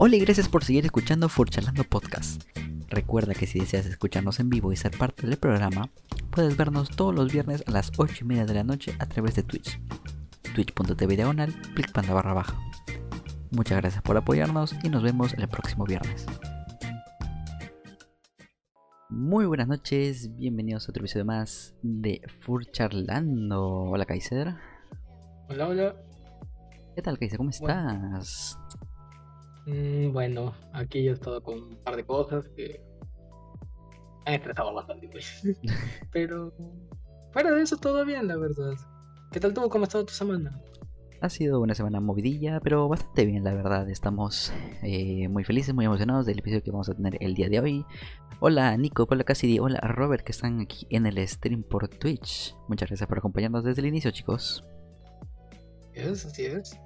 [0.00, 2.44] Hola y gracias por seguir escuchando Furchalando Podcast.
[2.88, 5.90] Recuerda que si deseas escucharnos en vivo y ser parte del programa,
[6.30, 9.34] puedes vernos todos los viernes a las 8 y media de la noche a través
[9.34, 9.80] de Twitch.
[10.54, 11.52] Twitch.tv diagonal,
[11.92, 12.56] panda barra baja.
[13.50, 16.26] Muchas gracias por apoyarnos y nos vemos el próximo viernes.
[19.10, 23.90] Muy buenas noches, bienvenidos a otro episodio más de Furcharlando.
[23.90, 24.54] Hola Kaiser.
[25.48, 25.96] Hola, hola.
[26.94, 27.38] ¿Qué tal Kaiser?
[27.38, 28.56] ¿Cómo estás?
[29.68, 32.80] Mm, bueno, aquí yo he estado con un par de cosas que
[34.24, 35.42] han estresado bastante, pues.
[36.12, 36.54] Pero
[37.32, 38.72] fuera de eso todo bien, la verdad.
[39.30, 39.68] ¿Qué tal tú?
[39.68, 40.58] ¿Cómo ha estado tu semana?
[41.20, 43.90] Ha sido una semana movidilla, pero bastante bien, la verdad.
[43.90, 44.52] Estamos
[44.84, 47.84] eh, muy felices, muy emocionados del episodio que vamos a tener el día de hoy.
[48.38, 52.54] Hola Nico, hola Cassidy, hola Robert que están aquí en el stream por Twitch.
[52.68, 54.64] Muchas gracias por acompañarnos desde el inicio, chicos.
[55.92, 56.78] Es, así es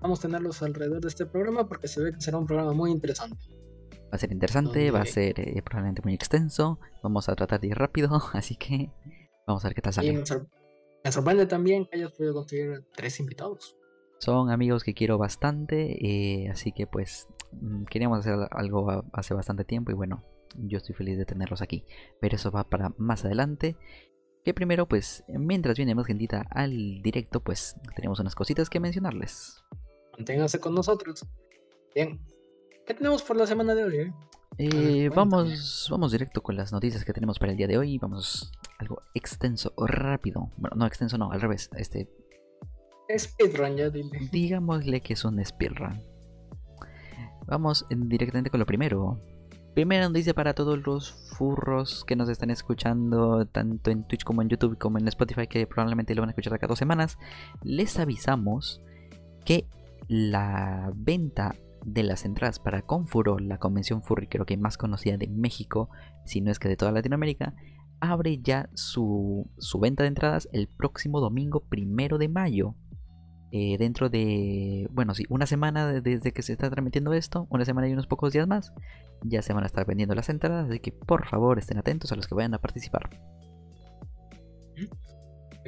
[0.00, 2.90] vamos a tenerlos alrededor de este programa porque se ve que será un programa muy
[2.90, 3.36] interesante.
[4.10, 6.78] Va a ser interesante, va a ser eh, probablemente muy extenso.
[7.02, 8.90] Vamos a tratar de ir rápido, así que
[9.46, 10.12] vamos a ver qué tal sale.
[10.12, 13.76] me, sorprende también que hayas podido conseguir tres invitados.
[14.20, 19.64] Son amigos que quiero bastante, eh, así que pues mm, queríamos hacer algo hace bastante
[19.64, 20.24] tiempo y bueno,
[20.56, 21.84] yo estoy feliz de tenerlos aquí.
[22.20, 23.76] Pero eso va para más adelante.
[24.44, 29.62] Que primero, pues, mientras viene más gentita al directo, pues tenemos unas cositas que mencionarles
[30.18, 31.24] manténgase con nosotros.
[31.94, 32.20] Bien,
[32.86, 33.96] ¿qué tenemos por la semana de hoy?
[33.96, 34.12] Eh?
[34.58, 37.98] Eh, vamos, vamos directo con las noticias que tenemos para el día de hoy.
[37.98, 40.50] Vamos algo extenso, rápido.
[40.56, 41.70] Bueno, no extenso, no, al revés.
[41.76, 42.08] Este.
[43.16, 44.28] Speedrun, ya dile.
[44.32, 46.02] Digámosle que es un speedrun.
[47.46, 49.20] Vamos directamente con lo primero.
[49.74, 54.48] Primera noticia para todos los furros que nos están escuchando, tanto en Twitch como en
[54.48, 57.16] YouTube, como en Spotify, que probablemente lo van a escuchar acá dos semanas.
[57.62, 58.82] Les avisamos
[59.44, 59.66] que
[60.08, 65.28] la venta de las entradas para Confuro, la convención furry creo que más conocida de
[65.28, 65.90] México,
[66.24, 67.54] si no es que de toda Latinoamérica,
[68.00, 69.48] abre ya su,
[69.80, 72.74] venta de entradas el próximo domingo primero de mayo.
[73.50, 77.88] Eh, dentro de, bueno, sí, una semana desde que se está transmitiendo esto, una semana
[77.88, 78.74] y unos pocos días más,
[79.22, 82.16] ya se van a estar vendiendo las entradas, así que por favor estén atentos a
[82.16, 83.08] los que vayan a participar.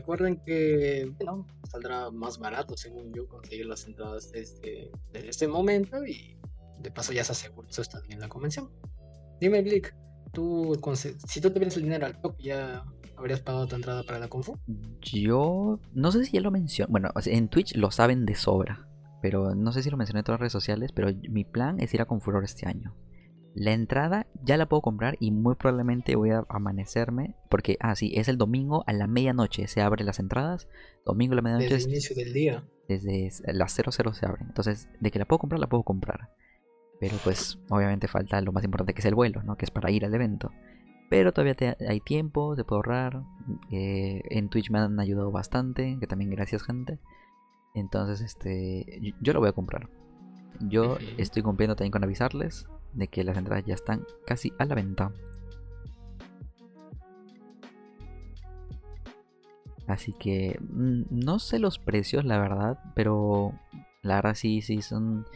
[0.00, 6.06] Recuerden que bueno, saldrá más barato, según yo, conseguir las entradas desde, desde este momento
[6.06, 6.38] y
[6.80, 8.70] de paso ya se asegura eso está bien en la convención.
[9.42, 9.94] Dime, Glick,
[10.32, 10.74] tú,
[11.26, 12.82] si tú tuvieras el dinero al toque, ¿ya
[13.14, 14.56] habrías pagado tu entrada para la Confu?
[15.02, 16.90] Yo no sé si ya lo mencioné.
[16.90, 18.88] Bueno, en Twitch lo saben de sobra,
[19.20, 21.92] pero no sé si lo mencioné en todas las redes sociales, pero mi plan es
[21.92, 22.96] ir a Confuror este año.
[23.54, 27.34] La entrada ya la puedo comprar y muy probablemente voy a amanecerme.
[27.48, 29.66] Porque, ah, sí, es el domingo a la medianoche.
[29.66, 30.68] Se abren las entradas.
[31.04, 31.74] Domingo a la medianoche.
[31.74, 32.64] Desde el inicio del día.
[32.88, 34.46] Desde las 00 se abren.
[34.48, 36.30] Entonces, de que la puedo comprar, la puedo comprar.
[37.00, 39.56] Pero pues, obviamente falta lo más importante que es el vuelo, ¿no?
[39.56, 40.50] Que es para ir al evento.
[41.08, 43.22] Pero todavía hay tiempo, se puede ahorrar.
[43.72, 45.96] Eh, en Twitch me han ayudado bastante.
[45.98, 47.00] Que también gracias, gente.
[47.74, 49.14] Entonces, este.
[49.20, 49.88] Yo, lo voy a comprar.
[50.60, 54.74] Yo estoy cumpliendo también con avisarles de que las entradas ya están casi a la
[54.74, 55.12] venta.
[59.86, 63.52] Así que mm, no sé los precios, la verdad, pero
[64.02, 65.26] la verdad sí, sí son,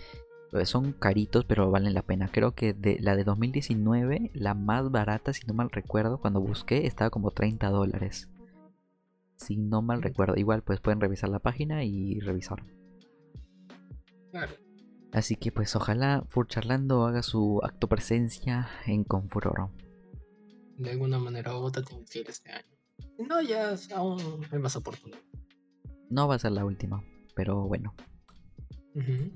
[0.50, 2.28] pues, son caritos, pero valen la pena.
[2.28, 6.86] Creo que de la de 2019, la más barata, si no mal recuerdo, cuando busqué
[6.86, 8.28] estaba como 30 dólares.
[9.36, 12.62] Si no mal recuerdo, igual pues pueden revisar la página y revisar.
[15.14, 19.70] Así que pues ojalá Furcharlando haga su acto presencia en Confuroro.
[20.76, 22.76] De alguna manera u otra tiene que ir este año.
[23.28, 24.20] no, ya aún
[24.50, 25.20] hay más oportunidad.
[26.10, 27.04] No va a ser la última,
[27.36, 27.94] pero bueno.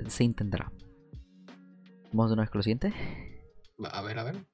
[0.08, 0.72] Se intentará.
[2.12, 2.92] ¿Vamos de nuevo con lo siguiente?
[3.92, 4.46] A ver, a ver.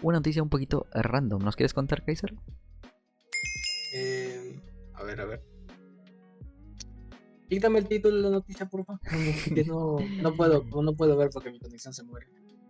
[0.00, 1.42] Una noticia un poquito random.
[1.42, 2.34] ¿Nos quieres contar, Kaiser?
[3.92, 4.58] Eh,
[4.94, 5.55] a ver, a ver.
[7.48, 9.00] Dígame el título de la noticia, por favor.
[9.66, 12.26] no, no, puedo, no puedo ver porque mi conexión se muere.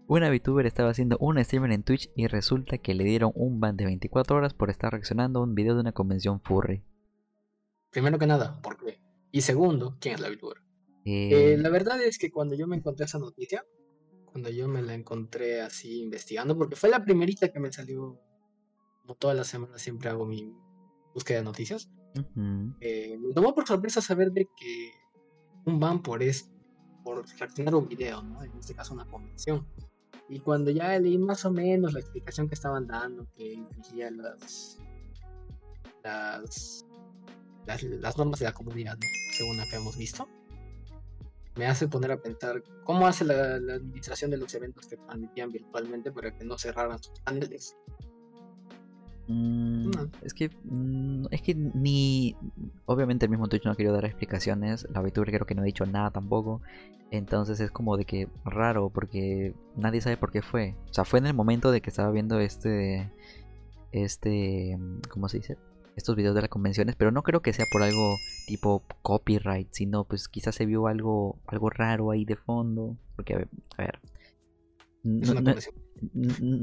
[0.08, 3.76] Una VTuber estaba haciendo un streamer en Twitch y resulta que le dieron un ban
[3.76, 6.84] de 24 horas por estar reaccionando a un video de una convención furry.
[7.90, 9.00] Primero que nada, ¿por qué?
[9.32, 10.58] Y segundo, ¿quién es la VTuber?
[11.04, 11.54] Eh...
[11.54, 13.64] Eh, la verdad es que cuando yo me encontré esa noticia,
[14.26, 18.20] cuando yo me la encontré así investigando, porque fue la primerita que me salió,
[19.00, 20.52] como todas las semanas siempre hago mi
[21.14, 21.90] búsqueda de noticias,
[22.80, 24.92] eh, me tomó por sorpresa saber de que
[25.64, 26.50] un ban por es
[27.04, 28.42] por reaccionar un video, ¿no?
[28.42, 29.66] En este caso una convención.
[30.28, 34.78] Y cuando ya leí más o menos la explicación que estaban dando, que infringía las,
[36.02, 36.84] las,
[37.66, 38.98] las, normas de la comunidad,
[39.36, 40.28] según acá hemos visto,
[41.54, 46.10] me hace poner a pensar cómo hace la, administración de los eventos que transmitían virtualmente
[46.10, 47.76] para que no cerraran sus paneles.
[49.28, 49.90] Mm,
[50.22, 52.36] es que mm, es que ni
[52.84, 55.64] obviamente el mismo Twitch no ha querido dar explicaciones, la VTuber creo que no ha
[55.64, 56.60] dicho nada tampoco,
[57.10, 61.18] entonces es como de que raro porque nadie sabe por qué fue, o sea fue
[61.18, 63.10] en el momento de que estaba viendo este
[63.90, 64.78] este
[65.10, 65.56] ¿cómo se dice?
[65.96, 70.04] estos videos de las convenciones, pero no creo que sea por algo tipo copyright, sino
[70.04, 73.98] pues quizás se vio algo, algo raro ahí de fondo, porque a ver,
[75.02, 75.54] no,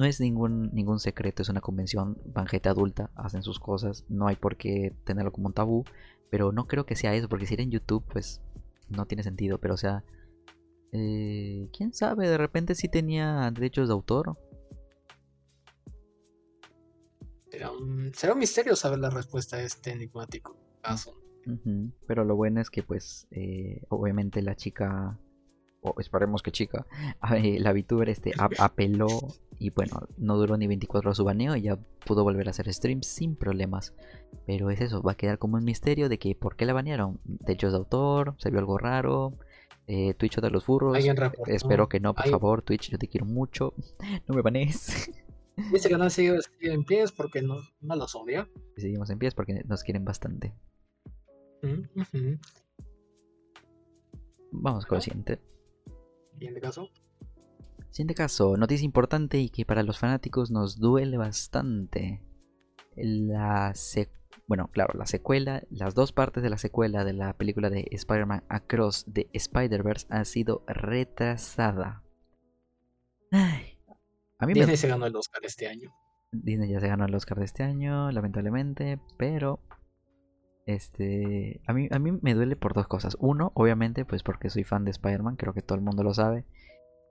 [0.06, 4.36] es ningún, ningún secreto, es una convención, van gente adulta, hacen sus cosas, no hay
[4.36, 5.86] por qué tenerlo como un tabú,
[6.30, 8.42] pero no creo que sea eso, porque si era en YouTube, pues
[8.90, 10.04] no tiene sentido, pero o sea,
[10.92, 14.38] eh, quién sabe, de repente sí tenía derechos de autor,
[18.14, 21.20] será un, misterio saber la respuesta a este enigmático caso.
[22.08, 25.20] Pero lo bueno es que pues eh, obviamente la chica,
[25.84, 26.86] o esperemos que chica,
[27.60, 29.08] la VTuber este apeló
[29.60, 32.74] y bueno, no duró ni 24 horas su baneo y ya pudo volver a hacer
[32.74, 33.94] streams sin problemas.
[34.46, 37.20] Pero es eso, va a quedar como un misterio de que por qué la banearon.
[37.24, 39.38] Derechos de autor, se vio algo raro.
[39.88, 40.98] Eh, Twitch de los burros.
[41.48, 43.74] Espero que no, por favor, Twitch, yo te quiero mucho.
[44.28, 45.12] No me banees.
[45.72, 48.50] Este canal sigue, en pies porque no, no los odia.
[48.76, 50.54] Seguimos en pies porque nos quieren bastante.
[54.52, 55.40] Vamos con el siguiente.
[56.44, 56.90] Siguiente caso.
[57.90, 62.22] Siguiente caso, noticia importante y que para los fanáticos nos duele bastante.
[62.98, 63.72] La
[64.46, 68.44] bueno, claro, la secuela, las dos partes de la secuela de la película de Spider-Man
[68.50, 72.04] Across the Spider-Verse ha sido retrasada.
[73.32, 73.78] Ay,
[74.46, 75.96] Disney se ganó el Oscar este año.
[76.34, 79.62] Disney ya se ganó el Oscar de este año, lamentablemente, pero
[80.66, 83.18] este a mí a mí me duele por dos cosas.
[83.20, 86.46] Uno, obviamente, pues porque soy fan de Spider-Man, creo que todo el mundo lo sabe.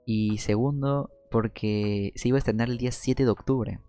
[0.06, 3.80] Y segundo, porque se iba a estrenar el día 7 de octubre.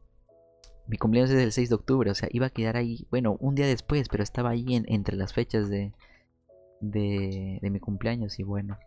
[0.88, 3.56] Mi cumpleaños es el 6 de octubre, o sea, iba a quedar ahí, bueno, un
[3.56, 5.94] día después, pero estaba ahí entre las fechas de,
[6.82, 8.78] de, de mi cumpleaños y bueno,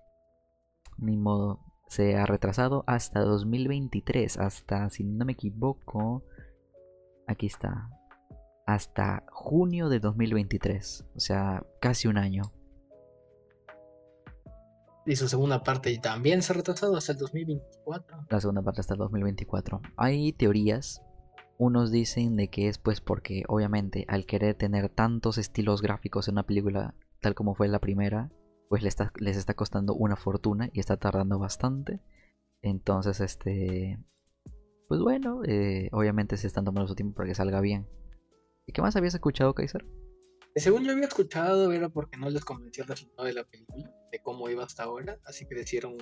[0.99, 6.23] ni modo se ha retrasado hasta 2023, hasta, si no me equivoco,
[7.27, 7.89] aquí está,
[8.67, 12.43] hasta junio de 2023, o sea, casi un año.
[15.07, 18.27] Y su segunda parte también se ha retrasado hasta el 2024.
[18.29, 19.81] La segunda parte hasta el 2024.
[19.97, 21.01] Hay teorías.
[21.59, 26.35] Unos dicen de que es pues porque obviamente al querer tener tantos estilos gráficos en
[26.35, 28.31] una película tal como fue la primera,
[28.69, 32.01] pues les está, les está costando una fortuna y está tardando bastante.
[32.61, 33.99] Entonces, este,
[34.89, 37.87] pues bueno, eh, obviamente se están tomando su tiempo para que salga bien.
[38.67, 39.85] ¿Y qué más habías escuchado, Kaiser?
[40.57, 44.19] Según yo había escuchado, era porque no les convenció el resultado de la película, de
[44.21, 45.97] cómo iba hasta ahora, así que decidieron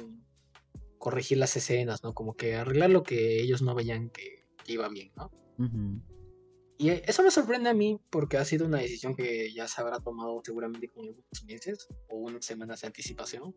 [0.99, 2.14] corregir las escenas, ¿no?
[2.14, 5.31] Como que arreglar lo que ellos no veían que, iba bien, ¿no?
[6.78, 10.00] Y eso me sorprende a mí porque ha sido una decisión que ya se habrá
[10.00, 13.55] tomado seguramente con unos meses o unas semanas de anticipación.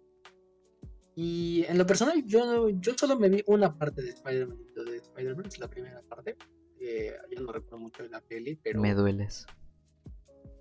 [1.15, 5.49] Y en lo personal, yo, yo solo me vi una parte de Spider-Man, de Spider-Man,
[5.57, 6.35] la primera parte.
[6.79, 8.81] Yo no recuerdo mucho de la peli, pero.
[8.81, 9.45] Me dueles.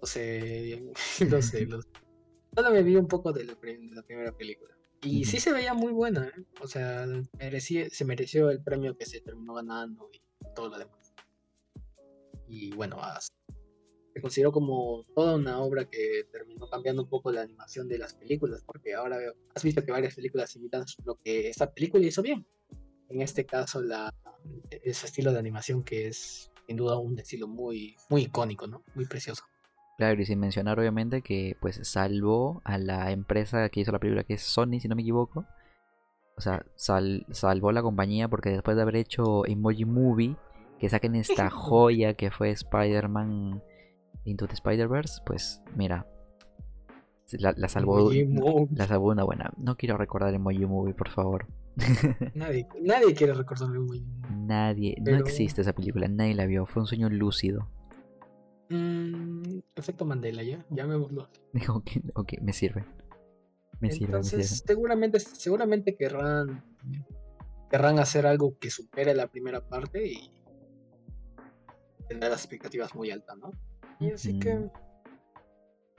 [0.01, 0.83] No sé,
[1.31, 1.69] no sé.
[2.55, 4.75] Solo me vi un poco de la, primera película.
[5.03, 6.45] Y sí se veía muy buena, ¿eh?
[6.61, 10.21] O sea, se mereció el premio que se terminó ganando y
[10.55, 11.07] todo lo demás
[12.49, 12.99] y bueno,
[14.15, 18.15] se consideró como toda una obra que terminó cambiando un poco la animación de las
[18.15, 19.19] películas, porque ahora
[19.55, 22.47] has visto que varias películas imitan lo que esta película hizo bien.
[23.09, 24.13] En este caso, la,
[24.71, 28.83] ese estilo de animación que es sin duda un estilo muy, muy icónico, ¿no?
[28.95, 29.45] Muy precioso.
[29.97, 34.25] Claro, y sin mencionar obviamente que pues salvó a la empresa que hizo la película,
[34.25, 35.47] que es Sony, si no me equivoco.
[36.37, 40.37] O sea, salvó la compañía porque después de haber hecho Emoji Movie,
[40.79, 43.63] que saquen esta joya que fue Spider-Man
[44.25, 46.07] Into the Spider-Verse, pues mira,
[47.33, 49.51] la, salvó, la salvó una buena.
[49.57, 51.47] No quiero recordar Emoji Movie, por favor.
[52.35, 54.05] Nadie, nadie quiere recordar Emoji Movie.
[54.31, 57.69] Nadie, no existe esa película, nadie la vio, fue un sueño lúcido.
[58.71, 61.29] Mm, efecto Mandela, ya, ya me burló.
[61.69, 62.85] ok, ok, me sirve.
[63.81, 66.65] Me sirve, Seguramente, seguramente querrán,
[67.71, 70.33] querrán hacer algo que supere la primera parte y
[72.09, 73.51] tener las expectativas muy altas, ¿no?
[74.01, 74.71] Y así que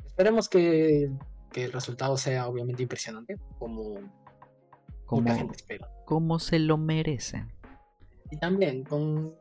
[0.05, 1.11] esperemos que,
[1.53, 3.95] el resultado sea obviamente impresionante, como,
[5.07, 5.89] como la gente espera.
[6.05, 7.45] Como se lo merece.
[8.29, 9.33] Y también con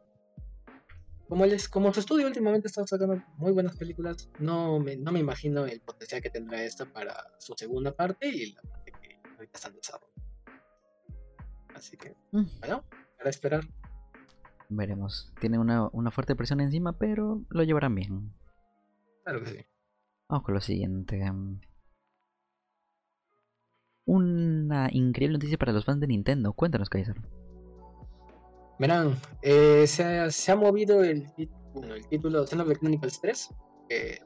[1.28, 5.18] como, les, como su estudio últimamente está sacando muy buenas películas, no me, no me
[5.18, 9.68] imagino el potencial que tendrá esta para su segunda parte y la parte que está
[9.68, 10.12] en desarrollo.
[11.74, 12.44] Así que, mm.
[12.60, 12.84] bueno,
[13.18, 13.64] para esperar.
[14.68, 15.32] Veremos.
[15.40, 18.32] Tiene una, una, fuerte presión encima, pero lo llevarán bien.
[19.24, 19.66] Claro que sí.
[20.28, 21.24] Vamos con lo siguiente.
[24.06, 26.52] Una increíble noticia para los fans de Nintendo.
[26.52, 27.16] Cuéntanos, Kaiser.
[28.78, 31.26] Verán, eh, se, ha, movido el,
[31.74, 33.54] bueno, el título Xenoblade Chronicles 3.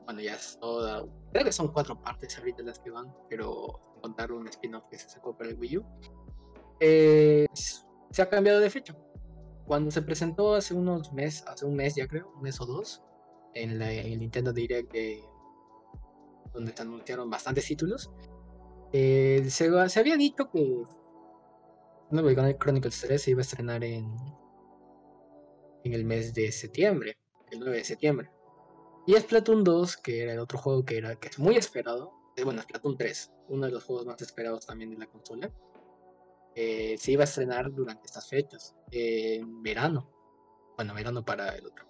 [0.05, 1.07] bueno, ya es toda.
[1.33, 5.09] Creo que son cuatro partes ahorita las que van, pero contar un spin-off que se
[5.09, 5.85] sacó para el Wii U.
[6.81, 8.95] Eh, se ha cambiado de fecha.
[9.67, 13.03] Cuando se presentó hace unos meses, hace un mes ya creo, un mes o dos,
[13.55, 14.93] en, la, el Nintendo Direct,
[16.53, 18.11] donde se anunciaron bastantes títulos,
[18.93, 20.85] eh, se, se, había dicho que
[22.11, 24.15] Xenoblade Chronicles 3 se iba a estrenar en,
[25.85, 27.17] en el mes de septiembre,
[27.51, 28.31] el 9 de septiembre.
[29.07, 32.45] Y Splatoon 2, que era el otro juego que, era, que es muy esperado, eh,
[32.45, 35.51] bueno, Splatoon 3, uno de los juegos más esperados también de la consola,
[36.55, 40.11] eh, se iba a estrenar durante estas fechas, en verano.
[40.77, 41.87] Bueno, verano para el otro.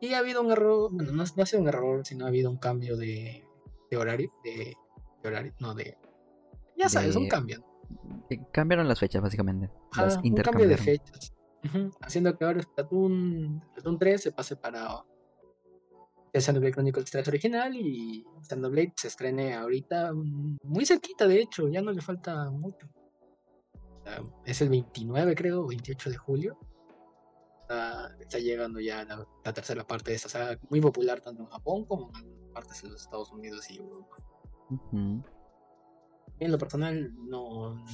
[0.00, 2.58] Y ha habido un error, bueno, no, ha sido un error, sino ha habido un
[2.58, 3.45] cambio de,
[3.96, 4.76] horario, de,
[5.24, 5.96] horario, no de...
[6.76, 7.64] Ya sabes, un cambio.
[8.52, 9.70] Cambiaron las fechas, básicamente.
[10.22, 11.32] un cambio de fechas.
[12.00, 15.04] Haciendo que ahora Splatoon, Splatoon 3 se pase para
[16.32, 21.82] el Xenoblade Chronicles 3 original y Xenoblade se estrene ahorita muy cerquita, de hecho, ya
[21.82, 22.88] no le falta mucho.
[24.44, 26.58] es el 29, creo, 28 de julio.
[28.20, 32.12] Está, llegando ya la, tercera parte de esta saga, muy popular tanto en Japón como
[32.16, 34.16] en partes de los Estados Unidos y Europa.
[36.38, 37.84] En lo personal, no,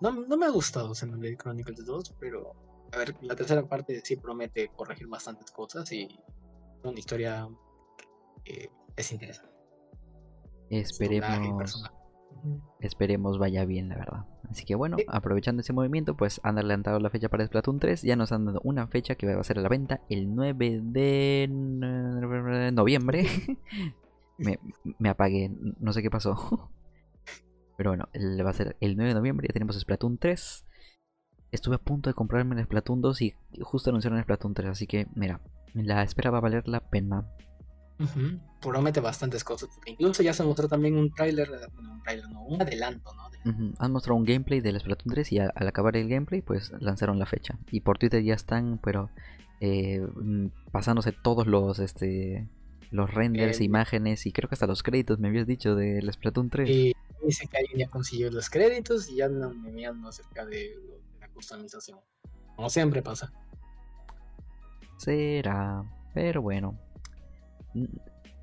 [0.00, 2.52] no, no me ha gustado Xenoblade Chronicles 2, pero
[2.92, 6.08] a ver, la tercera parte sí promete corregir bastantes cosas y
[6.84, 7.48] una historia
[8.44, 9.52] que es interesante.
[10.70, 11.82] Esperemos.
[12.80, 14.26] Esperemos vaya bien, la verdad.
[14.50, 18.02] Así que bueno, aprovechando ese movimiento, pues han adelantado la fecha para Splatoon 3.
[18.02, 20.80] Ya nos han dado una fecha que va a ser a la venta el 9
[20.82, 21.48] de
[22.72, 23.26] noviembre.
[24.38, 24.58] me,
[24.98, 26.70] me apagué, no sé qué pasó.
[27.76, 28.08] Pero bueno,
[28.44, 29.48] va a ser el 9 de noviembre.
[29.48, 30.66] Ya tenemos Splatoon 3.
[31.50, 34.86] Estuve a punto de comprarme el Splatoon 2 y justo anunciaron el Splatoon 3, así
[34.86, 35.40] que mira,
[35.74, 37.26] la espera va a valer la pena.
[38.60, 39.68] Promete bastantes cosas.
[39.86, 43.22] Incluso ya se mostró también un tráiler, un tráiler, no, un adelanto, ¿no?
[43.78, 47.26] Han mostrado un gameplay del Splatoon 3 y al acabar el gameplay, pues lanzaron la
[47.26, 47.58] fecha.
[47.70, 49.10] Y por Twitter ya están, pero
[49.60, 52.48] eh, mm, pasándose todos los, este,
[52.92, 56.70] los renders, imágenes y creo que hasta los créditos me habías dicho del Splatoon 3.
[56.70, 56.94] Y
[57.24, 60.78] dice que alguien ya consiguió los créditos y ya andan memeando acerca de
[61.34, 61.98] customización.
[62.54, 63.32] Como siempre pasa.
[64.98, 65.82] Será.
[66.14, 66.78] Pero bueno.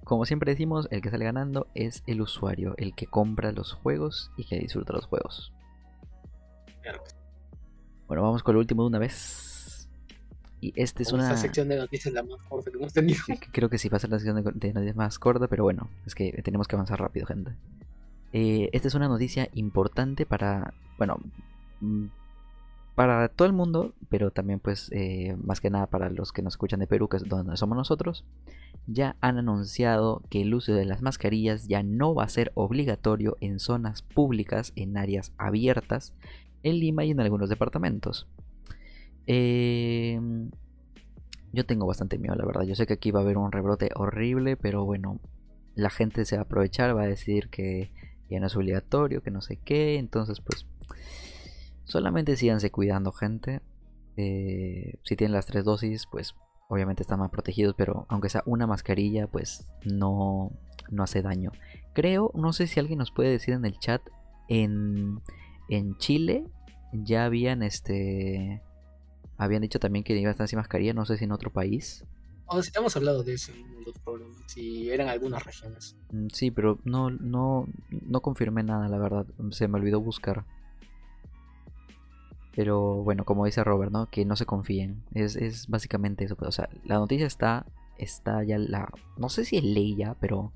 [0.03, 4.31] Como siempre decimos, el que sale ganando es el usuario, el que compra los juegos
[4.37, 5.53] y que disfruta los juegos.
[8.07, 9.48] Bueno, vamos con lo último de una vez.
[10.61, 11.35] Y este es una.
[11.37, 13.19] sección de noticias la más corta que hemos tenido.
[13.51, 16.15] Creo que sí va a ser la sección de noticias más corta, pero bueno, es
[16.15, 17.51] que tenemos que avanzar rápido, gente.
[18.33, 20.73] Eh, esta es una noticia importante para.
[20.97, 21.19] Bueno,
[21.81, 22.07] mm,
[22.99, 26.55] para todo el mundo, pero también pues eh, más que nada para los que nos
[26.55, 28.25] escuchan de Perú, que es donde somos nosotros,
[28.87, 33.37] ya han anunciado que el uso de las mascarillas ya no va a ser obligatorio
[33.39, 36.11] en zonas públicas, en áreas abiertas,
[36.63, 38.27] en Lima y en algunos departamentos.
[39.31, 40.49] Em,
[41.53, 42.63] yo tengo bastante miedo, la verdad.
[42.63, 45.19] Yo sé que aquí va a haber un rebrote horrible, pero bueno,
[45.75, 47.91] la gente se va a aprovechar, va a decir que
[48.29, 50.65] ya no es obligatorio, que no sé qué, entonces pues
[51.89, 53.61] Solamente síganse cuidando, gente.
[54.15, 56.35] Eh, si tienen las tres dosis, pues
[56.67, 60.51] obviamente están más protegidos, pero aunque sea una mascarilla, pues no,
[60.91, 61.51] no hace daño.
[61.93, 64.03] Creo, no sé si alguien nos puede decir en el chat,
[64.49, 65.19] en,
[65.67, 66.45] en Chile
[66.93, 68.61] ya habían este
[69.39, 72.03] habían dicho también que iba a estar sin mascarilla, no sé si en otro país.
[72.45, 73.69] O si hemos hablado de eso en
[74.47, 75.95] si eran algunas regiones.
[76.11, 79.25] Mm, sí, pero no, no, no confirmé nada, la verdad.
[79.51, 80.45] Se me olvidó buscar.
[82.55, 84.07] Pero bueno, como dice Robert, ¿no?
[84.09, 85.03] Que no se confíen.
[85.13, 86.35] Es, básicamente eso.
[86.39, 87.65] O sea, la noticia está.
[87.97, 88.89] Está ya la.
[89.17, 90.51] No sé si es ley ya, pero.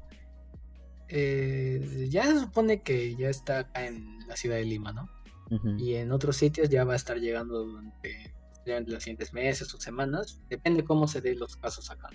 [1.07, 5.09] Eh, ya se supone que ya está acá en la ciudad de Lima, ¿no?
[5.77, 8.33] Y en otros sitios ya va a estar llegando durante,
[8.65, 10.41] los siguientes meses o semanas.
[10.49, 12.09] Depende cómo se den los casos acá.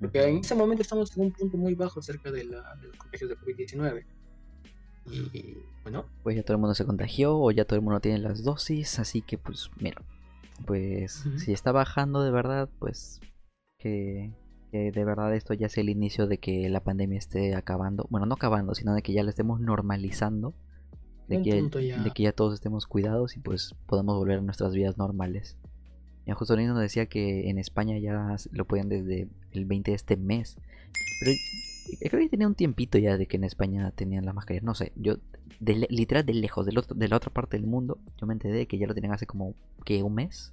[0.00, 2.96] Porque en este momento estamos en un punto muy bajo cerca de, la, de los
[2.96, 4.04] contagios de COVID-19.
[5.32, 6.06] Y bueno.
[6.22, 8.98] Pues ya todo el mundo se contagió o ya todo el mundo tiene las dosis,
[8.98, 10.02] así que pues mira,
[10.66, 13.20] pues si está bajando de verdad, pues
[13.78, 14.32] que,
[14.70, 18.34] de verdad esto ya es el inicio de que la pandemia esté acabando, bueno, no
[18.34, 20.54] acabando, sino de que ya la estemos normalizando,
[21.28, 22.32] de que, ya...
[22.32, 25.58] todos estemos cuidados y pues podamos volver a nuestras vidas normales.
[26.26, 30.16] Y justo nos decía que en España ya lo podían desde el 20 de este
[30.16, 30.56] mes.
[31.20, 31.32] Pero
[32.00, 34.64] creo que tenía un tiempito ya de que en España tenían la mascarilla.
[34.64, 35.16] No sé, yo
[35.60, 38.66] de, literal de lejos, de, de la otra parte del mundo, yo me enteré de
[38.66, 40.52] que ya lo tenían hace como que un mes.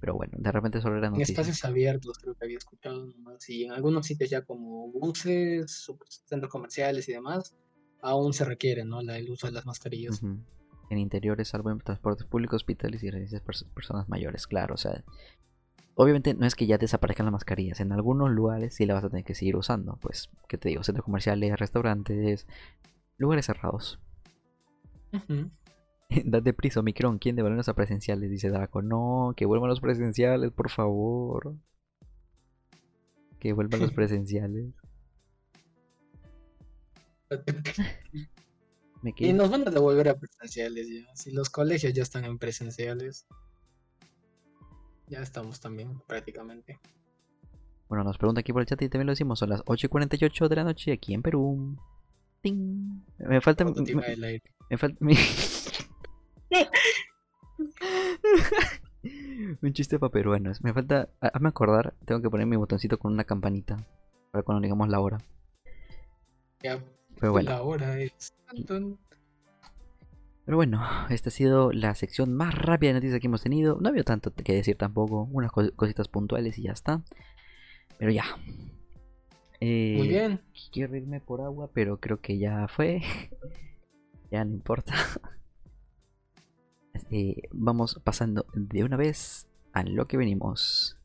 [0.00, 3.48] Pero bueno, de repente solo eran En espacios abiertos creo que había escuchado nomás.
[3.48, 5.90] Y en algunos sitios ya como buses,
[6.26, 7.54] centros comerciales y demás,
[8.02, 9.00] aún se requiere ¿no?
[9.00, 10.20] el uso de las mascarillas.
[10.90, 13.42] En interiores, salvo en transportes públicos, hospitales y residencias
[13.74, 14.74] personas mayores, claro.
[14.74, 15.02] O sea,
[15.94, 17.80] obviamente no es que ya desaparezcan las mascarillas.
[17.80, 19.98] En algunos lugares sí la vas a tener que seguir usando.
[20.00, 20.84] Pues, ¿qué te digo?
[20.84, 22.46] Centros comerciales, restaurantes,
[23.18, 23.98] lugares cerrados.
[26.24, 27.18] Date prisa, Micron.
[27.18, 28.30] ¿Quién devuelve a presenciales?
[28.30, 28.82] Dice Draco.
[28.82, 31.56] No, que vuelvan los presenciales, por favor.
[33.40, 34.72] Que vuelvan los presenciales.
[39.16, 41.14] Y nos van a devolver a presenciales ya.
[41.14, 43.26] Si los colegios ya están en presenciales,
[45.08, 46.78] ya estamos también prácticamente.
[47.88, 49.38] Bueno, nos pregunta aquí por el chat y también lo decimos.
[49.38, 51.76] Son las 8 y 48 de la noche aquí en Perú.
[52.42, 53.04] ¡Ting!
[53.18, 53.64] Me falta.
[53.64, 54.02] Me, me,
[54.76, 54.98] falta.
[59.62, 60.60] Un chiste para peruanos.
[60.62, 61.08] Me falta.
[61.20, 61.94] Hazme acordar.
[62.04, 63.76] Tengo que poner mi botoncito con una campanita.
[64.32, 65.18] Para cuando digamos la hora.
[66.62, 66.82] Ya.
[67.20, 67.50] Pero bueno.
[67.50, 68.34] La hora es.
[70.44, 70.80] Pero bueno,
[71.10, 73.78] esta ha sido la sección más rápida de noticias que hemos tenido.
[73.80, 75.28] No había tanto que decir tampoco.
[75.32, 77.02] Unas cositas puntuales y ya está.
[77.98, 78.24] Pero ya.
[79.60, 80.40] Eh, Muy bien.
[80.72, 83.02] Quiero irme por agua, pero creo que ya fue.
[84.30, 84.94] ya no importa.
[87.10, 90.98] Eh, vamos pasando de una vez a lo que venimos.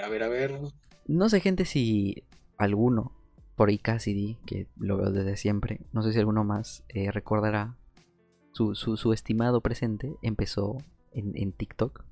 [0.00, 0.60] A ver, a ver.
[1.06, 2.22] No sé, gente, si
[2.56, 3.13] alguno
[3.56, 7.76] por ahí Cassidy, que lo veo desde siempre, no sé si alguno más eh, recordará
[8.52, 10.78] su, su, estimado presente, empezó
[11.12, 12.04] en, TikTok.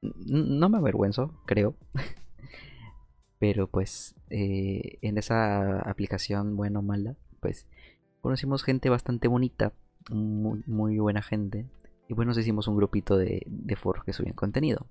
[0.00, 1.74] no me avergüenzo, creo.
[3.38, 7.66] Pero pues eh, en esa aplicación, buena o mala, pues
[8.20, 9.72] conocimos gente bastante bonita,
[10.10, 11.66] muy, muy buena gente.
[12.08, 14.86] Y bueno, nos hicimos un grupito de, de foros que subían contenido.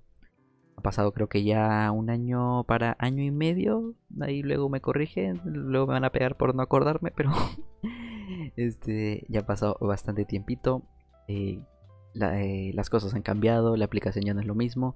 [0.78, 3.94] Ha pasado creo que ya un año para año y medio.
[4.20, 7.32] Ahí luego me corrigen, luego me van a pegar por no acordarme, pero
[8.56, 10.84] este ya ha pasado bastante tiempito.
[11.26, 11.60] Eh,
[12.14, 14.94] eh, las cosas han cambiado, la aplicación ya no es lo mismo.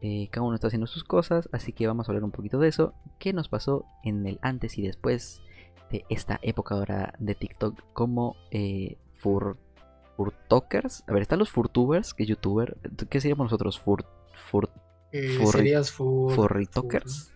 [0.00, 2.68] Eh, cada uno está haciendo sus cosas, así que vamos a hablar un poquito de
[2.68, 2.94] eso.
[3.18, 5.42] ¿Qué nos pasó en el antes y después
[5.90, 8.36] de esta época ahora de TikTok como
[9.18, 9.58] fur,
[10.16, 11.04] furtokers?
[11.06, 12.78] A ver, están los furtubers, que youtuber.
[13.10, 13.78] ¿Qué seríamos nosotros?
[13.78, 14.06] Fur,
[15.12, 17.32] eh, serías fur, furritokers.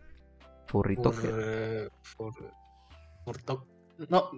[0.66, 1.92] Furritoker.
[2.02, 3.36] Fur, fur,
[4.08, 4.30] no.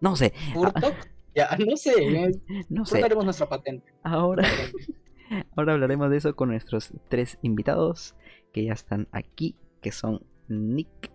[0.00, 0.32] No sé.
[0.52, 0.94] Furtok.
[1.34, 1.92] Ya, no sé.
[2.68, 3.08] No sé.
[3.08, 3.92] nuestra patente.
[4.02, 4.46] Ahora.
[5.56, 8.16] Ahora hablaremos de eso con nuestros tres invitados
[8.52, 11.12] que ya están aquí, que son Nick,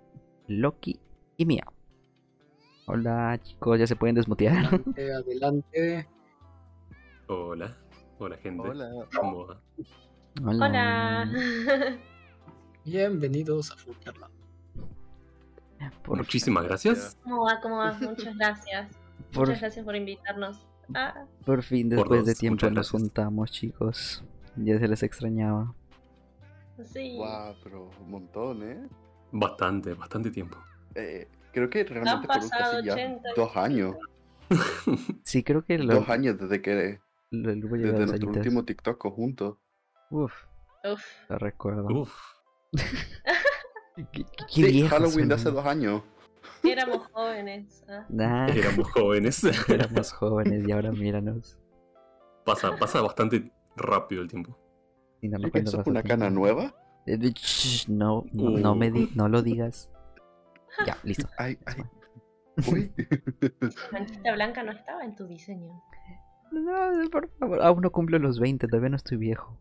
[0.48, 1.02] Loki
[1.36, 1.66] y Mia.
[2.88, 4.68] Hola chicos, ya se pueden desmutear.
[4.68, 6.08] Adelante, adelante.
[7.28, 7.78] Hola,
[8.20, 8.70] hola gente.
[8.70, 8.90] Hola.
[9.14, 9.62] ¿Cómo va?
[10.44, 11.32] Hola.
[12.86, 14.34] Bienvenidos a Fukerland.
[16.08, 17.18] Muchísimas gracias.
[17.24, 17.62] ¿Cómo va?
[17.62, 17.94] ¿Cómo va?
[17.94, 18.92] Muchas gracias.
[19.34, 20.68] Muchas gracias por invitarnos.
[20.94, 21.26] Ah.
[21.46, 24.24] Por fin, después de tiempo nos juntamos, chicos.
[24.58, 25.74] Ya se les extrañaba.
[26.84, 27.16] Sí.
[27.18, 28.88] Wow, pero un montón, ¿eh?
[29.32, 30.58] Bastante, bastante tiempo.
[30.96, 33.96] Eh, creo que realmente fueron casi ya dos años.
[35.24, 37.00] sí, creo que dos años desde que
[37.32, 39.58] desde nuestro último TikTok juntos.
[40.12, 40.34] Uf.
[40.84, 41.04] Uf.
[41.30, 41.88] Lo recuerdo.
[41.88, 42.14] Uf.
[44.12, 46.04] ¿Qué, qué, Halloween de hace dos años.
[46.64, 47.84] Éramos jóvenes.
[47.88, 48.48] ¿ah?
[48.54, 49.44] Éramos jóvenes.
[49.70, 51.58] Éramos jóvenes y ahora míranos.
[52.44, 54.58] Pasa, pasa bastante rápido el tiempo.
[55.22, 55.50] Y no, no
[55.86, 56.76] una cana nueva?
[57.08, 57.18] Eh,
[57.88, 59.90] no, no, me di, no lo digas.
[60.86, 61.28] Ya, listo.
[61.38, 61.84] Ay, ay.
[62.72, 62.92] Uy.
[63.92, 65.82] Manchita blanca no estaba en tu diseño.
[66.52, 67.62] No, por favor.
[67.62, 69.58] Aún no cumplo los 20, todavía no estoy viejo.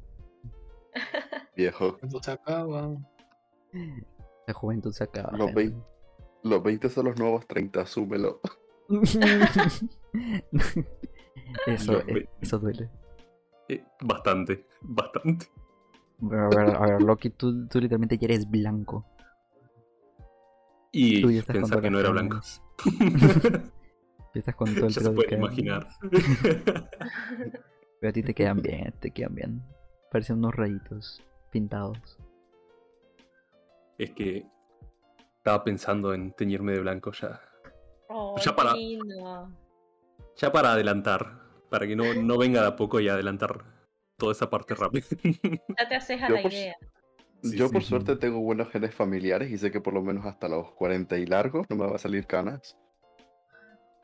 [1.56, 1.98] Viejo.
[2.22, 2.94] se acaba.
[4.46, 5.36] La juventud se acaba.
[5.36, 5.76] Los 20,
[6.42, 8.40] los 20 son los nuevos 30, asúmelo.
[11.66, 12.02] eso,
[12.40, 12.90] eso duele.
[13.68, 15.46] Eh, bastante, bastante.
[16.30, 19.06] A ver, a ver, Loki, tú, tú literalmente ya eres blanco.
[20.92, 22.40] Y pensar que no era blanco.
[24.38, 25.88] estás con todo el ya se puede imaginar.
[28.00, 29.62] Pero a ti te quedan bien, te quedan bien.
[30.14, 31.98] Parecen unos rayitos pintados.
[33.98, 34.46] Es que
[35.38, 37.40] estaba pensando en teñirme de blanco ya.
[38.08, 38.74] Oh, ya para.
[38.74, 39.50] Lindo.
[40.36, 43.64] Ya para adelantar, para que no, no venga de a poco y adelantar
[44.16, 45.04] toda esa parte rápida.
[45.76, 46.76] Ya te haces a la idea.
[47.42, 50.70] yo por suerte tengo buenos genes familiares y sé que por lo menos hasta los
[50.74, 52.78] 40 y largos no me va a salir canas.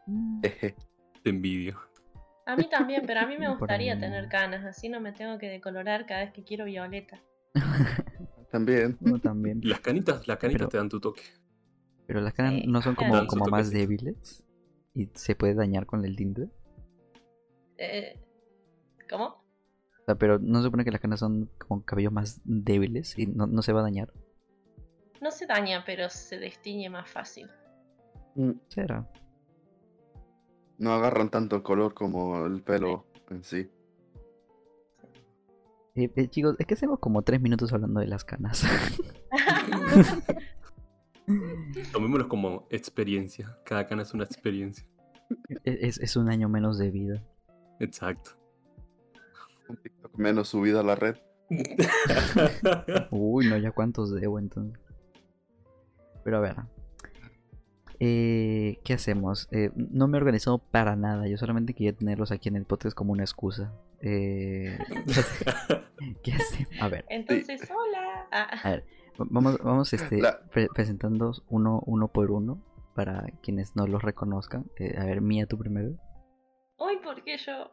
[0.09, 0.40] Mm.
[0.40, 0.75] Te
[1.31, 1.89] envidio.
[2.46, 5.48] A mí también, pero a mí me gustaría tener canas, así no me tengo que
[5.48, 7.20] decolorar cada vez que quiero violeta.
[8.50, 8.98] también.
[9.22, 9.61] también.
[9.62, 11.22] Las canitas, las canitas te dan tu toque.
[12.07, 14.44] Pero las canas no son como, como más débiles
[14.94, 16.48] y se puede dañar con el tinte.
[17.79, 18.18] Eh,
[19.09, 19.24] ¿Cómo?
[19.24, 23.26] O sea, pero no se supone que las canas son como cabellos más débiles y
[23.26, 24.12] no, no se va a dañar.
[25.20, 27.48] No se daña, pero se destiñe más fácil.
[28.35, 28.53] Mm.
[28.68, 29.09] ¿Será?
[30.80, 33.70] No agarran tanto color como el pelo en sí.
[35.94, 38.64] Eh, eh, chicos, es que hacemos como tres minutos hablando de las canas.
[41.92, 43.58] Tomémoslo como experiencia.
[43.66, 44.86] Cada cana es una experiencia.
[45.64, 47.22] E-, es, un año menos de vida.
[47.78, 48.30] Exacto.
[49.68, 51.16] Un TikTok menos subida a la red.
[53.10, 54.82] Uy, no, ya cuántos debo entonces.
[56.24, 56.56] Pero a ver,
[58.00, 59.46] eh, ¿Qué hacemos?
[59.52, 61.28] Eh, no me he organizado para nada.
[61.28, 63.74] Yo solamente quería tenerlos aquí en el podcast como una excusa.
[64.00, 64.78] Eh,
[66.24, 66.80] ¿Qué hacemos?
[66.80, 67.04] A ver.
[67.10, 68.26] Entonces, hola.
[68.32, 68.60] Ah.
[68.62, 68.84] A ver,
[69.18, 70.22] vamos, vamos este,
[70.72, 74.64] presentando uno, uno por uno para quienes no los reconozcan.
[74.78, 75.90] Eh, a ver, Mía, tú primero.
[76.78, 77.70] Uy, ¿por qué yo?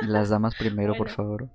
[0.00, 1.48] Las damas primero, por favor.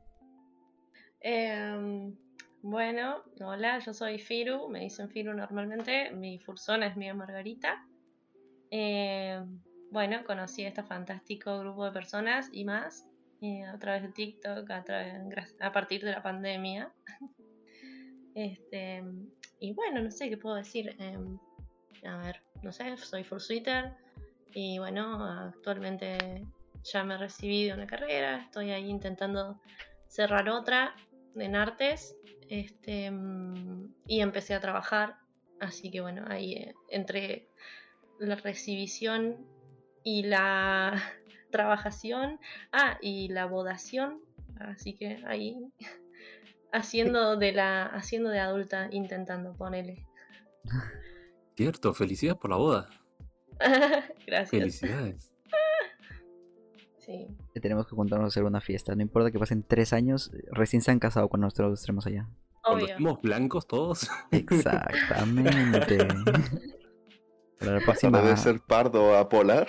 [1.19, 2.13] Eh,
[2.61, 7.85] bueno, hola, yo soy Firu, me dicen Firu normalmente, mi fursona es Mía Margarita.
[8.75, 9.39] Eh,
[9.91, 13.07] bueno, conocí a este fantástico grupo de personas y más
[13.39, 16.91] eh, a través de TikTok, a, través, a partir de la pandemia.
[18.35, 19.03] este,
[19.59, 20.95] y bueno, no sé qué puedo decir.
[20.97, 21.37] Em,
[22.03, 23.93] a ver, no sé, soy Fursuiter
[24.55, 26.43] y bueno, actualmente
[26.83, 29.61] ya me recibí de una carrera, estoy ahí intentando
[30.07, 30.95] cerrar otra
[31.35, 32.15] en artes
[32.49, 33.11] este,
[34.07, 35.17] y empecé a trabajar.
[35.59, 37.49] Así que bueno, ahí eh, entre
[38.19, 39.37] la recibición
[40.03, 41.01] y la
[41.51, 42.39] trabajación,
[42.71, 44.21] ah, y la bodación,
[44.59, 45.57] así que ahí
[46.71, 50.05] haciendo de la haciendo de adulta intentando ponerle.
[51.55, 52.89] Cierto, felicidades por la boda.
[54.25, 54.49] Gracias.
[54.49, 55.33] Felicidades.
[56.97, 57.27] Sí.
[57.61, 58.95] Tenemos que juntarnos a hacer una fiesta.
[58.95, 62.27] No importa que pasen tres años, recién se han casado cuando nosotros estemos allá.
[62.63, 64.09] Cuando estemos blancos todos.
[64.31, 66.07] Exactamente.
[67.59, 68.21] Para la próxima.
[68.21, 69.67] de ser pardo a polar.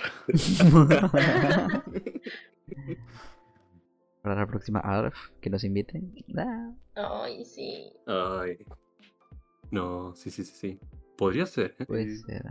[4.22, 6.14] Para la próxima ARF, que nos inviten.
[6.94, 7.92] Ay, sí.
[8.06, 8.58] Ay.
[9.70, 10.80] No, sí, sí, sí, sí.
[11.16, 11.76] Podría ser.
[11.78, 11.86] ¿eh?
[11.86, 12.42] Puede ser.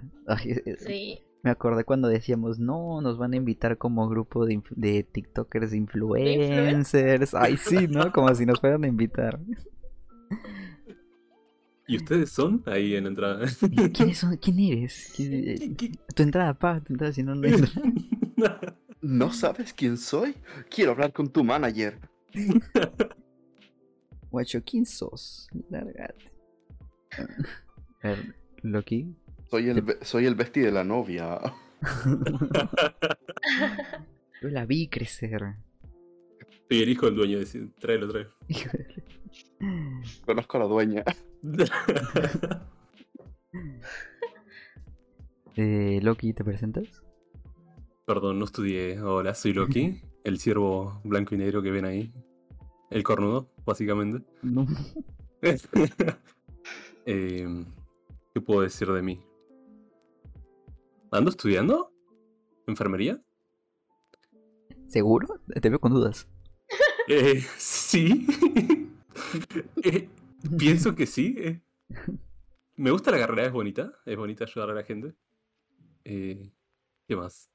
[0.80, 1.20] sí.
[1.44, 7.34] Me acordé cuando decíamos, no, nos van a invitar como grupo de, de TikTokers influencers.
[7.34, 8.14] Ay, sí, ¿no?
[8.14, 9.40] Como si nos fueran a invitar.
[11.88, 13.46] ¿Y ustedes son ahí en la entrada?
[13.94, 14.38] ¿Quiénes son?
[14.38, 15.14] ¿Quién eres?
[16.16, 17.42] Tu entrada, pa, tu entrada, si no, no
[19.02, 20.34] ¿No sabes quién soy?
[20.70, 22.00] Quiero hablar con tu manager.
[24.32, 25.50] Guacho, ¿quién sos?
[25.70, 26.32] Lárgate.
[28.02, 29.14] A ver, Loki.
[29.52, 31.40] Soy el, soy el bestie de la novia.
[34.42, 35.42] Yo la vi crecer.
[36.70, 37.46] Soy el hijo del dueño, de...
[37.78, 38.32] tráelo, tráelo.
[40.26, 41.04] Conozco a la dueña.
[45.56, 47.04] eh, Loki, ¿te presentas?
[48.06, 49.00] Perdón, no estudié.
[49.02, 52.14] Hola, soy Loki, el ciervo blanco y negro que ven ahí.
[52.90, 54.26] El cornudo, básicamente.
[54.42, 54.68] No.
[57.06, 57.66] eh,
[58.34, 59.22] ¿Qué puedo decir de mí?
[61.12, 61.92] ¿Ando estudiando?
[62.68, 63.22] ¿Enfermería?
[64.88, 65.40] ¿Seguro?
[65.62, 66.28] Te veo con dudas.
[67.08, 68.26] Eh, sí.
[69.84, 70.10] Eh,
[70.58, 71.36] pienso que sí.
[71.38, 71.62] Eh.
[72.76, 73.94] Me gusta la carrera, es bonita.
[74.06, 75.14] Es bonita ayudar a la gente.
[76.06, 76.52] Eh,
[77.08, 77.50] ¿Qué más?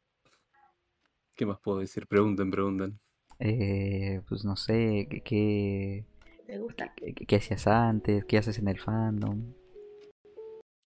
[1.37, 2.07] ¿Qué más puedo decir?
[2.07, 2.99] Pregunten, pregunten.
[3.39, 6.05] Eh, pues no sé, ¿qué,
[6.47, 6.93] ¿Te gusta?
[6.97, 8.25] ¿qué, hacías antes?
[8.25, 9.53] ¿Qué haces en el fandom?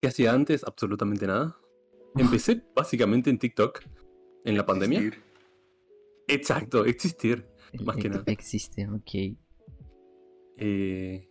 [0.02, 0.64] ¿Qué hacía antes?
[0.64, 1.56] Absolutamente nada.
[2.16, 3.82] Empecé básicamente en TikTok
[4.44, 5.12] en la pandemia.
[6.28, 7.46] Exacto, existir.
[7.84, 8.24] Más que nada.
[8.26, 9.38] Existe, ok.
[10.56, 11.28] Eh,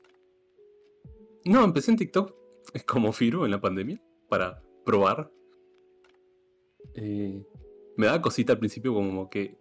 [1.46, 2.36] no, empecé en TikTok
[2.88, 5.32] como Firo en la pandemia para probar.
[6.96, 7.46] Eh,
[7.98, 9.58] me daba cosita al principio como que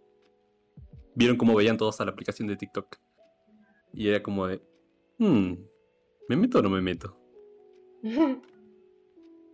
[1.14, 2.96] vieron cómo veían todos a la aplicación de TikTok.
[3.92, 4.62] Y era como de,
[5.18, 5.54] hmm,
[6.28, 7.16] ¿me meto o no me meto?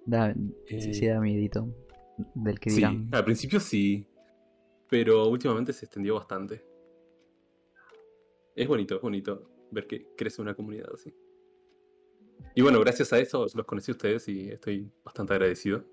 [0.06, 0.34] da,
[0.66, 1.68] sí, sí, da miedito
[2.34, 4.06] del que Sí, al principio sí.
[4.88, 6.64] pero últimamente se extendió bastante.
[8.54, 11.14] Es bonito, es bonito ver que crece una comunidad así.
[12.54, 15.84] Y bueno, gracias a eso los conocí a ustedes y estoy bastante agradecido.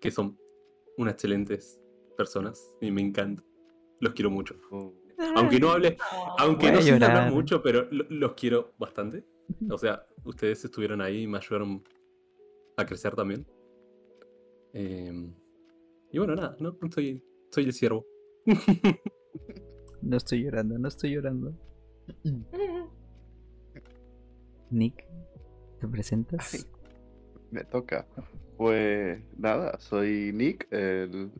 [0.00, 0.38] Que son
[0.96, 1.80] unas excelentes
[2.16, 3.42] personas y me encanta.
[4.00, 4.56] Los quiero mucho.
[4.70, 4.92] Oh.
[5.36, 5.96] Aunque no hable,
[6.38, 9.24] aunque no sin hablar mucho, pero los quiero bastante.
[9.70, 11.84] O sea, ustedes estuvieron ahí y me ayudaron
[12.76, 13.46] a crecer también.
[14.72, 15.34] Em,
[16.10, 18.06] y bueno, nada, no, soy, soy el siervo.
[20.02, 21.54] no estoy llorando, no estoy llorando.
[24.70, 25.04] Nick,
[25.80, 26.66] ¿te presentas?
[27.50, 28.06] me toca.
[28.56, 31.30] Pues nada, soy Nick, el,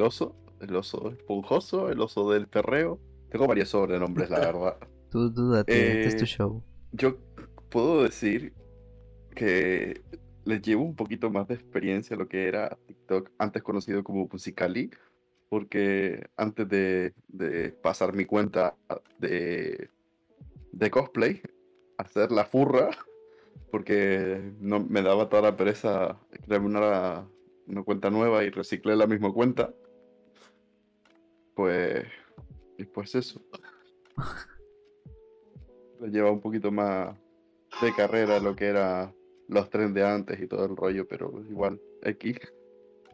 [0.00, 3.00] oso, el oso esponjoso, el oso del perreo.
[3.30, 4.76] Tengo varios sobrenombres, la verdad.
[5.10, 6.62] Tú dúdate, este es tu eh, show.
[6.92, 7.16] Yo
[7.70, 8.52] puedo decir
[9.34, 10.02] que
[10.44, 14.28] les llevo un poquito más de experiencia a lo que era TikTok, antes conocido como
[14.30, 14.90] Musicali,
[15.48, 17.12] porque antes de,
[17.82, 18.74] pasar mi cuenta
[19.18, 19.90] de,
[20.72, 21.40] de cosplay,
[21.98, 22.90] hacer la furra,
[23.70, 27.28] porque no me daba toda la pereza crearme una,
[27.66, 29.72] una cuenta nueva y reciclé la misma cuenta,
[31.54, 32.04] pues,
[32.78, 33.40] y pues eso.
[36.00, 37.16] Le lleva un poquito más
[37.80, 39.14] de carrera lo que era
[39.48, 42.34] los trenes de antes y todo el rollo, pero igual, aquí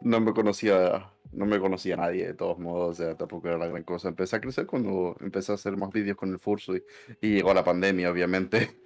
[0.00, 3.66] no me conocía, no me conocía nadie de todos modos, o sea, tampoco era la
[3.66, 4.08] gran cosa.
[4.08, 6.82] Empecé a crecer cuando empecé a hacer más vídeos con el Furso y,
[7.20, 8.76] llegó la pandemia, obviamente.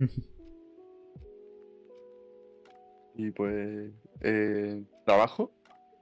[3.14, 5.52] y pues, eh, trabajo,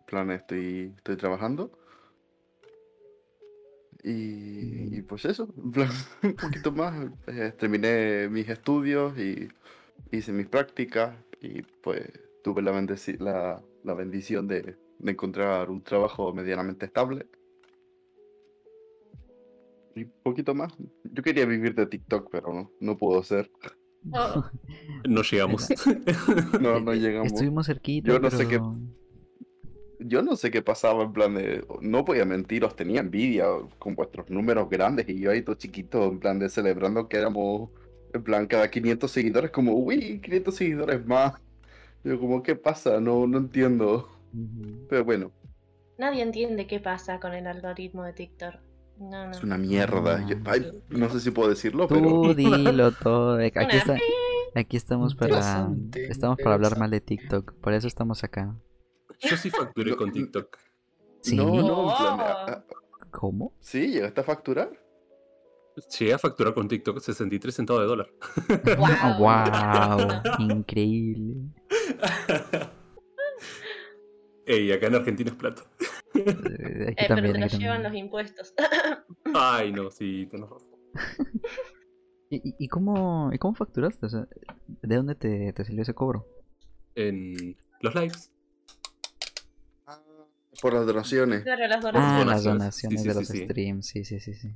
[0.00, 1.70] en plan, estoy, estoy trabajando.
[4.02, 5.90] Y, pues eso, en plan,
[6.22, 7.10] un poquito más.
[7.26, 9.48] Eh, terminé mis estudios y
[10.10, 12.10] hice mis prácticas y pues
[12.42, 12.72] tuve la,
[13.18, 17.26] la, la bendición de, de, encontrar un trabajo medianamente estable.
[19.94, 20.72] Y un poquito más.
[21.04, 23.50] Yo quería vivir de TikTok, pero no, no puedo ser.
[24.12, 24.44] Oh.
[25.08, 25.68] No llegamos.
[26.60, 27.32] no, no llegamos.
[27.32, 28.08] Estuvimos cerquita.
[28.08, 28.60] Yo no sé qué.
[30.02, 31.66] Yo no sé qué pasaba en plan de.
[31.82, 33.46] No podía mentir, os tenía envidia
[33.78, 37.70] con vuestros números grandes y yo ahí todo chiquito, en plan de celebrando que éramos
[38.12, 41.34] en plan, cada 500 seguidores, como, uy, 500 seguidores más.
[42.04, 43.00] Yo como, ¿qué pasa?
[43.00, 44.08] No, no entiendo.
[44.88, 45.32] Pero bueno.
[45.98, 48.54] Nadie entiende qué pasa con el algoritmo de TikTok.
[48.98, 49.30] No, no.
[49.32, 50.26] Es una mierda.
[50.88, 52.34] no sé si puedo decirlo, Tú pero...
[52.34, 53.38] dilo todo.
[53.54, 53.96] Aquí, está,
[54.54, 57.54] aquí estamos para estamos para hablar mal de TikTok.
[57.54, 58.54] Por eso estamos acá.
[59.20, 60.56] Yo sí facturé con TikTok.
[61.20, 61.36] ¿Sí?
[61.36, 62.64] No, no, en plan,
[63.10, 63.52] ¿Cómo?
[63.60, 64.70] Sí, llegaste a facturar.
[65.98, 68.08] Llegué a facturar con TikTok 63 centavos de dólar.
[69.18, 70.22] ¡Wow!
[70.50, 71.50] increíble.
[74.46, 75.62] Ey, acá en Argentina es plato.
[76.14, 78.52] Eh, aquí eh, también, pero te lo llevan los impuestos.
[79.34, 80.48] Ay, no, sí, tenés
[82.30, 84.06] ¿Y, y, cómo, ¿Y cómo facturaste?
[84.06, 84.26] O sea,
[84.66, 86.26] ¿De dónde te, te salió ese cobro?
[86.94, 88.30] En los lives.
[90.60, 91.42] Por las donaciones.
[91.42, 92.22] Claro, las donaciones.
[92.22, 94.52] Ah, las donaciones de los streams, sí, sí, sí, sí.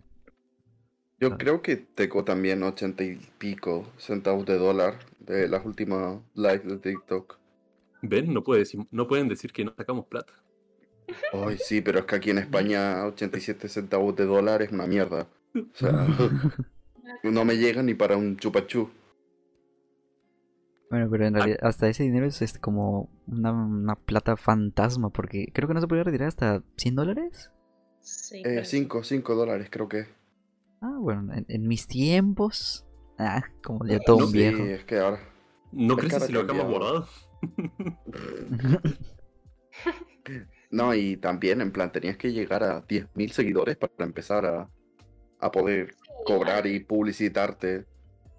[1.19, 6.67] Yo creo que teco también 80 y pico centavos de dólar de las últimas lives
[6.67, 7.39] de TikTok.
[8.03, 8.33] ¿Ven?
[8.33, 10.33] No, puede no pueden decir que no sacamos plata.
[11.33, 15.29] Ay, sí, pero es que aquí en España 87 centavos de dólar es una mierda.
[15.55, 15.93] O sea,
[17.23, 18.91] no me llega ni para un chupachú.
[20.91, 25.67] Bueno, pero en realidad hasta ese dinero es como una, una, plata fantasma, porque creo
[25.67, 27.51] que no se puede retirar hasta 100 dólares.
[28.01, 28.43] Sí.
[28.63, 30.07] 5, eh, 5 dólares creo que.
[30.81, 32.87] Ah, bueno, en, mis tiempos.
[33.19, 34.65] Ah, como ya todo un viejo.
[34.65, 35.21] Sí, es que ahora.
[35.73, 37.09] ¿No crees que si lo dejamos guardado?
[40.71, 44.71] no, y también, en plan, tenías que llegar a 10.000 seguidores para empezar a,
[45.41, 47.87] a poder cobrar y publicitarte.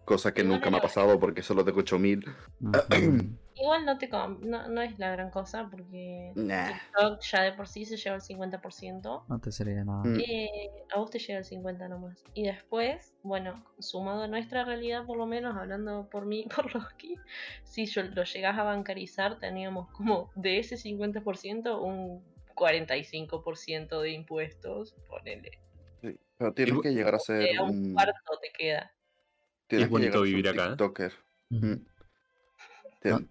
[0.05, 2.25] Cosa que nunca me ha pasado porque solo tengo 8.000.
[3.57, 7.85] Igual no te no, no, es la gran cosa porque TikTok ya de por sí
[7.85, 9.23] se lleva el 50%.
[9.27, 10.03] No te sería nada.
[10.03, 10.19] Mm.
[10.19, 12.21] Eh, a vos te llega el 50% nomás.
[12.33, 17.15] Y después, bueno, sumado a nuestra realidad por lo menos, hablando por mí por Rocky,
[17.63, 22.21] si yo lo llegas a bancarizar, teníamos como de ese 50% un
[22.55, 25.59] 45% de impuestos, ponele.
[26.01, 27.93] Sí, pero tienes que llegar a ser un...
[27.93, 28.91] cuarto te queda.
[29.67, 30.69] Tienes es bonito vivir acá.
[30.69, 31.13] TikToker.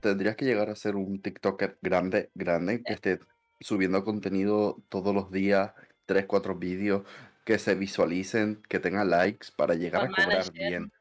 [0.00, 3.20] Tendrías que llegar a ser un TikToker grande, grande, que esté
[3.60, 5.72] subiendo contenido todos los días,
[6.06, 7.02] 3, 4 vídeos,
[7.44, 10.92] que se visualicen, que tenga likes para llegar a cobrar bien.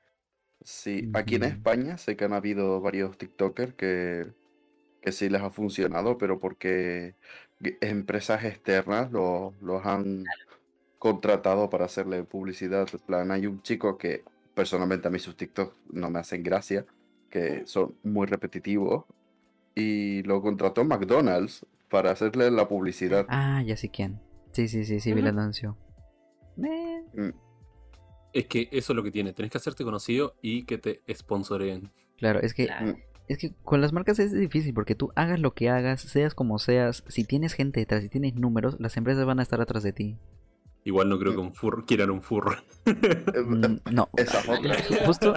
[0.62, 4.28] Sí, aquí en España sé que han habido varios TikTokers que,
[5.02, 7.16] que sí les ha funcionado, pero porque
[7.82, 10.24] empresas externas los han
[11.00, 12.88] contratado para hacerle publicidad.
[12.94, 16.86] En plan, hay un chico que personalmente a mí sus TikTok no me hacen gracia,
[17.34, 19.06] que son muy repetitivos,
[19.74, 23.26] y lo contrató McDonald's para hacerle la publicidad.
[23.28, 24.20] Ah, ya sé quién.
[24.52, 25.76] Sí, sí, sí, sí, vi el anuncio.
[26.58, 27.30] Mm.
[28.34, 31.90] Es que eso es lo que tiene, tenés que hacerte conocido y que te sponsoren.
[32.18, 32.96] Claro, es que mm.
[33.28, 36.60] es que con las marcas es difícil porque tú hagas lo que hagas, seas como
[36.60, 39.94] seas, si tienes gente detrás, si tienes números, las empresas van a estar atrás de
[39.94, 40.20] ti.
[40.86, 42.56] Igual no creo que un furro quieran un furro.
[42.86, 44.10] Mm, no.
[45.06, 45.34] Justo,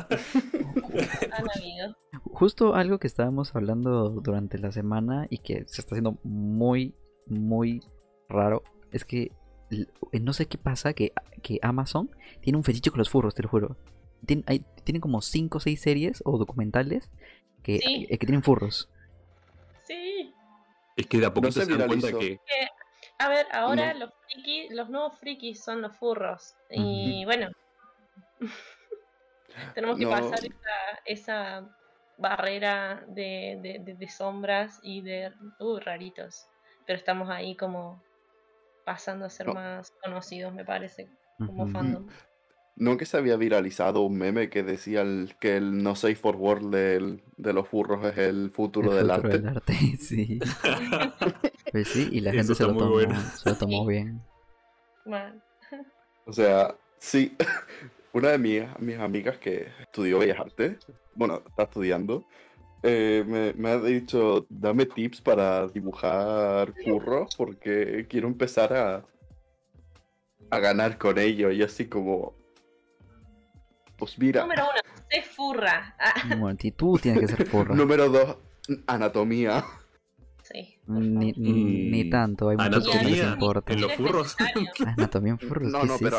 [2.24, 6.94] justo algo que estábamos hablando durante la semana y que se está haciendo muy,
[7.26, 7.82] muy
[8.28, 9.32] raro es que
[10.12, 13.48] no sé qué pasa que, que Amazon tiene un fetiche con los furros, te lo
[13.48, 13.76] juro.
[14.24, 17.10] Tienen, hay, tienen como 5 o 6 series o documentales
[17.62, 18.88] que, eh, que tienen furros.
[19.84, 20.32] Sí.
[20.96, 22.38] Es que de a poco se, dan cuenta que...
[23.18, 26.54] A ver, ahora los frikis, los nuevos frikis son los furros.
[26.70, 27.48] Y bueno,
[29.74, 31.76] tenemos que pasar esa, esa
[32.18, 36.46] barrera de, de, sombras y de uh, raritos.
[36.86, 38.02] Pero estamos ahí como
[38.84, 42.06] pasando a ser más conocidos, me parece, como fandom.
[42.76, 45.02] ¿No que se había viralizado un meme que decía
[45.40, 49.28] que el no safe for world de los furros es el futuro, del, arte?
[49.28, 49.72] del arte?
[49.98, 50.38] sí.
[51.72, 54.20] pues sí, y la gente se lo, tomó, se lo, tomó, bien.
[56.26, 57.34] O sea, sí.
[58.16, 60.78] Una de mis, mis amigas que estudió Bellas Artes,
[61.14, 62.24] bueno, está estudiando,
[62.82, 69.04] eh, me, me, ha dicho, dame tips para dibujar furros porque quiero empezar a,
[70.48, 71.50] a ganar con ello.
[71.50, 72.34] Y así como,
[73.98, 74.40] pues mira.
[74.40, 75.94] Número uno, sé furra.
[75.98, 76.54] Ah.
[76.58, 77.74] y tú tienes que ser furra.
[77.76, 78.38] Número dos,
[78.86, 79.62] anatomía.
[80.56, 80.78] Sí.
[80.86, 83.74] Ni, ni, tanto, hay muchos que les importa.
[83.74, 84.36] ¿En los furros?
[84.96, 85.70] anatomía en furros.
[85.70, 86.18] No, no, pero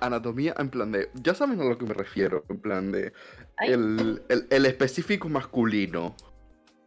[0.00, 1.08] anatomía en plan de.
[1.14, 2.44] Ya saben a lo que me refiero.
[2.50, 3.14] En plan de.
[3.58, 6.14] El, el, el, específico masculino.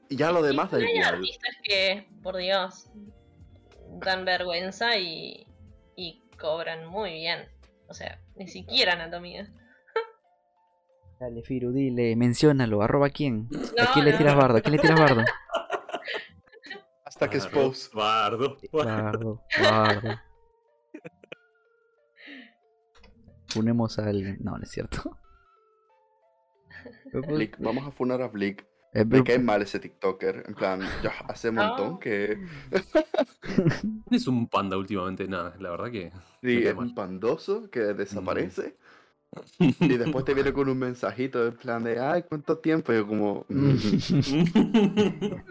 [0.07, 0.95] Y ya lo demás da igual.
[0.95, 2.91] Hay artistas que, por Dios,
[3.99, 5.47] dan vergüenza y,
[5.95, 7.39] y cobran muy bien.
[7.87, 9.51] O sea, ni siquiera anatomía.
[11.19, 13.49] Dale, Firu, dile, menciónalo, arroba quién.
[13.79, 14.57] ¿A quién le tiras bardo?
[14.57, 15.23] ¿A quién le tiras bardo?
[17.13, 17.91] Hasta que expose.
[17.93, 18.57] Bardo.
[18.71, 20.19] Bardo, bardo.
[23.49, 24.39] Funemos a alguien.
[24.41, 25.15] No, no es cierto.
[27.13, 28.65] Blick, vamos a funar a Blick.
[28.95, 30.45] Eh, me cae mal ese TikToker.
[30.47, 32.43] En plan, ya hace un montón que.
[34.09, 36.11] es un panda últimamente, nada, la verdad que.
[36.41, 38.75] Sí, es un pandoso que desaparece.
[39.59, 42.91] Y después te viene con un mensajito en plan de, ay, ¿cuánto tiempo?
[42.91, 43.45] Y yo como...
[43.49, 43.75] Mm".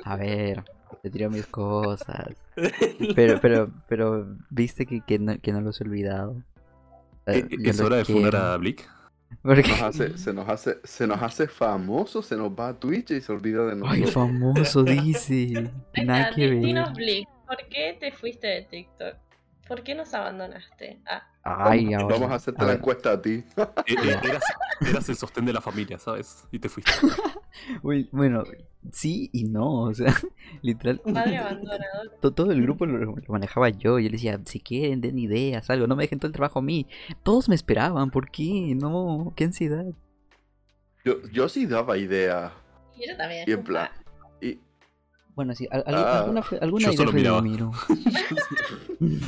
[0.04, 0.64] A ver,
[1.02, 2.34] te tiro mis cosas.
[3.16, 6.36] Pero, pero, pero, ¿viste que, que, no, que no los he olvidado?
[7.26, 8.88] Eh, ¿Es hora de fundar a Blick?
[10.16, 13.66] se, nos hace, se nos hace famoso, se nos va a Twitch y se olvida
[13.66, 14.06] de nosotros.
[14.06, 15.70] Ay, famoso, dice.
[16.04, 16.92] Nada que ver.
[16.94, 19.16] Blick, ¿por qué te fuiste de TikTok?
[19.66, 21.00] ¿Por qué nos abandonaste?
[21.06, 21.22] Ah.
[21.44, 23.44] Ay, vamos, vamos a hacerte la encuesta a ti.
[23.86, 24.20] Eh, eh,
[24.80, 26.46] eras, el sostén de la familia, ¿sabes?
[26.52, 26.92] Y te fuiste.
[27.82, 28.44] Uy, bueno,
[28.92, 30.14] sí y no, o sea,
[30.62, 31.00] literal.
[31.00, 32.10] Padre abandonado.
[32.20, 33.98] Todo el grupo lo, manejaba yo.
[33.98, 36.62] Yo le decía, si quieren, den ideas, algo, no me dejen todo el trabajo a
[36.62, 36.86] mí.
[37.22, 38.74] Todos me esperaban, ¿por qué?
[38.76, 39.86] No, qué ansiedad.
[41.04, 42.52] Yo, yo sí daba idea.
[42.96, 43.44] Y yo también.
[43.48, 43.88] Y en plan,
[45.34, 47.42] bueno, sí, ah, alguna, alguna yo solo miraba.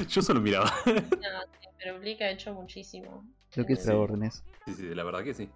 [0.09, 0.73] yo solo miraba.
[0.87, 3.27] No, pero Blick ha hecho muchísimo.
[3.51, 4.45] Creo que es órdenes.
[4.67, 5.49] Sí, sí, la verdad que sí.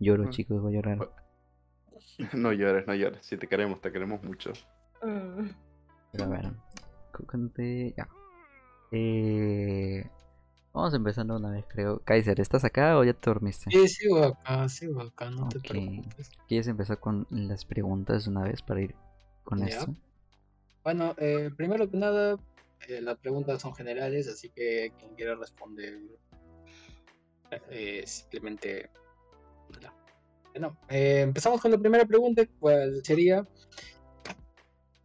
[0.00, 0.30] Lloro, mm.
[0.30, 1.10] chicos, voy a llorar.
[2.32, 3.24] No llores, no llores.
[3.24, 4.52] Si te queremos, te queremos mucho.
[5.04, 5.50] Mm.
[6.10, 6.50] Pero a ver,
[7.96, 8.08] ya.
[8.90, 10.04] Eh,
[10.72, 12.00] Vamos empezando una vez, creo.
[12.04, 13.70] Kaiser, ¿estás acá o ya te dormiste?
[13.70, 16.30] Sí, sigo acá, sigo acá, no te preocupes.
[16.46, 18.94] ¿Quieres empezar con las preguntas una vez para ir
[19.44, 19.94] con esto?
[20.84, 22.38] Bueno, eh, primero que nada,
[22.88, 25.98] eh, las preguntas son generales, así que quien quiera responder,
[27.70, 28.90] eh, simplemente.
[30.52, 33.46] Bueno, empezamos con la primera pregunta, cuál sería.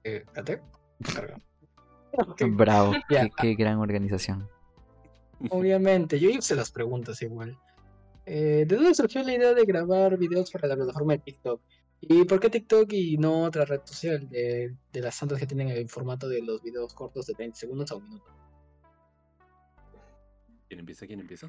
[0.03, 0.61] espérate,
[2.49, 2.93] Bravo,
[3.37, 4.47] qué gran organización.
[5.49, 7.57] Obviamente, yo hice las preguntas igual.
[8.25, 11.61] Eh, ¿De dónde surgió la idea de grabar videos para la plataforma de TikTok?
[12.01, 15.89] ¿Y por qué TikTok y no otra red social de, las santas que tienen el
[15.89, 18.25] formato de los videos cortos de 20 segundos a un minuto?
[20.67, 21.07] ¿Quién empieza?
[21.07, 21.47] ¿Quién empieza?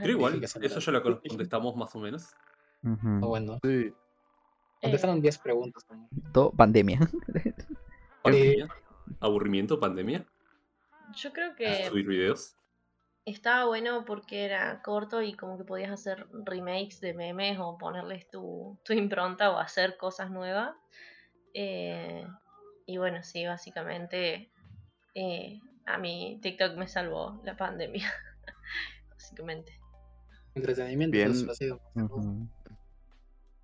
[0.00, 2.34] Pero igual, eso ya lo contestamos más o menos.
[2.82, 3.58] Ah, bueno.
[3.62, 3.68] Sí.
[3.68, 3.94] Eh.
[4.82, 5.86] Contestaron 10 preguntas.
[6.32, 7.00] Todo pandemia.
[8.22, 8.68] ¿Pandemia?
[9.20, 10.26] aburrimiento, pandemia?
[11.14, 12.57] Yo creo que subir videos.
[13.30, 18.28] Estaba bueno porque era corto y como que podías hacer remakes de memes o ponerles
[18.28, 20.74] tu, tu impronta o hacer cosas nuevas.
[21.54, 22.26] Eh,
[22.86, 24.50] y bueno, sí, básicamente
[25.14, 28.10] eh, a mí TikTok me salvó la pandemia.
[29.10, 29.72] básicamente.
[30.54, 31.16] Entretenimiento.
[31.16, 31.30] Bien.
[31.30, 31.80] eso ha sido.
[31.94, 32.48] Ujú.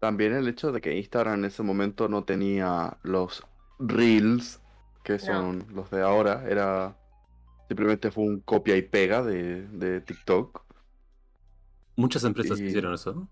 [0.01, 3.43] También el hecho de que Instagram en ese momento no tenía los
[3.79, 4.61] Reels,
[5.03, 6.97] que son los de ahora, era
[7.75, 10.63] simplemente fue un copia y pega de, de TikTok.
[11.97, 13.29] Muchas empresas Y- hicieron eso, ¿no?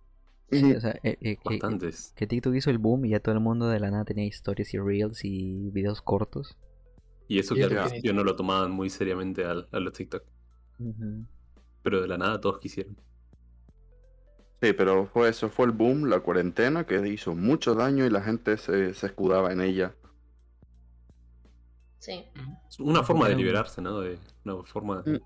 [0.50, 2.12] Sí, o sea, eh, eh, que, Bastantes.
[2.14, 4.74] que TikTok hizo el boom y ya todo el mundo de la nada tenía historias
[4.74, 6.58] y reels y videos cortos.
[7.28, 10.24] Y eso que al principio no lo tomaban muy seriamente al- a los TikTok.
[11.82, 12.96] Pero de la nada todos quisieron.
[14.62, 18.22] Sí, pero fue eso, fue el boom, la cuarentena, que hizo mucho daño y la
[18.22, 19.94] gente se, se escudaba en ella.
[22.02, 22.24] Sí.
[22.68, 24.00] Es una forma de liberarse, ¿no?
[24.00, 25.12] De una forma de...
[25.12, 25.20] Mm.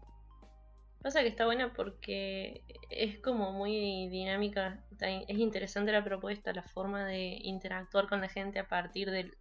[1.03, 7.07] Pasa que está buena porque es como muy dinámica, es interesante la propuesta, la forma
[7.07, 9.33] de interactuar con la gente a partir de,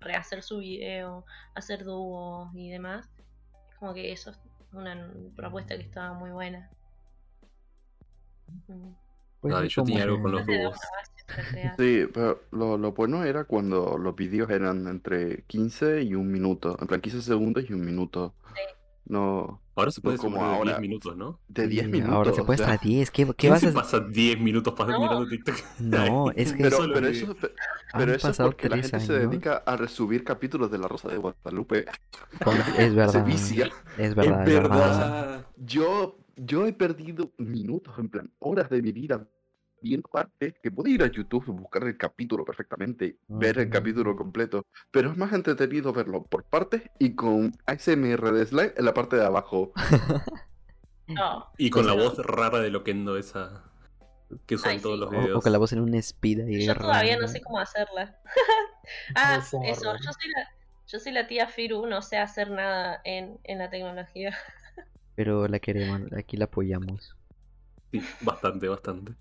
[0.00, 1.24] rehacer su video,
[1.54, 3.08] hacer dúos y demás.
[3.78, 4.40] Como que eso es
[4.72, 6.68] una propuesta que estaba muy buena.
[9.40, 10.76] Pues Ah, es yo tenía algo con los dúos.
[11.76, 16.76] Sí, pero lo, lo bueno era cuando los vídeos eran entre 15 y un minuto,
[16.80, 18.34] en plan 15 segundos y un minuto.
[19.04, 20.78] No, Ahora se puede No como de 10 ahora.
[20.78, 21.40] minutos, ¿no?
[21.48, 22.14] de 10 Sí, minutos.
[22.14, 23.10] Ahora se o puede sea, hasta 10.
[23.10, 24.98] ¿Qué, qué ¿Quién vas se a pasa 10 minutos para No.
[25.00, 25.56] mirando TikTok?
[25.78, 27.36] No, es que Pero, Solo pero eso,
[27.96, 29.18] pero eso es pasado porque la gente se años.
[29.18, 31.86] dedica a resubir capítulos de La Rosa de Guadalupe.
[32.72, 33.22] Es Se verdad.
[33.22, 33.70] vicia.
[33.96, 34.70] Es verdad, es verdad.
[34.70, 35.46] verdad.
[35.56, 39.28] Yo, yo he perdido minutos, en plan, horas de mi vida
[39.82, 44.16] viendo partes que puedo ir a YouTube y buscar el capítulo perfectamente, ver el capítulo
[44.16, 48.94] completo, pero es más entretenido verlo por partes y con ASMR de slide en la
[48.94, 49.72] parte de abajo.
[51.06, 52.02] No, Y con la no.
[52.02, 53.64] voz rara de Loquendo esa
[54.46, 55.00] que usan Ay, todos sí.
[55.00, 55.38] los O, videos.
[55.38, 58.18] o con la voz en un speed ahí Yo todavía no sé cómo hacerla.
[59.14, 60.48] ah, Por eso, yo soy la,
[60.86, 64.36] yo soy la tía Firu, no sé hacer nada en, en la tecnología.
[65.14, 67.16] Pero la queremos, aquí la apoyamos.
[67.92, 69.14] Sí, bastante, bastante.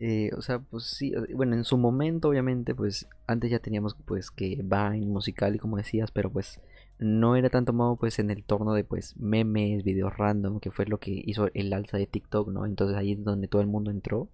[0.00, 4.30] Eh, o sea, pues sí, bueno, en su momento obviamente, pues antes ya teníamos pues
[4.30, 6.60] que Vine, musical y como decías, pero pues
[6.98, 10.86] no era tan tomado pues en el torno de pues memes, videos random, que fue
[10.86, 12.64] lo que hizo el alza de TikTok, ¿no?
[12.64, 14.28] Entonces ahí es donde todo el mundo entró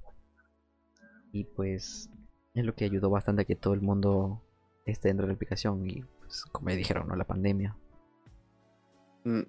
[1.33, 2.11] y pues
[2.55, 4.43] es lo que ayudó bastante a que todo el mundo
[4.85, 7.17] esté dentro de la aplicación y pues como dijeron, ¿no?
[7.17, 7.77] La pandemia.
[9.25, 9.43] Mm.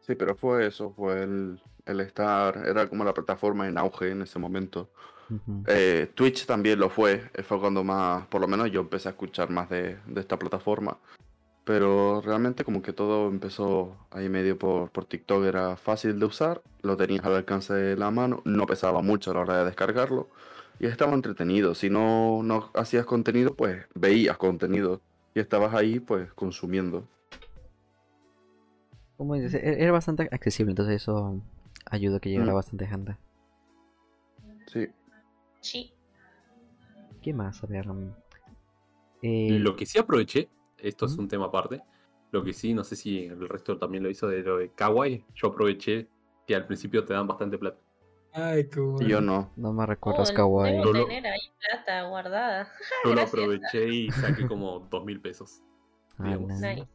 [0.00, 4.22] Sí, pero fue eso, fue el, el estar, era como la plataforma en auge en
[4.22, 4.90] ese momento.
[5.66, 9.12] Eh, Twitch también lo fue, eh, fue cuando más, por lo menos yo empecé a
[9.12, 10.98] escuchar más de, de esta plataforma.
[11.64, 16.60] Pero realmente como que todo empezó ahí medio por, por TikTok, era fácil de usar,
[16.82, 20.28] lo tenías al alcance de la mano, no pesaba mucho a la hora de descargarlo
[20.78, 21.74] y estaba entretenido.
[21.74, 25.00] Si no, no hacías contenido, pues veías contenido
[25.34, 27.08] y estabas ahí pues consumiendo.
[29.16, 31.40] Como dices, e- era bastante accesible, entonces eso
[31.86, 32.56] ayudó a que llegara Mm.
[32.56, 33.16] bastante gente.
[34.66, 34.88] Sí.
[35.60, 35.92] Sí.
[37.22, 37.62] ¿Qué más?
[37.62, 37.86] A ver.
[37.88, 38.14] mm,
[39.22, 41.22] eh, Lo que sí aproveché, esto es Ujú.
[41.22, 41.82] un tema aparte,
[42.30, 45.24] lo que sí, no sé si el resto también lo hizo de lo de Kawaii,
[45.34, 46.08] yo aproveché
[46.46, 47.78] que al principio te dan bastante plata.
[48.32, 48.68] Ay.
[49.00, 49.52] Y yo no.
[49.56, 50.72] No me Oh, recuerdas Kawaii.
[50.72, 52.68] debo Solo- tener ahí plata guardada.
[53.04, 55.62] Yo lo aproveché y saqué como dos mil pesos.
[56.18, 56.50] digamos.
[56.60, 56.74] Ala.
[56.74, 56.88] Nice.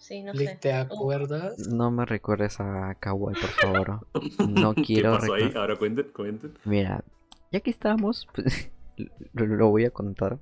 [0.00, 0.56] Sí, no Lick, sé.
[0.56, 1.68] ¿Te acuerdas?
[1.68, 4.06] No me recuerdes a Kawaii, por favor.
[4.48, 5.52] No ¿Qué quiero pasó ahí?
[5.54, 6.54] Ahora cuenten, comenten.
[6.64, 7.04] Mira,
[7.52, 8.70] ya que estamos, pues,
[9.34, 10.38] lo, lo voy a contar.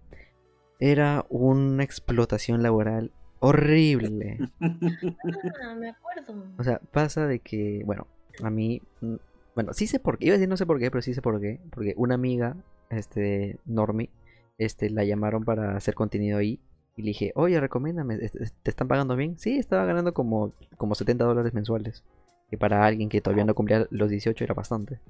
[0.78, 4.38] Era una explotación laboral horrible.
[4.60, 6.34] Ah, me acuerdo.
[6.56, 8.06] O sea, pasa de que, bueno,
[8.42, 9.16] a mí, mm,
[9.56, 11.20] bueno, sí sé por qué, iba a decir no sé por qué, pero sí sé
[11.20, 12.56] por qué, porque una amiga,
[12.90, 14.08] este, Normi,
[14.56, 16.60] este, la llamaron para hacer contenido ahí
[16.98, 19.38] y le dije, oye, recomiéndame, ¿est- est- ¿te están pagando bien?
[19.38, 22.04] Sí, estaba ganando como, como 70 dólares mensuales,
[22.50, 25.00] que para alguien que todavía no cumplía los 18 era bastante.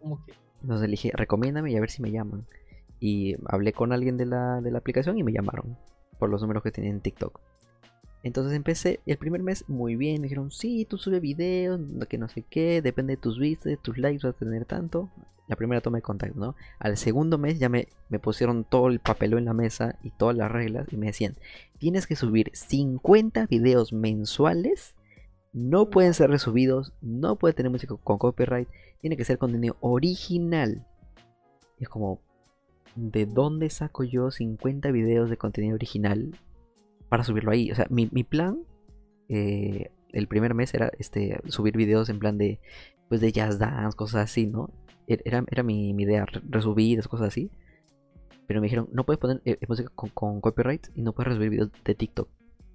[0.00, 0.32] ¿Cómo que?
[0.62, 2.46] Entonces le dije, recomiéndame y a ver si me llaman.
[3.00, 5.76] Y hablé con alguien de la, de la aplicación y me llamaron
[6.18, 7.40] por los números que tenía en TikTok.
[8.24, 10.20] Entonces empecé el primer mes muy bien.
[10.20, 13.98] Me dijeron, sí, tú sube videos, que no sé qué, depende de tus vistas, tus
[13.98, 15.08] likes, vas a tener tanto.
[15.48, 16.54] La primera toma de contacto, ¿no?
[16.78, 20.36] Al segundo mes ya me, me pusieron todo el papelón en la mesa y todas
[20.36, 21.36] las reglas y me decían,
[21.78, 24.94] tienes que subir 50 videos mensuales.
[25.52, 28.68] No pueden ser resubidos, no puede tener música con copyright,
[29.00, 30.86] tiene que ser contenido original.
[31.78, 32.20] Es como,
[32.94, 36.32] ¿de dónde saco yo 50 videos de contenido original
[37.08, 37.70] para subirlo ahí.
[37.70, 38.60] O sea, mi, plan
[39.28, 42.60] eh, el primer mes era este subir videos en plan de
[43.08, 44.70] pues de jazz dance, cosas así, ¿no?
[45.08, 47.50] E, era, era mi, idea, resubidas, cosas así.
[48.46, 51.70] Pero me dijeron, no puedes poner eh, música con, copyright y no puedes resubir videos
[51.84, 52.28] de TikTok.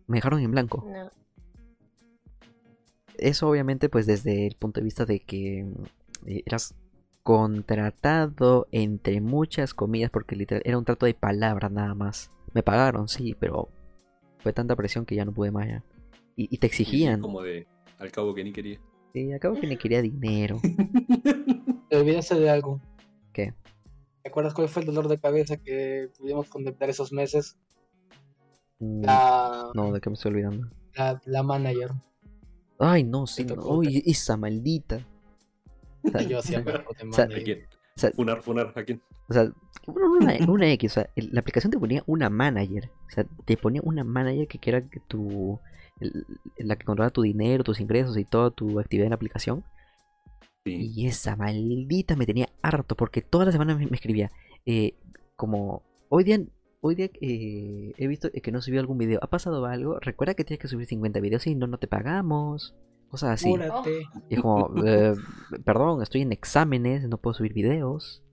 [0.08, 0.86] Me dejaron en blanco.
[3.18, 5.60] Eso obviamente pues desde el punto de vista de que
[6.26, 6.76] eh, eras
[7.24, 12.32] contratado entre muchas comillas porque literal era un trato de palabras nada más.
[12.54, 13.70] Me pagaron, sí, pero
[14.40, 15.84] fue tanta presión que ya no pude más ya.
[16.36, 17.22] Y, te exigían.
[17.22, 17.68] Como de,
[18.00, 18.80] al cabo que ni quería.
[19.14, 20.60] Sí, al cabo que ni quería dinero.
[21.94, 22.82] Te olvidaste de algo.
[23.34, 23.54] ¿Qué?
[24.24, 27.56] ¿Te acuerdas cuál fue el dolor de cabeza que tuvimos contemplar esos meses?
[28.80, 29.70] Mm, la...
[29.76, 30.70] No, ¿de qué me estoy olvidando?
[30.96, 31.92] La, la manager.
[32.80, 33.62] Ay, no, sí, no.
[33.64, 35.02] Uy, esa maldita.
[36.28, 37.14] yo hacía o
[37.96, 39.00] sea, funar, funar, ¿a quién?
[39.30, 39.52] O sea,
[39.86, 42.90] una, una X, o sea, la aplicación te ponía una manager.
[43.06, 45.60] O sea, te ponía una manager que era tu.
[46.58, 49.64] la que controla tu dinero, tus ingresos y toda tu actividad en la aplicación.
[50.66, 54.32] Y esa maldita me tenía harto porque todas las semanas me, escribía.
[54.66, 54.96] Eh,
[55.36, 56.40] como, hoy día,
[56.80, 59.20] hoy día eh, he visto que no subió algún video.
[59.22, 60.00] ¿Ha pasado algo?
[60.00, 62.76] Recuerda que tienes que subir 50 videos y no, no te pagamos.
[63.10, 63.54] Cosas así.
[64.30, 65.16] Y es como, eh,
[65.66, 68.24] perdón, estoy en exámenes, no puedo subir videos.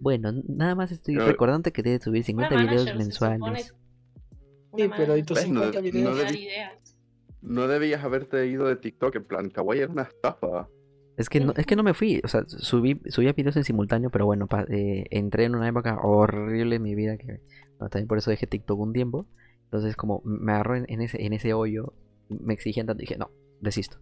[0.00, 3.74] Bueno, nada más estoy recordando que debes subir 50 videos mensuales.
[4.76, 6.18] Sí, pero ¿y tus 50 videos?
[7.40, 10.68] No, debías haberte ido de TikTok, en plan, Kawaii es una estafa.
[11.18, 14.08] Es que no, es que no me fui, o sea, subí, subía videos en simultáneo,
[14.08, 17.40] pero bueno, eh, entré en una época horrible en mi vida que
[17.78, 19.26] también por eso dejé TikTok un tiempo.
[19.64, 21.92] Entonces como me agarró en, ese, en ese hoyo,
[22.28, 23.98] me exigían tanto, dije, no, desisto.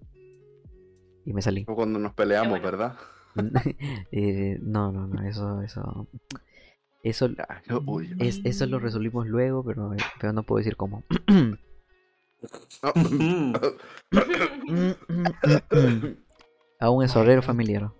[1.25, 1.64] Y me salí.
[1.64, 2.97] Cuando nos peleamos, ¿verdad?
[4.12, 6.09] Eh, no, no, no, eso, eso.
[7.03, 7.29] Eso,
[8.19, 11.05] es, eso lo resolvimos luego, pero, pero no puedo decir cómo.
[16.79, 17.91] Aún es horrero familiar.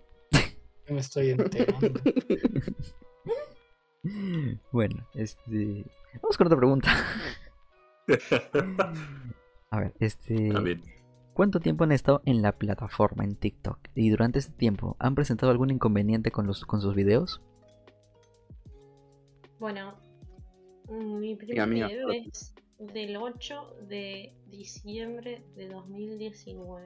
[0.89, 1.99] Me estoy enterando.
[4.71, 5.85] bueno, este.
[6.21, 6.89] Vamos con otra pregunta.
[9.71, 10.51] A ver, este.
[11.33, 13.79] ¿Cuánto tiempo han estado en la plataforma en TikTok?
[13.93, 17.43] Y durante ese tiempo, ¿han presentado algún inconveniente con, los, con sus videos?
[19.59, 19.93] Bueno,
[20.89, 26.85] mi primer video es del 8 de diciembre de 2019.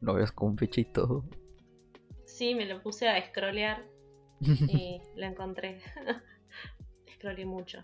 [0.00, 0.56] Lo ves con
[0.92, 1.24] todo.
[2.24, 3.84] Sí, me lo puse a scrollear
[4.40, 5.80] y lo encontré.
[7.14, 7.82] Scrolleé mucho.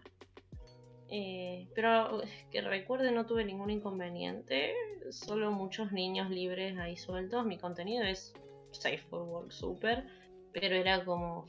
[1.09, 4.75] Eh, pero que recuerde no tuve ningún inconveniente,
[5.11, 7.45] solo muchos niños libres ahí sueltos.
[7.45, 8.33] Mi contenido es
[8.71, 10.07] safe for work super,
[10.53, 11.45] pero era como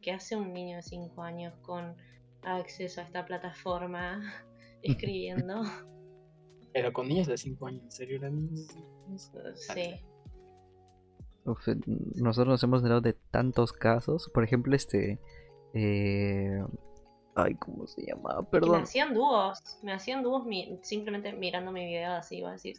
[0.00, 1.96] que hace un niño de 5 años con
[2.42, 4.22] acceso a esta plataforma
[4.84, 5.62] escribiendo.
[6.72, 8.48] Pero con niños de 5 años, ¿en serio eran
[9.54, 9.94] Sí.
[12.16, 14.30] nosotros nos hemos enterado de tantos casos.
[14.32, 15.20] Por ejemplo, este.
[15.74, 16.60] Eh,
[17.36, 18.48] Ay, ¿cómo se llama?
[18.50, 18.72] Perdón.
[18.72, 20.44] me hacían dúos, me hacían dúos
[20.82, 22.76] simplemente mirando mi video así, iba a decir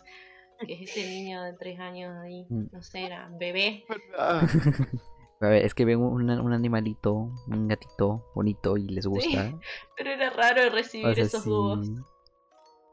[0.66, 2.68] que es este niño de tres años ahí, mm.
[2.72, 3.84] no sé, era bebé.
[5.42, 9.54] a ver, es que ven un, animalito, un gatito bonito y les gusta.
[9.98, 11.92] pero era raro recibir esos dúos.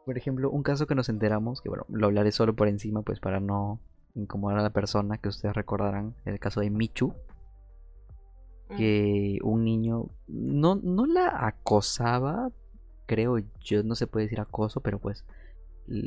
[0.04, 3.20] Por ejemplo, un caso que nos enteramos, que bueno, lo hablaré solo por encima, pues
[3.20, 3.80] para no
[4.14, 7.14] incomodar a la persona, que ustedes recordarán, el caso de Michu,
[8.76, 12.50] que un niño no, no la acosaba,
[13.06, 15.24] creo yo, no se puede decir acoso, pero pues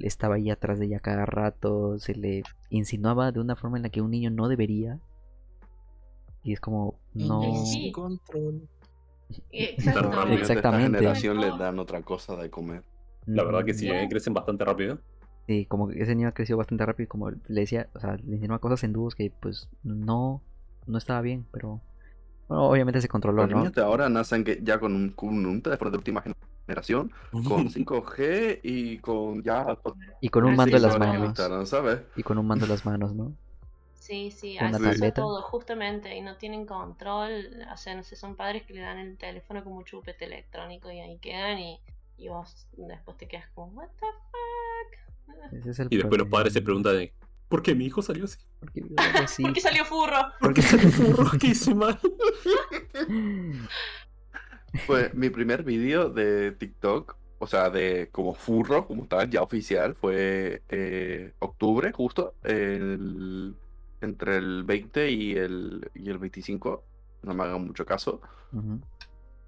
[0.03, 3.89] estaba ahí atrás de ella cada rato, se le insinuaba de una forma en la
[3.89, 4.99] que un niño no debería.
[6.45, 7.41] Y es como, no...
[7.91, 8.69] control.
[9.51, 10.35] Exactamente.
[10.35, 10.97] Exactamente.
[10.99, 12.83] generación le dan otra cosa de comer.
[13.25, 14.99] La verdad que sí, eh, crecen bastante rápido.
[15.47, 18.35] Sí, como que ese niño creció bastante rápido y como le decía, o sea, le
[18.35, 20.43] insinuaba cosas en dúos que pues no,
[20.85, 21.81] no estaba bien, pero
[22.47, 25.97] obviamente se controló, Los niños de ahora nacen que ya con un, un teléfono de
[25.97, 26.23] última
[26.67, 29.79] generación, con 5G y con ya...
[30.21, 31.69] Y con un mando en las manos.
[31.69, 32.01] ¿sabes?
[32.15, 33.33] Y con un mando en las manos, ¿no?
[34.05, 38.61] Sí, sí, así todo, justamente, y no tienen control, o sea, no sé, son padres
[38.61, 41.79] que le dan el teléfono como un chupete electrónico y ahí quedan y,
[42.15, 44.05] y vos después te quedas como, what the
[45.73, 45.91] fuck.
[45.91, 47.13] y después los padres se preguntan de,
[47.47, 48.37] ¿Por qué mi hijo salió así?
[49.41, 50.19] ¿Por qué, salió furro?
[50.39, 51.31] ¿Por qué salió furro?
[51.39, 51.99] ¿Qué hice mal?
[54.87, 59.95] Pues mi primer vídeo de TikTok, o sea, de como furro, como tal, ya oficial,
[59.95, 62.33] fue eh, octubre, justo,
[64.05, 66.83] entre el 20 y el, y el 25.
[67.23, 68.21] No me hagan mucho caso.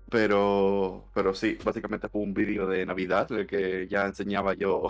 [0.09, 4.87] Pero, pero sí, básicamente fue un vídeo de Navidad en el que ya enseñaba yo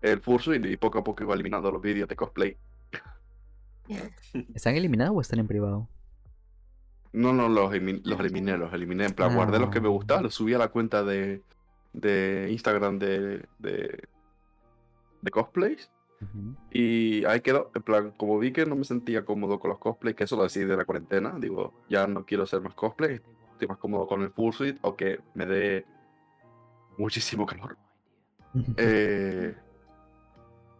[0.00, 2.56] el Fursuit y poco a poco iba eliminando los vídeos de cosplay.
[4.54, 5.88] ¿Están eliminados o están en privado?
[7.12, 7.72] No, no, los,
[8.04, 9.06] los eliminé, los eliminé.
[9.06, 11.42] En plan, guardé los que me gustaban, los subí a la cuenta de,
[11.92, 14.08] de Instagram de, de,
[15.22, 15.90] de cosplays.
[16.70, 20.16] Y ahí quedó, en plan, como vi que no me sentía cómodo con los cosplays,
[20.16, 23.20] que eso lo decidí de la cuarentena, digo, ya no quiero hacer más cosplay,
[23.52, 25.86] estoy más cómodo con el fursuit, aunque me dé
[26.96, 27.76] muchísimo calor.
[28.76, 29.54] eh,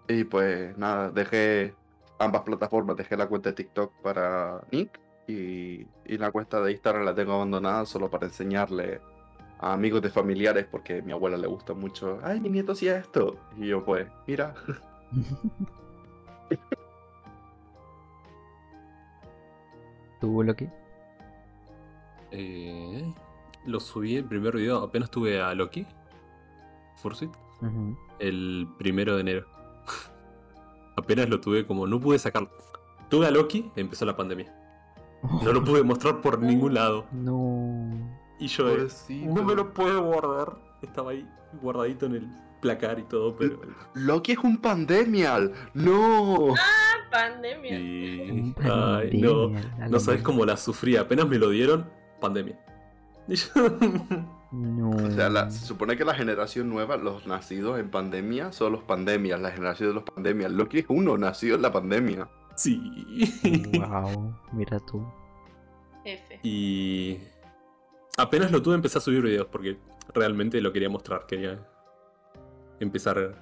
[0.09, 1.75] y pues nada, dejé
[2.19, 7.15] ambas plataformas, dejé la cuenta de TikTok para Nick y, la cuenta de Instagram la
[7.15, 9.01] tengo abandonada solo para enseñarle
[9.59, 12.19] a amigos de familiares porque a mi abuela le gusta mucho.
[12.23, 13.37] Ay, mi nieto hacía esto.
[13.57, 14.55] Y yo pues, mira.
[20.21, 20.69] ¿Tú, Loki?
[22.31, 23.15] Eh,
[23.65, 25.87] lo subí el primer video, apenas tuve a Loki,
[26.97, 27.31] Fursuit,
[28.19, 29.47] el primero de enero.
[30.97, 32.51] apenas lo tuve como, no pude sacarlo.
[33.09, 34.55] Tuve a Loki, empezó la pandemia.
[35.43, 37.07] No lo pude mostrar por ningún lado.
[37.13, 37.91] No.
[38.39, 38.65] Y yo
[39.09, 40.57] no me lo puedo guardar.
[40.83, 41.29] Estaba ahí
[41.61, 43.61] guardadito en el placar y todo, pero.
[43.95, 45.53] Loki es un pandemial.
[45.75, 46.55] No.
[46.55, 48.55] Ah, pandemia.
[48.61, 49.51] Ay, no.
[49.89, 50.97] No sabes cómo la sufrí.
[50.97, 51.91] Apenas me lo dieron,
[52.21, 52.59] pandemia.
[54.51, 54.91] No.
[54.91, 59.39] O sea, se supone que la generación nueva, los nacidos en pandemia, son los pandemias,
[59.41, 60.51] la generación de los pandemias.
[60.51, 62.31] Loki es uno nacido en la pandemia.
[62.57, 62.81] Sí.
[63.79, 65.07] Wow, mira tú.
[66.05, 66.41] F.
[66.43, 67.19] Y
[68.17, 69.79] apenas lo tuve empecé a subir videos porque
[70.15, 71.59] realmente lo quería mostrar, quería
[72.81, 73.35] empezar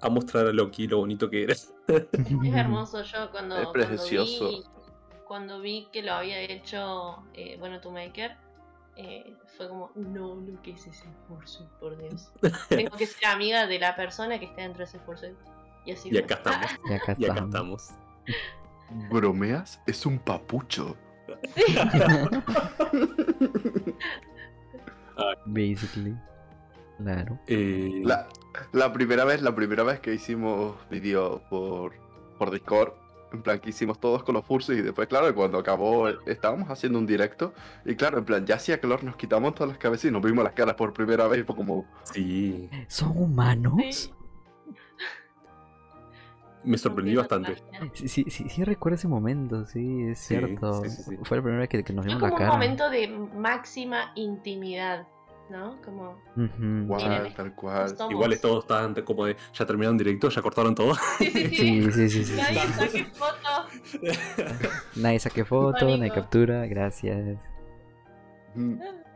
[0.00, 1.54] a mostrar a Loki lo bonito que era.
[1.88, 4.64] Es hermoso yo cuando, es precioso.
[5.26, 8.36] Cuando, vi, que lo había hecho, eh, bueno, tu maker,
[8.96, 12.30] eh, fue como, no, lo que es ese curso, por Dios.
[12.68, 15.26] Tengo que ser amiga de la persona que esté dentro de ese curso.
[15.84, 16.70] Y, así y acá estamos.
[16.90, 17.90] Y acá, y acá estamos.
[19.10, 19.80] ¿Bromeas?
[19.86, 20.96] Es un papucho.
[25.46, 26.16] Basically.
[26.98, 27.38] Claro.
[27.46, 28.02] Eh,
[28.72, 31.92] la, primera vez, la primera vez que hicimos vídeo por,
[32.38, 32.92] por Discord,
[33.32, 36.98] en plan que hicimos todos con los fursos y después, claro, cuando acabó, estábamos haciendo
[36.98, 37.52] un directo
[37.84, 40.42] y claro, en plan, ya hacía calor, nos quitamos todas las cabezas y nos vimos
[40.44, 41.84] las caras por primera vez y fue como...
[42.04, 42.70] Sí.
[42.88, 44.12] ¿Son humanos?
[46.66, 47.56] me sorprendí bastante.
[47.94, 50.82] Sí, sí, sí, recuerdo ese momento, sí, es cierto.
[51.22, 52.46] Fue la primera vez que, nos vimos la cara.
[52.46, 55.06] un momento de máxima intimidad,
[55.50, 55.80] ¿no?
[55.82, 56.16] Como...
[56.36, 57.96] Igual, tal cual.
[58.10, 60.94] Igual todos estaban como de, ya terminaron directo, ya cortaron todo.
[61.18, 62.08] Sí, sí, sí.
[62.10, 64.68] sí, sí, Nadie saque foto.
[64.96, 67.38] nadie saque foto, nadie captura, gracias.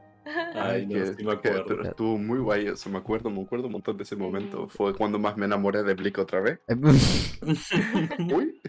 [0.54, 4.16] Ay, que, pero estuvo muy guay, eso me acuerdo, me acuerdo un montón de ese
[4.16, 4.68] momento.
[4.68, 6.60] Fue cuando más me enamoré de Blick otra vez.
[8.32, 8.60] Uy.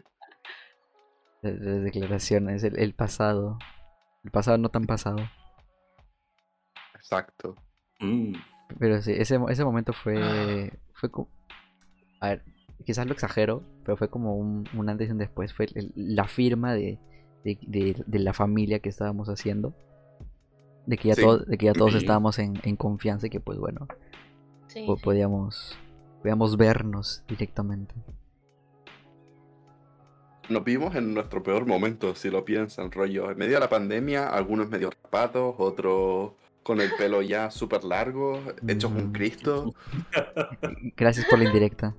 [1.41, 3.57] Las declaraciones, el, el, pasado.
[4.23, 5.17] El pasado no tan pasado.
[7.11, 7.55] Exacto.
[7.99, 8.33] Mm.
[8.79, 10.71] Pero sí, ese, ese momento fue.
[10.93, 11.29] Fue como.
[12.21, 12.43] A ver,
[12.85, 15.53] quizás lo exagero, pero fue como un, un antes y un después.
[15.53, 16.99] Fue la firma de,
[17.43, 19.75] de, de, de la familia que estábamos haciendo
[20.85, 23.87] de que ya, de que ya todos estábamos en, confianza y que pues bueno,
[25.03, 25.77] podíamos,
[26.21, 27.93] podíamos vernos directamente.
[30.49, 33.31] Nos vimos en nuestro peor momento, si lo piensan, rollo.
[33.31, 36.33] En medio de la pandemia, algunos medio rapados, otros
[36.63, 39.73] con el pelo ya súper largo, hechos un Cristo.
[40.95, 41.95] Gracias por la indirecta.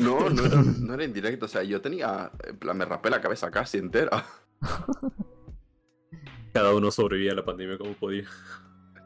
[0.00, 2.30] No, no era, no era indirecto, o sea, yo tenía,
[2.74, 4.24] me rapé la cabeza casi entera.
[6.52, 8.24] Cada uno sobrevivía a la pandemia como podía.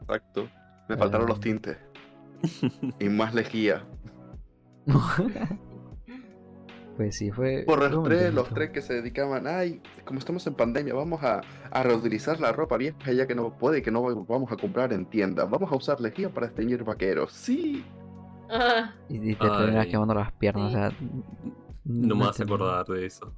[0.01, 0.49] Exacto.
[0.89, 1.77] Me faltaron los tintes.
[2.99, 3.85] y más lejía.
[6.95, 7.63] pues sí, fue.
[7.65, 11.41] Por los tres, los tres que se dedicaban, ay, como estamos en pandemia, vamos a,
[11.83, 15.49] reutilizar la ropa vieja ya que no puede, que no vamos a comprar en tiendas.
[15.49, 17.31] Vamos a usar lejía para esteñir vaqueros.
[17.33, 17.83] Sí.
[18.49, 18.93] Ah.
[19.09, 20.91] Y, te terminas quemando las piernas, o sea.
[21.85, 23.33] No me vas a acordar de eso.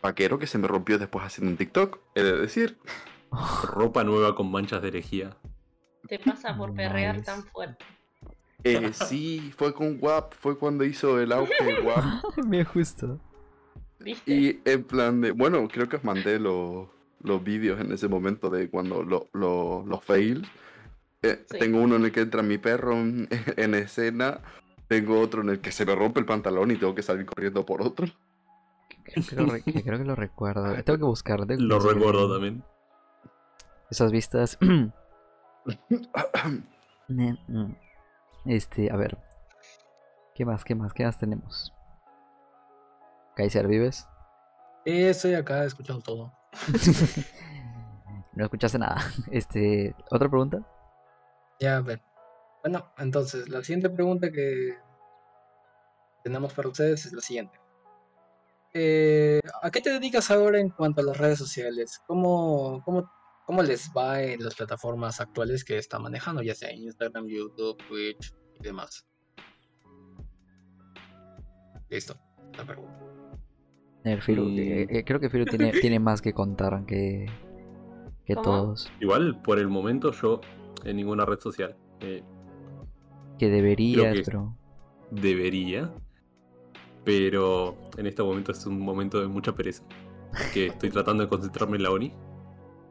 [0.00, 2.78] Vaquero que se me rompió después haciendo un TikTok, he de decir.
[3.64, 5.36] Ropa nueva con manchas de herejía.
[6.08, 7.84] Te pasa por perrear tan fuerte.
[8.64, 12.36] Eh, sí, fue con WAP, fue cuando hizo el auge de WAP.
[12.46, 13.20] Me justo.
[14.00, 14.32] ¿Viste?
[14.32, 16.88] Y en plan de, bueno, creo que os mandé los,
[17.22, 20.48] los vídeos en ese momento de cuando los fails.
[21.22, 22.92] Eh, tengo uno en el que entra mi perro
[23.56, 24.40] en, escena,
[24.86, 27.66] tengo otro en el que se me rompe el pantalón y tengo que salir corriendo
[27.66, 28.06] por otro.
[29.04, 30.74] Creo que lo, recuerdo.
[30.84, 31.40] Tengo que buscar.
[31.48, 32.62] lo recuerdo también.
[33.90, 34.58] esas vistas.
[38.48, 39.18] Este, a ver.
[40.34, 40.64] ¿Qué más?
[40.64, 40.94] ¿Qué más?
[40.94, 41.74] ¿Qué más tenemos?
[43.36, 44.08] Kaiser, ¿vives?
[44.86, 46.32] estoy acá escuchando todo.
[48.32, 48.96] no escuchaste nada.
[49.30, 50.62] Este, ¿otra pregunta?
[51.60, 52.00] Ya, a ver.
[52.62, 54.78] Bueno, entonces, la siguiente pregunta que
[56.24, 57.60] tenemos para ustedes es la siguiente.
[58.72, 62.00] Eh, ¿A qué te dedicas ahora en cuanto a las redes sociales?
[62.06, 63.10] ¿Cómo, cómo,
[63.48, 68.34] cómo les va en las plataformas actuales que está manejando, ya sea Instagram, YouTube, Twitch
[68.60, 69.08] y demás?
[71.88, 72.14] Listo,
[72.58, 72.92] la pregunta.
[74.04, 77.24] Eh, eh, creo que Firu tiene, tiene más que contar que,
[78.26, 78.92] que todos.
[79.00, 80.42] Igual, por el momento, yo
[80.84, 81.74] en ninguna red social.
[82.00, 84.54] que debería, pero.
[85.10, 85.90] Debería
[87.02, 89.82] pero en este momento es un momento de mucha pereza.
[90.52, 92.12] Que estoy tratando de concentrarme en la ONI.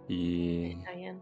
[0.08, 0.72] Y.
[0.72, 1.22] Está bien.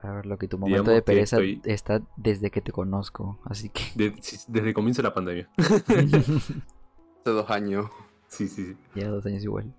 [0.00, 3.82] A ver, lo que tu momento de pereza está desde que te conozco, así que.
[3.94, 5.50] desde el comienzo de la pandemia.
[5.58, 7.86] Hace dos años.
[8.28, 8.76] Sí, sí, sí.
[8.94, 9.74] Ya dos años igual.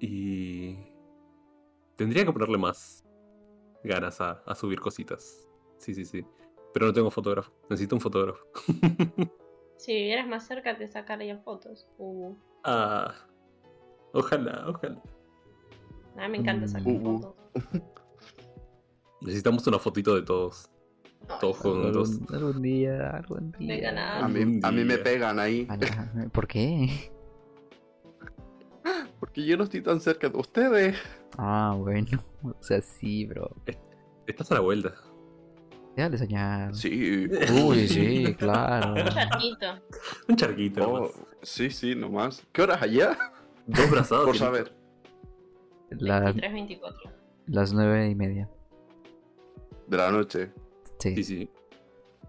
[0.00, 0.76] Y.
[1.96, 3.04] Tendría que ponerle más
[3.84, 5.48] ganas a, a subir cositas.
[5.78, 6.24] Sí, sí, sí.
[6.72, 7.52] Pero no tengo fotógrafo.
[7.70, 8.44] Necesito un fotógrafo.
[9.76, 11.86] Si vivieras más cerca te sacarían fotos.
[11.98, 12.34] Uh.
[12.62, 13.14] Ah,
[14.12, 15.02] ojalá, ojalá.
[16.16, 17.20] A mí me encanta sacar uh, uh.
[17.20, 17.34] fotos.
[19.22, 20.70] Necesitamos una fotito de todos.
[21.40, 22.20] todos juntos.
[22.30, 24.22] Algún, día, algún día.
[24.22, 25.66] A mí, a mí me pegan ahí.
[26.32, 27.10] ¿Por qué?
[29.20, 30.96] Porque yo no estoy tan cerca de ustedes.
[31.38, 32.22] Ah, bueno.
[32.44, 33.50] O sea, sí, bro.
[34.26, 34.92] Estás a la vuelta.
[35.96, 36.74] Déjale soñar.
[36.74, 37.26] Sí.
[37.64, 38.92] Uy, sí, claro.
[38.92, 39.66] Un charquito.
[40.28, 40.92] Un charquito.
[40.92, 42.42] Oh, sí, sí, nomás.
[42.52, 43.16] ¿Qué horas allá?
[43.66, 44.26] Dos brazados.
[44.26, 44.83] Por saber.
[45.98, 47.10] Las, 24.
[47.46, 48.48] Las nueve y media.
[49.86, 50.52] De la noche.
[50.98, 51.14] Sí.
[51.16, 51.50] Sí, sí.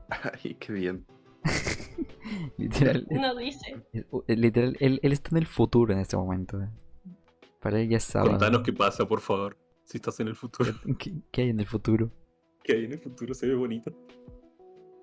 [0.44, 1.06] Ay, qué bien.
[2.58, 3.08] literal.
[3.12, 3.82] No dice.
[4.28, 6.60] Literal, él, él, está en el futuro en este momento.
[7.60, 8.30] Para él ya sabe.
[8.30, 9.58] Contanos qué pasa, por favor.
[9.86, 10.74] Si estás en el futuro.
[10.98, 12.12] ¿Qué, qué hay en el futuro?
[12.66, 13.92] que hay en el futuro se ve bonito.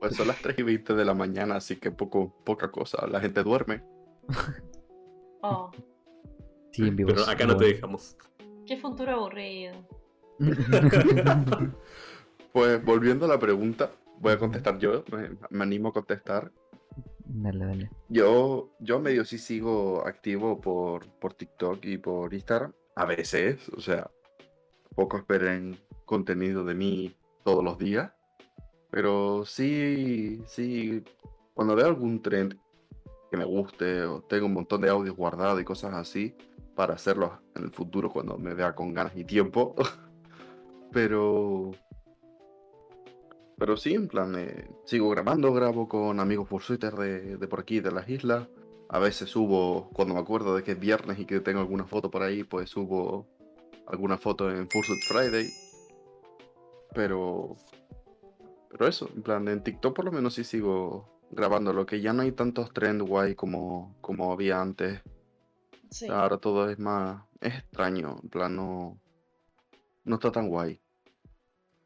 [0.00, 3.06] Pues son las 3 y 20 de la mañana, así que poco, poca cosa.
[3.06, 3.84] La gente duerme.
[5.42, 5.70] Oh.
[6.72, 7.10] Sí, en vivo.
[7.10, 8.16] Pero acá no te dejamos.
[8.72, 9.74] Qué futuro aburrido.
[12.54, 15.04] pues volviendo a la pregunta, voy a contestar yo.
[15.50, 16.50] Me, animo a contestar.
[17.26, 17.90] Dale, dale.
[18.08, 22.72] Yo, yo medio sí sigo activo por, por TikTok y por Instagram.
[22.96, 24.10] A veces, o sea,
[24.94, 27.14] poco esperen contenido de mí
[27.44, 28.10] todos los días.
[28.90, 31.04] Pero sí, sí,
[31.52, 32.58] cuando veo algún trend
[33.30, 36.34] que me guste o tengo un montón de audios guardados y cosas así
[36.74, 39.74] para hacerlos en el futuro cuando me vea con ganas y tiempo.
[40.92, 41.72] pero
[43.62, 47.60] pero sí, en plan, eh, sigo grabando, grabo con amigos por Twitter de, de, por
[47.60, 48.48] aquí, de las islas.
[48.88, 52.10] A veces subo, cuando me acuerdo de que es viernes y que tengo alguna foto
[52.10, 53.28] por ahí, pues subo
[53.86, 55.48] alguna foto en Fursuit Friday.
[56.92, 57.56] Pero.
[58.68, 62.12] Pero eso, en plan, en TikTok por lo menos sí sigo grabando, lo que ya
[62.12, 65.02] no hay tantos trends guay como, como había antes.
[66.10, 67.22] Ahora todo es más.
[67.40, 68.98] Es extraño, en plan, no.
[70.04, 70.80] No está tan guay.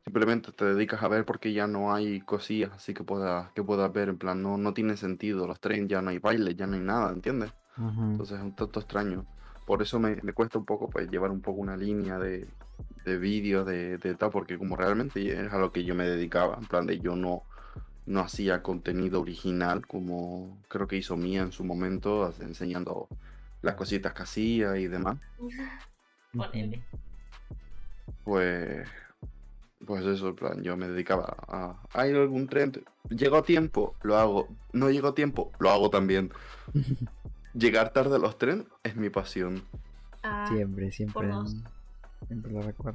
[0.05, 3.93] Simplemente te dedicas a ver porque ya no hay cosillas así que puedas que puedas
[3.93, 5.47] ver, en plan, no, no tiene sentido.
[5.47, 7.53] Los trends ya no hay baile, ya no hay nada, ¿entiendes?
[7.77, 9.27] Entonces es un tanto extraño.
[9.67, 12.49] Por eso me, me cuesta un poco pues llevar un poco una línea de,
[13.05, 16.67] de vídeos, de, tal, porque como realmente es a lo que yo me dedicaba, en
[16.67, 17.45] plan de yo no,
[18.05, 23.09] no hacía contenido original como creo que hizo Mía en su momento, enseñando
[23.63, 25.19] las cositas que hacía y demás.
[28.25, 28.89] Pues,
[29.85, 32.85] pues eso, en plan, yo me dedicaba a, ¿hay algún trend?
[33.09, 34.49] Llegó tiempo, lo hago.
[34.73, 36.33] No llegó tiempo, lo hago también.
[37.55, 39.63] Llegar tarde a los trends es mi pasión.
[40.23, 41.31] Ah, siempre, siempre.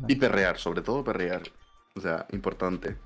[0.07, 1.43] Y perrear, sobre todo perrear.
[1.95, 2.97] O sea, importante.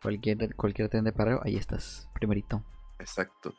[0.00, 2.62] Cualquier, cualquier tren de perreo, ahí estás, primerito.
[2.98, 3.54] Exacto.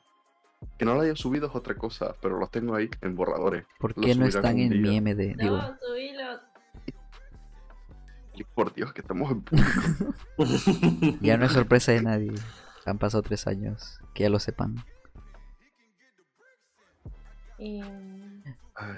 [0.77, 3.65] Que no lo haya subido es otra cosa, pero los tengo ahí en borradores.
[3.79, 5.35] ¿Por qué no están en mi MD?
[5.35, 6.41] No, subilos.
[8.33, 9.41] Y por Dios, que estamos en
[10.35, 11.17] público.
[11.21, 12.31] ya no es sorpresa de nadie.
[12.85, 13.99] Han pasado tres años.
[14.13, 14.83] Que ya lo sepan.
[17.57, 17.81] Y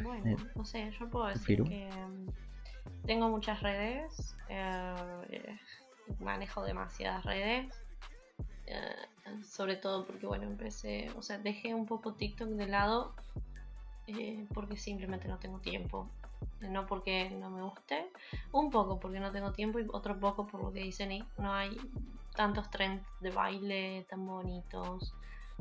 [0.04, 5.58] bueno, no sé, yo puedo decir que mm, tengo muchas redes, eh,
[6.20, 7.74] manejo demasiadas redes,
[8.72, 13.14] eh, sobre todo porque, bueno, empecé, o sea, dejé un poco TikTok de lado
[14.08, 16.10] eh, porque simplemente no tengo tiempo.
[16.62, 18.12] no porque no me guste,
[18.52, 21.54] un poco porque no tengo tiempo y otro poco por lo que dice Nick, no
[21.54, 21.78] hay
[22.36, 25.14] tantos trends de baile tan bonitos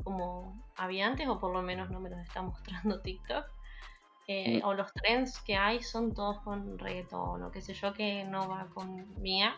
[0.03, 3.45] como había antes o por lo menos no me los está mostrando TikTok.
[4.27, 4.65] Eh, mm.
[4.65, 8.47] O los trends que hay son todos con reggaetón o qué sé yo que no
[8.47, 9.55] va con mía.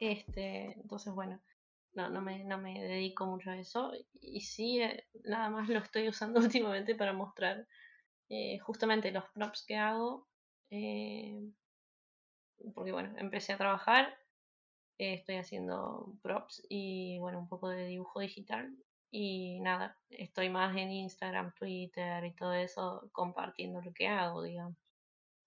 [0.00, 1.38] Este, entonces bueno,
[1.98, 3.92] no, no me, no me dedico mucho a eso.
[4.14, 7.66] Y sí, eh, nada más lo estoy usando últimamente para mostrar
[8.30, 10.28] eh, justamente los props que hago.
[10.70, 11.40] Eh,
[12.74, 14.16] porque bueno, empecé a trabajar,
[14.98, 18.76] estoy haciendo props y bueno, un poco de dibujo digital.
[19.10, 24.76] Y nada, estoy más en Instagram, Twitter y todo eso compartiendo lo que hago, digamos,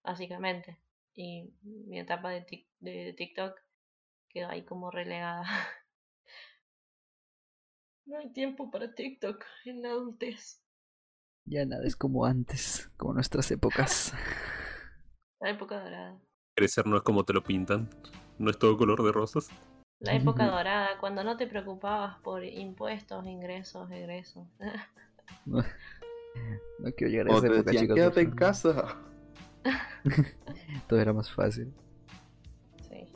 [0.03, 0.79] básicamente.
[1.15, 2.45] Y mi etapa de,
[2.79, 3.59] de TikTok
[4.29, 5.45] quedó ahí como relegada.
[8.11, 10.61] No hay tiempo para TikTok en la adultez.
[11.45, 14.13] Ya nada es como antes, como nuestras épocas.
[15.39, 16.19] La época dorada.
[16.53, 17.89] Crecer no es como te lo pintan,
[18.37, 19.47] no es todo color de rosas.
[19.99, 24.45] La época dorada, cuando no te preocupabas por impuestos, ingresos, egresos.
[25.45, 25.63] no,
[26.97, 27.95] quiero llegar a esa época, chicos.
[27.95, 28.97] Quédate en casa.
[30.89, 31.73] todo era más fácil.
[32.89, 33.07] Sí.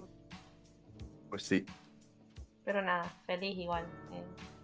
[1.30, 1.66] Pues sí.
[2.64, 3.84] Pero nada, feliz igual.
[4.14, 4.55] Eh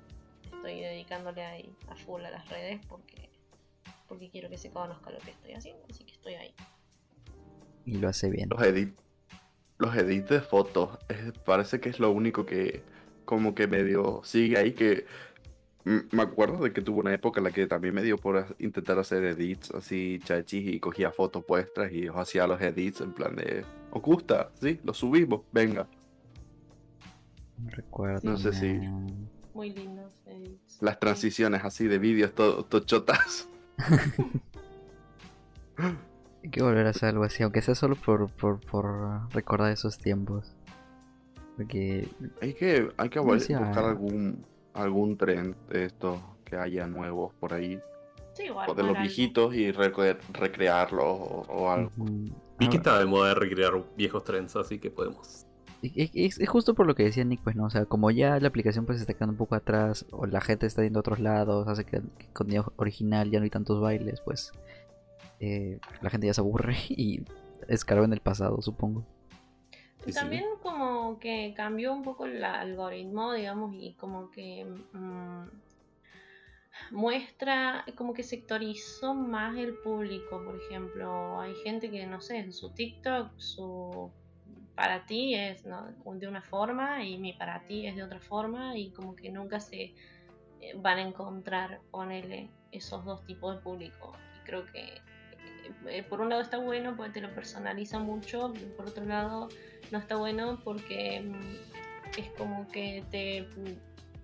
[0.61, 3.29] estoy dedicándole ahí a full a las redes porque,
[4.07, 6.53] porque quiero que se conozca lo que estoy haciendo, así que estoy ahí.
[7.85, 8.47] Y lo hace bien.
[8.49, 8.93] Los edits
[9.79, 10.99] los edits de fotos,
[11.43, 12.83] parece que es lo único que
[13.25, 15.07] como que medio sigue ahí, que
[15.83, 18.99] me acuerdo de que tuvo una época en la que también me dio por intentar
[18.99, 23.65] hacer edits así chachis y cogía fotos puestas y hacía los edits en plan de,
[23.89, 24.51] ¿os gusta?
[24.61, 25.87] Sí, lo subimos, venga.
[27.65, 28.29] Recuerdo.
[28.29, 28.79] No sé si...
[29.53, 30.11] Muy lindos.
[30.79, 33.47] Las transiciones así de vídeos todo, chotas.
[35.77, 39.97] Hay que volver a hacer algo así, aunque sea solo por, por, por recordar esos
[39.97, 40.55] tiempos.
[41.55, 42.07] Porque...
[42.41, 47.79] Hay que, hay que buscar algún, algún tren de estos que haya nuevos por ahí.
[48.33, 51.91] Sí, igual, o de los viejitos y recrearlos o, algo.
[52.57, 55.45] Vi que estaba de moda de recrear viejos trends, así que podemos
[55.81, 58.85] es, justo por lo que decía Nick, pues no, o sea, como ya la aplicación
[58.85, 61.85] pues está quedando un poco atrás o la gente está yendo a otros lados, hace
[61.85, 64.51] que, con contenido original ya no hay tantos bailes, pues
[65.39, 67.23] eh, la gente ya se aburre y
[67.67, 69.05] escarba en el pasado, supongo.
[70.13, 75.43] También como que cambió un poco el algoritmo, digamos, y como que mm,
[76.91, 82.51] muestra, como que sectorizó más el público, por ejemplo, hay gente que, no sé, en
[82.51, 84.11] su TikTok, su
[84.75, 88.91] para ti es de una forma y mi para ti es de otra forma y
[88.91, 89.93] como que nunca se
[90.61, 94.13] eh, van a encontrar, ponele, esos dos tipos de público.
[94.37, 95.01] Y creo que eh,
[95.87, 99.49] eh, por un lado está bueno porque te lo personaliza mucho, por otro lado
[99.91, 103.47] no está bueno porque mm, es como que te,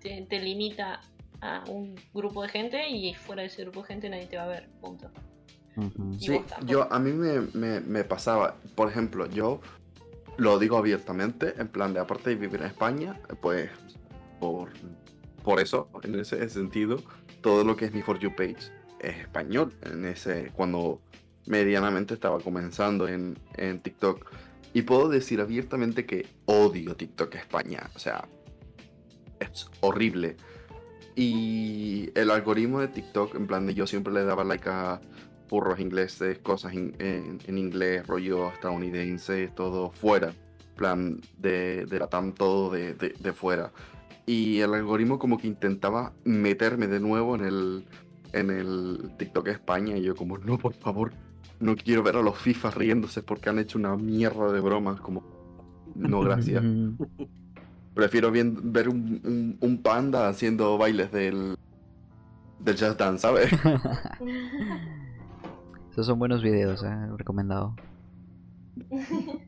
[0.00, 1.00] te, limita
[1.40, 4.44] a un grupo de gente y fuera de ese grupo de gente nadie te va
[4.44, 5.10] a ver, punto.
[6.18, 9.60] Sí, yo a mí me, me, me, pasaba, por ejemplo, yo
[10.38, 13.70] lo digo abiertamente, en plan de aparte de vivir en España, pues
[14.40, 14.70] por,
[15.42, 17.02] por eso, en ese sentido,
[17.42, 19.74] todo lo que es mi For You page es español.
[19.82, 21.00] En ese, cuando
[21.46, 24.30] medianamente estaba comenzando en, en TikTok.
[24.74, 27.90] Y puedo decir abiertamente que odio TikTok España.
[27.96, 28.28] O sea,
[29.40, 30.36] es horrible.
[31.16, 35.00] Y el algoritmo de TikTok, en plan de yo siempre le daba like a
[35.48, 40.32] burros ingleses, cosas en, inglés, rollo estadounidense, todo fuera,
[40.76, 43.72] plan de, de la TAM, todo de, de, fuera.
[44.26, 47.84] Y el algoritmo como que intentaba meterme de nuevo en el,
[48.32, 51.12] en el TikTok España y yo como, no, por favor,
[51.60, 55.24] no quiero ver a los FIFA riéndose porque han hecho una mierda de bromas, como,
[55.94, 56.62] no, gracias.
[57.94, 61.56] Prefiero bien, ver un, un, panda haciendo bailes del,
[62.60, 63.50] del Just Dance, ¿sabes?
[66.02, 67.74] Son buenos videos, eh, recomendado.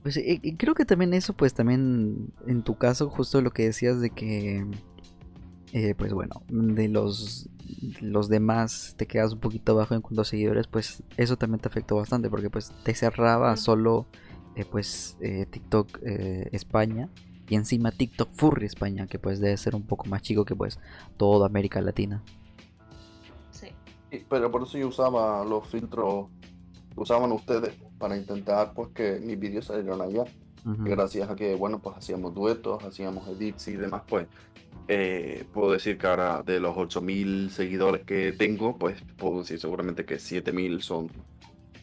[0.00, 4.00] Pues eh, creo que también eso, pues también en tu caso, justo lo que decías
[4.00, 4.64] de que,
[5.72, 7.50] eh, pues bueno, de los,
[8.00, 11.68] los demás te quedas un poquito abajo en cuanto a seguidores, pues eso también te
[11.68, 14.06] afectó bastante porque pues te cerraba solo
[14.70, 15.18] pues
[15.50, 15.98] TikTok
[16.52, 17.10] España
[17.48, 20.78] y encima TikTok Furry España, que pues debe ser un poco más chico que pues
[21.18, 22.22] toda América Latina
[24.28, 26.26] pero por eso yo usaba los filtros
[26.94, 30.24] que usaban ustedes para intentar pues que mis vídeos salieran allá.
[30.64, 34.26] Gracias a que, bueno, pues hacíamos duetos, hacíamos edits y demás, pues
[34.86, 40.04] eh, puedo decir que ahora de los 8000 seguidores que tengo, pues puedo decir seguramente
[40.04, 41.10] que 7000 son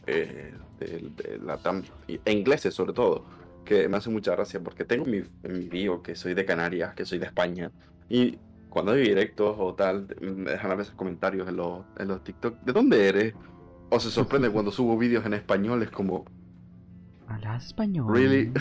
[0.07, 3.25] eh, de, la TAM, e ingleses sobre todo,
[3.63, 7.05] que me hace mucha gracia porque tengo mi, mi bio que soy de Canarias, que
[7.05, 7.71] soy de España,
[8.09, 8.37] y
[8.75, 12.59] cuando hay directos o tal, me dejan a veces comentarios en los, en los TikTok,
[12.59, 13.33] ¿de dónde eres?
[13.89, 16.25] O se sorprende cuando subo vídeos en español, es como...
[17.25, 18.13] ¿Hablas español?
[18.13, 18.51] ¿Really?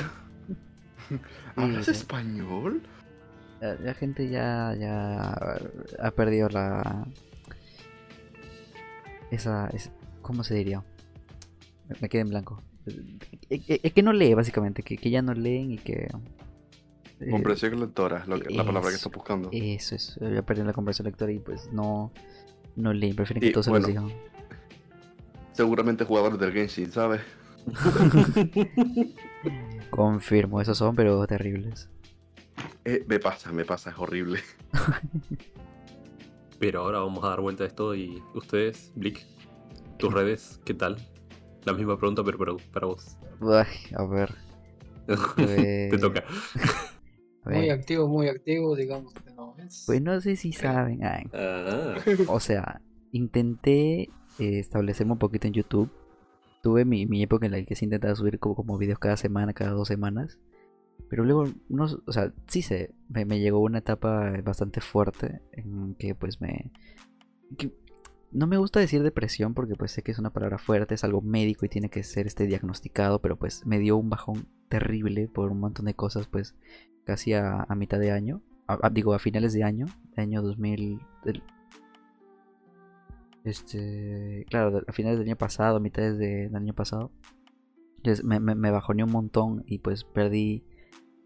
[1.56, 2.84] ¿Hablas español?
[3.60, 5.32] la, gente ya, ya
[6.00, 7.08] ha perdido la...
[9.32, 9.68] Esa,
[10.22, 10.84] ¿Cómo se diría?
[12.00, 12.62] Me quedé en blanco.
[13.48, 16.06] Es que no lee, básicamente, que, que ya no leen y que...
[17.20, 19.50] Eh, comprensión lectora, lo la palabra que está buscando.
[19.52, 22.12] Eso es, ya perdí la comprensión lectora y pues no,
[22.76, 24.12] no leen, prefieren que todos se los digan.
[25.52, 27.22] Seguramente jugadores del Genshin, ¿sabes?
[29.90, 31.88] Confirmo, esos son, pero terribles.
[32.84, 34.40] Eh, me pasa, me pasa, es horrible.
[36.58, 39.26] Pero ahora vamos a dar vuelta a esto y ustedes, Blick,
[39.98, 40.96] tus redes, ¿qué tal?
[41.64, 43.16] La misma pregunta, pero para, vos.
[43.96, 44.34] a ver.
[45.36, 46.24] Te toca.
[47.44, 49.84] Muy activo, muy activo, digamos que no es.
[49.86, 51.00] Pues no sé si saben.
[51.02, 51.94] Ah.
[52.28, 52.80] O sea,
[53.12, 55.90] intenté eh, establecerme un poquito en YouTube.
[56.62, 59.52] Tuve mi, mi época en la que se intentaba subir como, como videos cada semana,
[59.52, 60.38] cada dos semanas.
[61.08, 66.14] Pero luego, unos, o sea, sí se, me, llegó una etapa bastante fuerte en que
[66.14, 66.70] pues me...
[68.34, 71.22] no me gusta decir depresión porque pues sé que es una palabra fuerte, es algo
[71.22, 75.50] médico y tiene que ser este diagnosticado, pero pues me dio un bajón terrible por
[75.52, 76.54] un montón de cosas pues
[77.04, 78.42] casi a, mitad de año,
[78.92, 81.00] digo a finales de año, año 2000...
[83.44, 87.12] este, claro, a finales del año pasado, a mitades del año pasado.
[87.98, 90.64] Entonces me, me, me bajoné un montón y pues perdí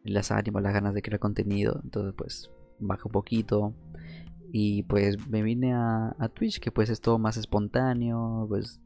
[0.05, 1.81] las ánimos, las ganas de crear contenido.
[1.83, 2.51] Entonces pues
[2.81, 3.75] bajé un poquito.
[4.51, 8.81] Y pues me vine a, Twitch, que pues es todo más espontáneo, pues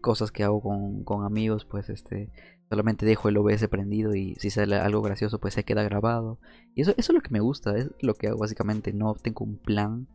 [0.00, 0.62] cosas que hago
[1.04, 2.30] con, amigos, pues este,
[2.70, 6.38] solamente dejo el OBS prendido y si sale algo gracioso pues se queda grabado.
[6.74, 9.44] Y eso, eso es lo que me gusta, es lo que hago básicamente, no tengo
[9.44, 10.08] un plan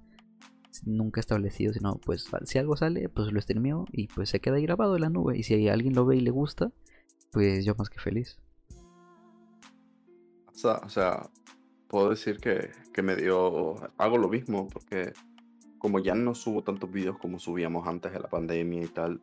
[0.85, 4.63] nunca establecido, sino pues si algo sale, pues lo streameo y pues se queda ahí
[4.63, 5.37] grabado en la nube.
[5.37, 6.71] Y si alguien lo ve y le gusta,
[7.31, 8.39] pues yo más que feliz
[10.65, 11.29] o sea,
[11.87, 12.71] puedo decir que,
[13.01, 15.13] me dio, hago lo mismo, porque
[15.77, 19.21] como ya no subo tantos vídeos como subíamos antes de la pandemia y tal,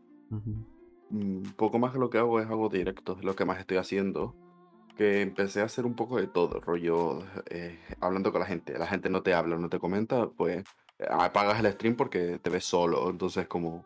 [1.10, 3.76] mm, poco más que lo que hago es hago directos, es lo que más estoy
[3.78, 4.34] haciendo.
[4.96, 7.18] Que empecé a hacer un poco de todo, rollo,
[7.50, 8.78] eh, hablando con la gente.
[8.78, 10.64] La gente no te habla, no te comenta, pues
[11.00, 13.84] eh, apagas el stream porque te ves solo, entonces como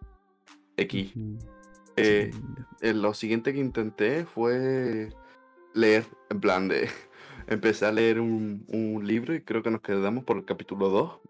[0.77, 1.15] X.
[1.97, 2.31] Eh,
[2.83, 5.09] lo siguiente que intenté fue
[5.75, 6.89] leer, en plan de
[7.49, 8.65] empecé a leer un,
[9.05, 11.21] libro y creo que nos quedamos por el capítulo 2.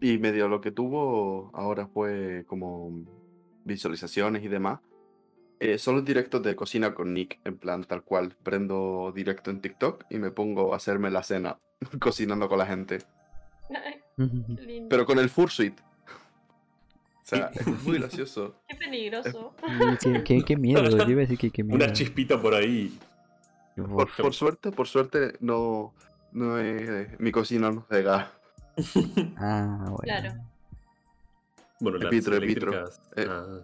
[0.00, 3.04] Y medio lo que tuvo ahora fue como
[3.64, 4.80] visualizaciones y demás.
[5.58, 8.36] Eh, son los directos de cocina con Nick, en plan tal cual.
[8.42, 11.58] Prendo directo en TikTok y me pongo a hacerme la cena
[11.98, 12.98] cocinando con la gente.
[14.88, 15.74] Pero con el Fursuit.
[17.18, 18.54] O sea, es muy gracioso.
[18.68, 19.52] Qué peligroso.
[20.24, 21.74] Qué, miedo, yo iba a decir que qué miedo.
[21.74, 22.96] Una chispita por ahí.
[23.76, 25.94] Por, suerte, por suerte, no,
[26.32, 28.28] no es, mi cocina no gas.
[29.36, 29.98] ah, bueno.
[30.02, 30.34] Claro.
[31.80, 32.88] Bueno, epitro, epitro.
[33.16, 33.60] Eh, ah.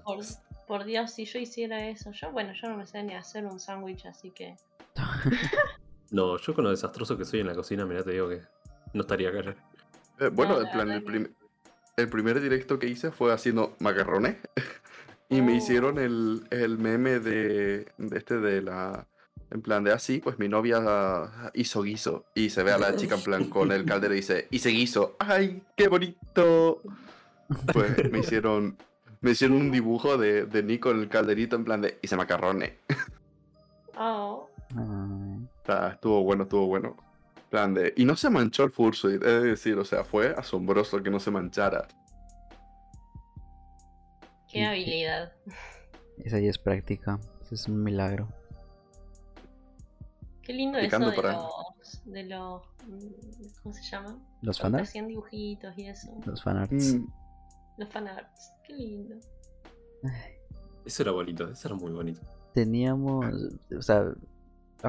[0.67, 3.59] Por, Dios, si yo hiciera eso, yo, bueno, yo no me sé ni hacer un
[3.59, 4.57] sándwich, así que.
[6.11, 8.43] no, yo con lo desastroso que soy en la cocina, mira, te digo que
[8.93, 9.55] no estaría acá.
[10.21, 11.35] Eh, bueno, en plan, el,
[11.97, 14.37] el, primer directo que hice fue haciendo macarrones.
[15.31, 15.57] y me oh.
[15.57, 19.07] hicieron el, el meme de, de este de la
[19.53, 22.25] en plan de así, pues mi novia hizo guiso.
[22.35, 25.17] Y se ve a la chica en plan con el caldero y dice, hice guiso.
[25.19, 26.81] ¡Ay, qué bonito!
[27.73, 28.79] Pues me hicieron.
[29.21, 31.99] Me hicieron un dibujo de, de Nico en el calderito en plan de.
[32.03, 32.73] Hice macarrones.
[33.95, 34.49] Oh.
[35.93, 36.97] estuvo bueno, estuvo bueno.
[37.51, 37.93] plan de.
[37.97, 41.31] Y no se manchó el fursuit, es decir, o sea, fue asombroso que no se
[41.31, 41.87] manchara.
[44.51, 45.33] Qué habilidad.
[46.25, 47.21] Esa ya es práctica.
[47.51, 48.29] es un milagro.
[50.43, 52.63] Qué lindo eso de los, de los.
[53.63, 54.19] ¿Cómo se llama?
[54.41, 54.89] Los fanarts.
[54.89, 56.11] Hacían dibujitos y eso.
[56.27, 56.95] Los fanarts.
[56.95, 57.07] Mm.
[57.79, 58.53] Los fanarts.
[58.67, 59.17] Qué lindo.
[60.85, 62.21] Eso era bonito, eso era muy bonito.
[62.55, 63.27] Teníamos.
[63.77, 64.13] O sea,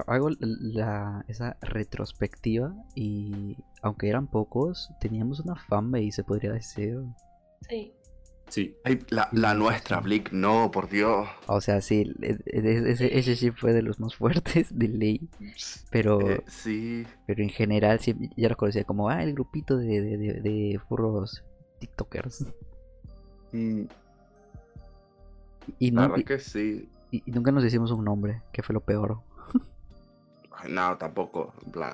[0.08, 7.00] hago la, esa retrospectiva y aunque eran pocos, teníamos una fanbase, se podría decir.
[7.70, 7.94] Sí.
[8.50, 8.76] Sí.
[9.10, 11.28] la, nuestra, Blick, no, por Dios.
[11.48, 15.30] O sea, sí, e, e, ese, ese sí fue de los más fuertes de ley.
[15.90, 16.22] Pero.
[16.22, 17.06] Eh, sí.
[17.26, 21.44] Pero en general, sí, ya los conocía como, ah, el grupito de, de, de, furros
[21.80, 22.46] TikTokers.
[23.54, 23.86] Mm.
[25.80, 26.90] Y, nunca, que sí.
[27.12, 29.20] Y, nunca nos hicimos un nombre, que fue lo peor.
[30.70, 31.94] no, tampoco, en plan.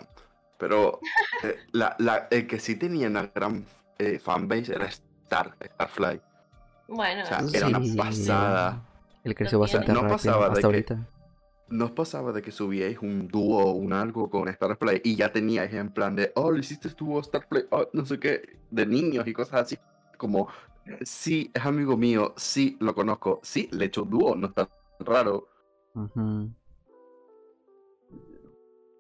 [0.58, 1.00] Pero
[1.44, 3.66] eh, la, la, el que sí tenía una gran
[3.98, 6.22] eh, fanbase era Star, Starfly.
[6.90, 7.24] Bueno,
[7.54, 8.86] era una pasada.
[9.24, 11.08] Él creció bastante no rápido pasaba hasta ahorita.
[11.70, 15.74] no pasaba de que subíais un dúo o un algo con Starplay y ya teníais
[15.74, 19.34] en plan de, oh, lo hiciste dúo Starplay, oh, no sé qué, de niños y
[19.34, 19.78] cosas así.
[20.18, 20.48] Como,
[21.02, 24.70] sí, es amigo mío, sí, lo conozco, sí, le he hecho dúo, no está
[25.00, 25.48] raro.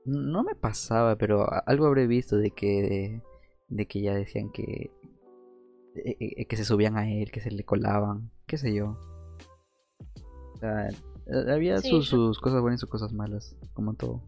[0.05, 3.21] No me pasaba, pero algo habré visto de que,
[3.67, 4.91] de que ya decían que
[5.95, 8.97] eh, eh, que se subían a él, que se le colaban, qué sé yo.
[10.61, 14.21] Eh, había sus, cosas buenas y sus cosas malas, como todo.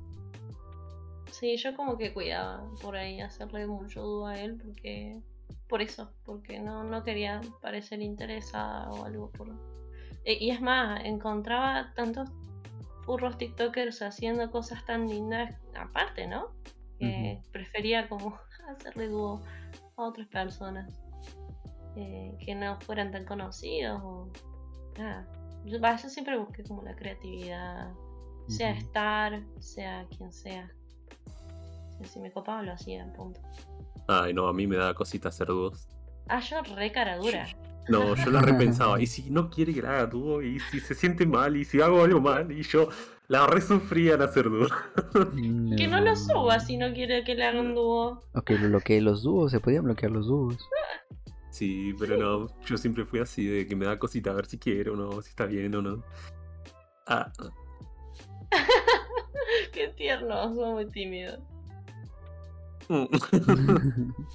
[1.32, 5.22] Sí, yo como que cuidaba por ahí hacerle mucho duda a él porque
[5.68, 9.47] por eso, porque no, no quería parecer interesada o algo por
[10.24, 12.30] y es más, encontraba tantos
[13.05, 16.51] furros TikTokers haciendo cosas tan lindas aparte, ¿no?
[16.99, 18.38] Que prefería como
[18.70, 19.41] hacerle dúo
[19.97, 20.93] a otras personas.
[21.96, 24.30] Eh, que no fueran tan conocidos o
[24.98, 25.28] nada.
[25.66, 25.80] Yo,
[26.10, 27.92] siempre busqué como la creatividad,
[28.48, 30.72] sea Star, sea quien sea.
[32.04, 33.39] Si, me copaba lo hacía, punto.
[34.08, 35.88] Ay, no, a mí me da cosita hacer dúos.
[36.28, 37.48] Ah, yo re cara dura.
[37.89, 39.02] No, yo la repensaba.
[39.02, 41.82] y si no quiere que la haga dúo, y si se siente mal, y si
[41.82, 42.89] hago algo mal, y yo
[43.28, 44.68] la resufría en hacer dúo.
[45.76, 48.22] Que no lo suba si no quiere que le hagan dúo.
[48.36, 50.58] Ok, lo bloqueé los dúos, se podían bloquear los dúos.
[51.62, 54.57] Sí, pero no, yo siempre fui así, de que me da cosita a ver si
[54.57, 56.03] quiero o no, si está bien o no.
[57.05, 57.32] Ah.
[59.72, 61.38] Qué tierno, soy muy tímido.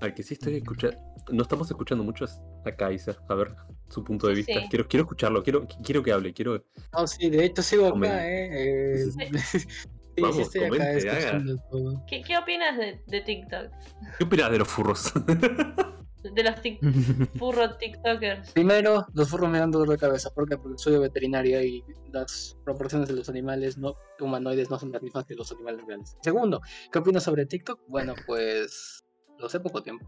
[0.00, 0.98] Ay, que sí estoy escuchando.
[1.30, 2.24] No estamos escuchando mucho
[2.64, 3.16] a Kaiser.
[3.28, 3.54] A ver
[3.90, 4.54] su punto de vista.
[4.68, 6.64] Quiero, quiero escucharlo, quiero, quiero que hable, quiero.
[6.92, 9.04] No, sí, de hecho sigo acá, eh.
[9.04, 9.06] eh
[10.18, 13.70] Vamos, comente, ¿Qué, ¿Qué, opinas de, de, TikTok?
[14.18, 15.12] ¿Qué opinas de los furros?
[16.34, 16.80] de los tic
[17.38, 18.52] furros TikTokers.
[18.52, 20.30] Primero, los furros me dan dolor de cabeza.
[20.30, 20.56] ¿Por qué?
[20.56, 25.24] Porque soy veterinaria y las proporciones de los animales no, humanoides no son las mismas
[25.26, 26.16] que los animales reales.
[26.22, 26.60] Segundo,
[26.90, 27.80] ¿qué opinas sobre TikTok?
[27.88, 29.04] Bueno, pues
[29.38, 30.06] lo sé poco tiempo.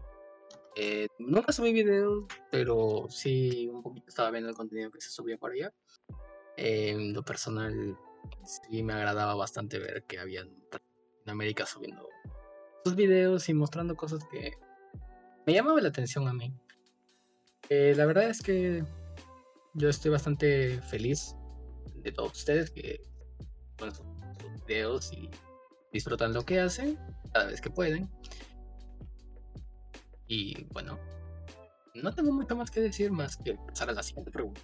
[0.75, 5.37] Eh, nunca subí videos, pero sí un poquito estaba viendo el contenido que se subía
[5.37, 5.73] por allá.
[6.57, 7.97] Eh, en lo personal,
[8.43, 10.47] sí me agradaba bastante ver que habían
[11.25, 12.07] en América subiendo
[12.83, 14.53] sus videos y mostrando cosas que
[15.45, 16.53] me llamaban la atención a mí.
[17.69, 18.83] Eh, la verdad es que
[19.73, 21.35] yo estoy bastante feliz
[21.95, 23.01] de todos ustedes que
[23.77, 24.05] ponen sus,
[24.65, 25.29] videos y
[25.91, 26.97] disfrutan lo que hacen
[27.33, 28.09] cada vez que pueden.
[30.27, 30.99] Y bueno,
[31.95, 34.61] no tengo mucho más que decir más que pasar a la siguiente pregunta.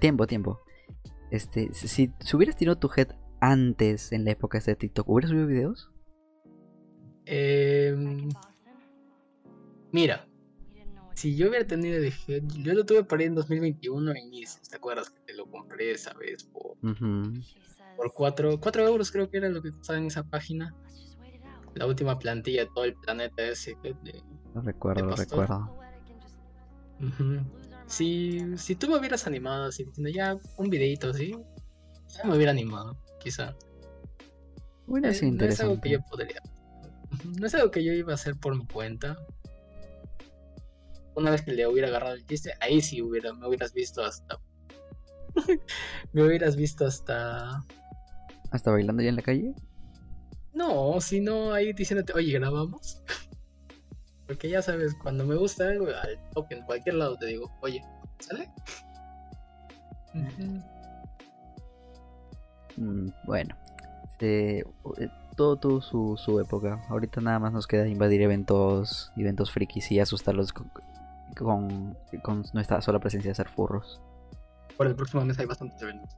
[0.00, 0.60] tiempo, tiempo.
[1.34, 3.08] Este, si, si hubieras tirado tu head
[3.40, 5.90] antes en la época de TikTok, ¿hubieras subido videos?
[7.26, 8.28] Em,
[9.90, 10.28] mira,
[11.14, 14.68] si yo hubiera tenido el head, yo lo tuve para ir en 2021 a inicios,
[14.68, 16.76] ¿te acuerdas que te lo compré esa vez por,
[17.96, 20.72] por 4, 4 euros creo que era lo que costaba en esa página?
[21.74, 23.76] La última plantilla de todo el planeta ese.
[23.82, 24.22] De,
[24.54, 25.76] no recuerdo, no recuerdo.
[27.94, 31.30] Si, si tú me hubieras animado así, diciendo ya un videito así,
[32.08, 33.54] ya me hubiera animado, quizá.
[34.88, 36.40] Bueno, es, no es algo que yo podría.
[37.38, 39.16] No es algo que yo iba a hacer por mi cuenta.
[41.14, 44.40] Una vez que le hubiera agarrado el chiste, ahí sí hubiera, me hubieras visto hasta.
[46.12, 47.64] me hubieras visto hasta.
[48.50, 49.54] ¿Hasta bailando ya en la calle?
[50.52, 53.00] No, sino ahí diciéndote, oye, grabamos.
[54.26, 57.84] Porque ya sabes, cuando me gusta algo, al toque, en cualquier lado te digo, oye,
[58.20, 58.48] ¿sale?
[62.76, 63.54] Mm, bueno,
[64.20, 64.64] eh,
[65.36, 66.80] todo tuvo su, su, época.
[66.88, 70.70] Ahorita nada más nos queda invadir eventos, eventos frikis y asustarlos con,
[71.34, 74.00] con, nuestra sola presencia de ser furros.
[74.76, 76.16] Por el próximo mes hay bastantes eventos.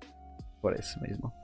[0.60, 1.34] Por eso mismo.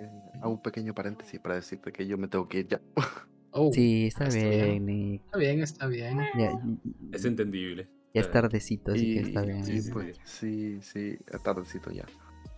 [0.00, 0.10] Eh,
[0.40, 2.80] hago un pequeño paréntesis para decirte que yo me tengo que ir ya.
[3.52, 6.80] Oh, sí, está, bien, Está bien, está bien.
[7.12, 7.88] es entendible.
[8.14, 9.64] Ya es tardecito, así que está bien.
[9.64, 12.04] Sí, pues, sí, sí, es tardecito ya.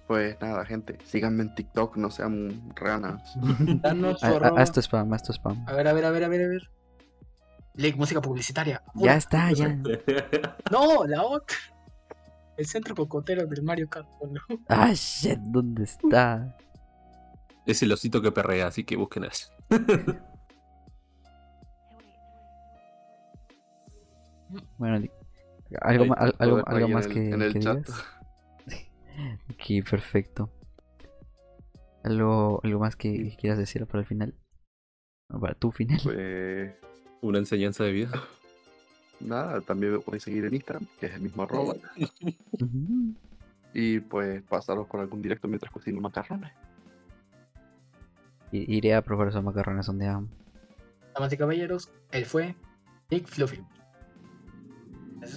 [0.07, 3.35] Pues nada, gente, síganme en TikTok, no sean ranas.
[3.83, 5.65] Danos ha- arroba- Haz tu spam, haz tu spam.
[5.67, 6.71] A ver, a ver, a ver, a ver, a ver.
[7.77, 8.83] Link, música publicitaria.
[8.95, 9.77] Ya está, ya.
[10.71, 11.57] No, la otra.
[12.57, 14.07] El centro cocotero del Mario Kart.
[14.31, 14.41] ¿no?
[14.69, 16.57] Ah, shit, ¿dónde está?
[17.67, 19.49] Es el osito que perrea, así que busquen eso.
[24.79, 25.07] Bueno,
[25.81, 27.79] algo, al- algo, algo más en que, en el que chat.
[27.79, 28.05] digas.
[29.51, 30.51] Ok, perfecto.
[32.03, 34.35] ¿Algo, algo más que quieras decir para el final?
[35.29, 36.01] Para tu final.
[36.03, 36.75] Pues
[37.23, 38.11] Una enseñanza de vida.
[39.21, 41.75] nada, también me podéis seguir en Instagram, que es el mismo arroba.
[43.77, 46.53] Y pues pasaros por algún directo mientras cocino macarrones.
[48.53, 50.29] I- Iré a probar esos macarrones donde hagan.
[51.15, 52.55] Damas y caballeros, él fue
[53.11, 53.61] Nick Fluffy.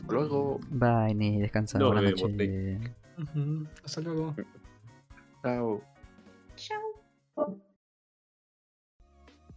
[0.10, 1.80] Luego, Bye, ni descansa.
[1.80, 2.14] Nos Buenas
[3.84, 4.36] Hasta luego.
[5.44, 5.82] chao.
[6.56, 7.58] Chao.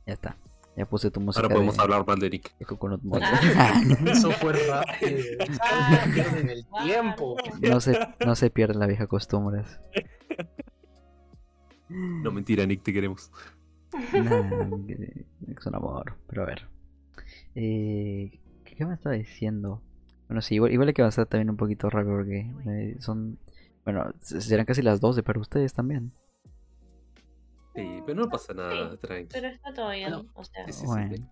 [0.06, 0.36] Ya está.
[0.76, 1.42] Ya puse tu música.
[1.42, 2.54] Ahora podemos de, hablar mal de Nick.
[3.02, 3.22] Mall.
[4.06, 5.18] Eso fue rápido.
[5.60, 7.36] Ah, Pierden el tiempo.
[7.60, 9.64] No se, no se pierde la vieja costumbre.
[11.88, 13.30] No, mentira, Nick, te queremos.
[14.12, 14.68] Nah,
[15.56, 16.16] es un amor.
[16.28, 16.68] Pero a ver.
[17.54, 19.82] Eh, ¿qué, qué me estaba diciendo?
[20.30, 23.36] Bueno, sí, igual, igual hay que avanzar también un poquito rápido porque eh, son.
[23.84, 26.12] Bueno, serán casi las 12 para ustedes también.
[27.74, 29.28] Sí, pero no pasa nada, Sí, tranqui.
[29.32, 30.10] Pero está todo bien.
[30.12, 30.30] Bueno.
[30.34, 31.16] O sea, Sí, sí, sí, Bueno.
[31.16, 31.24] sí.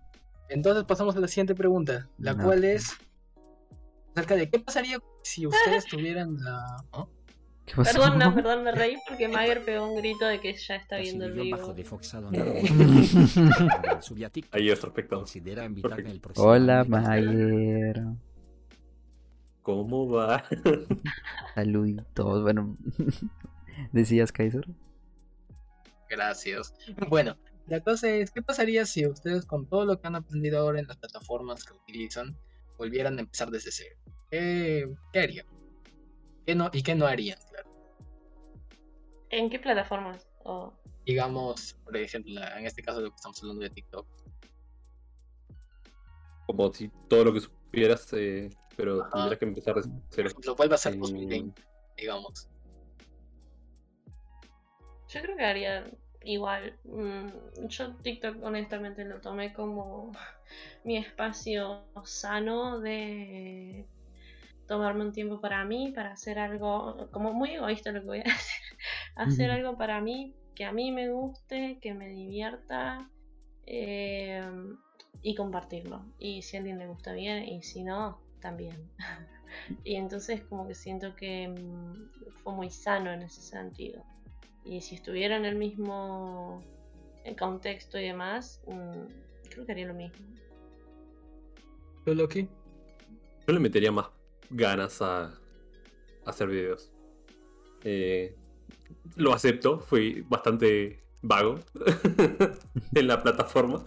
[0.49, 2.43] Entonces pasamos a la siguiente pregunta, la No.
[2.43, 2.91] cual es
[4.13, 6.65] acerca de qué pasaría si ustedes tuvieran la...
[7.65, 8.01] ¿Qué pasó?
[8.01, 11.23] Perdón, no, perdón, me reí porque Mager pegó un grito de que ya está viendo
[11.25, 11.75] el Recibió bajo vivo.
[11.77, 14.01] de Foxado Naranja.
[14.01, 14.55] Subió a TikTok.
[14.55, 15.15] Ahí es perfecto.
[15.17, 16.11] Considera invitarme Perfecto.
[16.15, 18.17] el próximo Hola, año.
[19.69, 20.43] ¿Cómo va?
[21.53, 22.41] Saluditos.
[22.41, 22.75] Bueno,
[23.91, 24.67] decías, Kaiser.
[26.09, 26.73] Gracias.
[27.07, 27.37] Bueno,
[27.67, 30.87] la cosa es, ¿qué pasaría si ustedes con todo lo que han aprendido ahora en
[30.87, 32.35] las plataformas que utilizan
[32.79, 33.95] volvieran a empezar desde cero?
[34.31, 35.45] ¿Qué, qué harían?
[36.47, 37.37] ¿Qué no, ¿Y qué no harían?
[37.51, 37.69] Claro.
[39.29, 40.27] ¿En qué plataformas?
[41.05, 44.07] Digamos, por ejemplo, en este caso de lo que estamos hablando de TikTok.
[46.47, 49.11] Como si todo lo que supieras, eh, pero Ajá.
[49.11, 50.27] tendrías que empezar de cero.
[50.29, 50.99] ejemplo, vuelve a ser Mm.
[51.01, 51.61] 2020,
[51.97, 52.47] digamos.
[55.09, 55.91] Yo creo que haría
[56.23, 56.77] igual.
[56.83, 60.11] Mm, Yo TikTok honestamente lo tomé como
[60.83, 63.85] mi espacio sano de
[64.67, 68.23] tomarme un tiempo para mí, para hacer algo, como muy egoísta lo que voy a
[68.25, 68.77] hacer,
[69.15, 73.09] hacer algo para mí, que a mí me guste, que me divierta
[73.65, 74.43] eh,
[75.21, 76.03] y compartirlo.
[76.17, 78.89] Y si a alguien le gusta bien y si no, también.
[79.83, 84.03] y entonces como que siento que mm, fue muy sano en ese sentido.
[84.65, 86.61] Y si estuviera en el mismo
[87.23, 90.17] eh, contexto y demás, mm, creo que haría lo mismo.
[92.05, 92.47] ¿Tú, Loki?
[93.47, 94.07] Yo le metería más
[94.49, 95.31] ganas a, a
[96.25, 96.91] hacer videos.
[97.83, 98.35] Eh,
[99.15, 101.59] lo acepto, fui bastante vago
[102.95, 103.85] en la plataforma.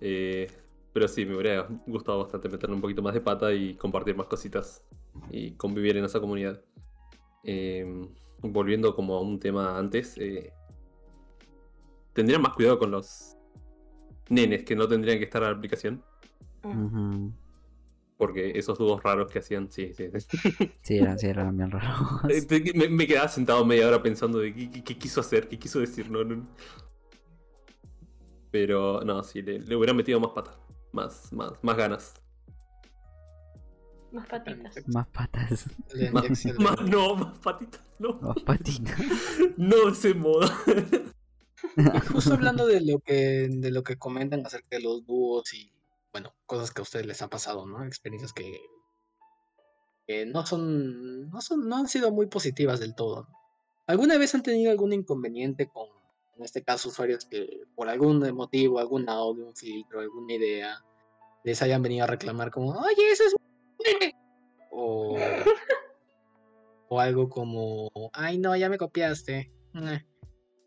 [0.00, 0.46] Eh,
[0.92, 4.26] pero sí, me hubiera gustado bastante meterle un poquito más de pata y compartir más
[4.26, 4.84] cositas
[5.30, 6.60] y convivir en esa comunidad.
[7.44, 7.86] Eh,
[8.42, 10.52] volviendo como a un tema antes, eh,
[12.12, 13.36] tendría más cuidado con los
[14.30, 16.02] nenes que no tendrían que estar en la aplicación.
[16.64, 17.28] Mm.
[18.16, 20.26] Porque esos dúos raros que hacían, sí, sí, sí.
[20.82, 22.22] Sí, eran, sí, eran bien raros.
[22.28, 25.58] Eh, Me, me quedaba sentado media hora pensando de qué, qué- qué quiso hacer, qué
[25.58, 26.46] quiso decir, no, no.
[28.50, 30.58] Pero no, sí, le, le hubiera metido más pata,
[30.92, 32.14] más, más, más ganas.
[34.12, 34.88] Más patitas.
[34.88, 35.66] Más patas.
[36.58, 38.14] Más, no, más patitas, no.
[38.14, 38.96] Más patitas.
[39.56, 40.48] No de ese modo.
[42.12, 45.70] Justo hablando de lo que de lo que comentan acerca de los dúos y
[46.12, 47.84] bueno, cosas que a ustedes les ha pasado, ¿no?
[47.84, 48.60] Experiencias que,
[50.06, 53.28] que no son no son no han sido muy positivas del todo.
[53.86, 55.88] ¿Alguna vez han tenido algún inconveniente con
[56.38, 60.82] en este caso usuarios que por algún motivo, algún audio, un filtro, alguna idea
[61.44, 63.34] les hayan venido a reclamar como, "Oye, eso es
[64.70, 65.16] o
[66.88, 70.06] o algo como, "Ay, no, ya me copiaste." eh",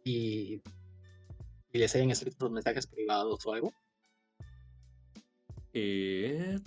[0.04, 0.62] Y
[1.74, 3.72] y les hayan escrito mensajes privados o algo.
[5.74, 6.60] Eh,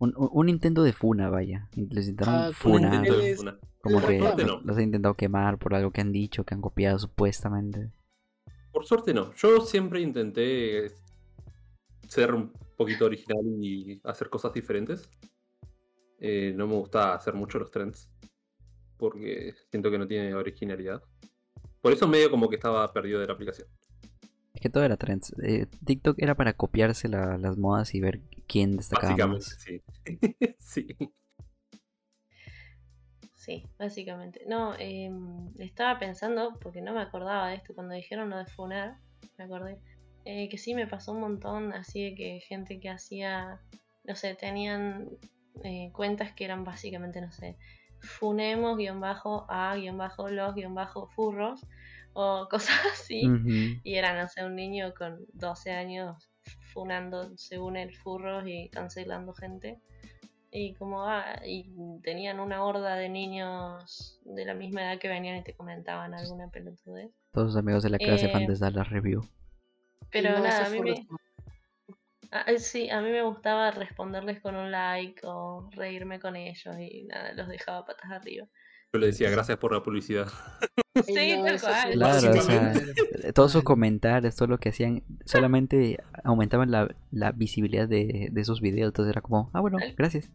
[0.00, 1.68] Un, intento de funa, vaya.
[1.74, 2.94] Les intentaron Ah, funar.
[2.94, 3.58] intento de Eres- funa.
[3.80, 4.60] Como Por que suerte no.
[4.60, 7.90] los han intentado quemar por algo que han dicho, que han copiado supuestamente.
[8.72, 9.32] Por suerte no.
[9.34, 10.92] Yo siempre intenté
[12.08, 15.08] ser un poquito original y hacer cosas diferentes.
[16.20, 18.10] Eh, no me gusta hacer mucho los trends.
[18.98, 21.00] porque siento que no tiene originalidad.
[21.80, 23.68] Por eso medio como que estaba perdido de la aplicación.
[24.54, 25.32] Es que todo era trends.
[25.40, 29.58] Eh, TikTok era para copiarse las modas y ver quién destacaba Básicamente, más.
[29.60, 29.82] sí.
[30.58, 30.96] sí.
[33.34, 34.42] Sí, básicamente.
[34.46, 38.98] No, em, estaba pensando, porque no me acordaba de esto, cuando dijeron lo de Funar,
[39.38, 39.78] me acordé,
[40.24, 43.60] eh, que sí me pasó un montón así de que gente que hacía,
[44.04, 45.08] no sé, tenían
[45.64, 47.56] eh, cuentas que eran básicamente, no sé,
[48.00, 51.66] funemos, guion bajo, a, guion bajo, los, guion bajo, furros,
[52.12, 53.22] o cosas así.
[53.82, 56.27] Y era, no sé, un niño con 12 años
[56.78, 59.78] funando según el furros y cancelando gente.
[60.50, 61.64] Y como, ah, y
[62.02, 66.48] tenían una horda de niños de la misma edad que venían y te comentaban alguna
[66.48, 67.10] pelotudez.
[67.32, 69.28] Todos sus amigos de la clase van Eh, desde la review.
[70.12, 71.00] Pero No, nada, a mí me, los-
[72.30, 76.76] ah, eh, sí, a mí me gustaba responderles con un like o reírme con ellos
[76.78, 78.46] y nada, los dejaba patas arriba.
[78.92, 80.28] Yo le decía gracias por la publicidad.
[81.06, 81.92] Sí, no, tal cual.
[81.92, 87.86] Claro, o sea, todos sus comentarios, todo lo que hacían, solamente aumentaban la, la visibilidad
[87.88, 88.88] de, de esos videos.
[88.88, 90.32] Entonces era como, ah, bueno, gracias.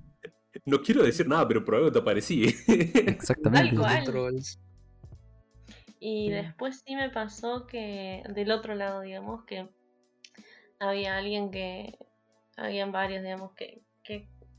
[0.66, 2.46] No quiero decir nada, pero por algo te aparecí.
[2.68, 3.76] Exactamente.
[3.76, 4.04] Tal cual.
[4.06, 4.60] trolls.
[6.00, 9.68] Y después sí me pasó que del otro lado, digamos, que
[10.80, 11.98] había alguien que,
[12.56, 13.82] habían varios, digamos, que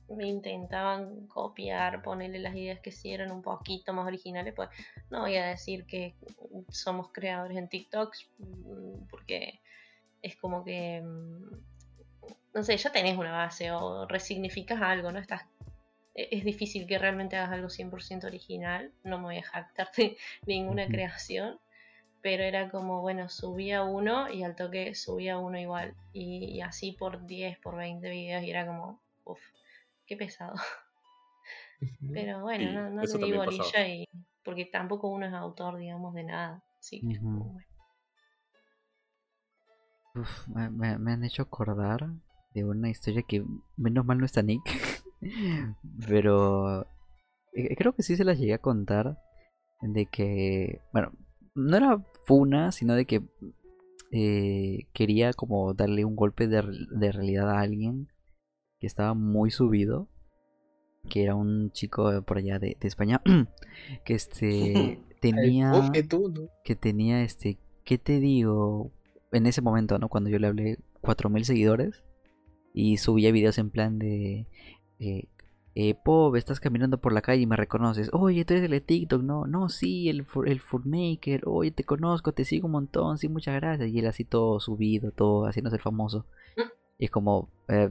[0.08, 4.68] me intentaban copiar, ponerle las ideas que sí eran un poquito más originales, pues
[5.10, 6.14] no voy a decir que
[6.68, 9.60] somos creadores en TikTok, mm, porque
[10.22, 11.64] es como que, mm,
[12.54, 15.18] no sé, ya tenés una base o resignificas algo, ¿no?
[15.18, 15.42] Estás
[16.14, 20.16] e- es difícil que realmente hagas algo 100% original, no me voy a jactar de
[20.46, 21.58] ninguna creación,
[22.22, 26.92] pero era como, bueno, subía uno y al toque subía uno igual, y, y así
[26.92, 29.00] por 10, por 20 videos, y era como,
[30.06, 30.54] qué pesado.
[32.12, 33.44] Pero bueno, Sí, no, no le di pasaba.
[33.44, 34.08] bolilla, y,
[34.44, 37.52] porque tampoco uno es autor, digamos, de nada, así que Ujú.
[37.52, 37.68] bueno.
[40.16, 42.06] Uf, me, me- me han hecho acordar
[42.54, 43.44] de una historia que
[43.76, 44.62] menos mal no está Nick.
[46.08, 46.82] Pero
[47.52, 49.18] eh, creo que sí se las llegué a contar.
[49.80, 51.12] De que, bueno,
[51.54, 53.22] no era funa, sino de que
[54.12, 58.08] eh, quería como darle un golpe de realidad a alguien
[58.84, 60.08] que estaba muy subido.
[61.08, 63.22] Que era un chico por allá de, de España.
[64.04, 65.90] Que este tenía
[66.64, 68.92] que tenía este, ¿qué te digo?
[69.32, 70.08] En ese momento, ¿no?
[70.08, 72.04] Cuando yo le hablé, 4000 seguidores
[72.74, 74.46] y subía videos en plan de,
[75.00, 75.28] eh,
[75.74, 78.10] eh, Pop, estás caminando por la calle y me reconoces.
[78.12, 81.42] Oye, tú eres el de TikTok, no, no, sí, el, el Foodmaker.
[81.46, 83.88] Oye, te conozco, te sigo un montón, sí, muchas gracias.
[83.88, 86.26] Y él así todo subido, todo haciéndose el famoso.
[86.98, 87.90] Y es como, eh,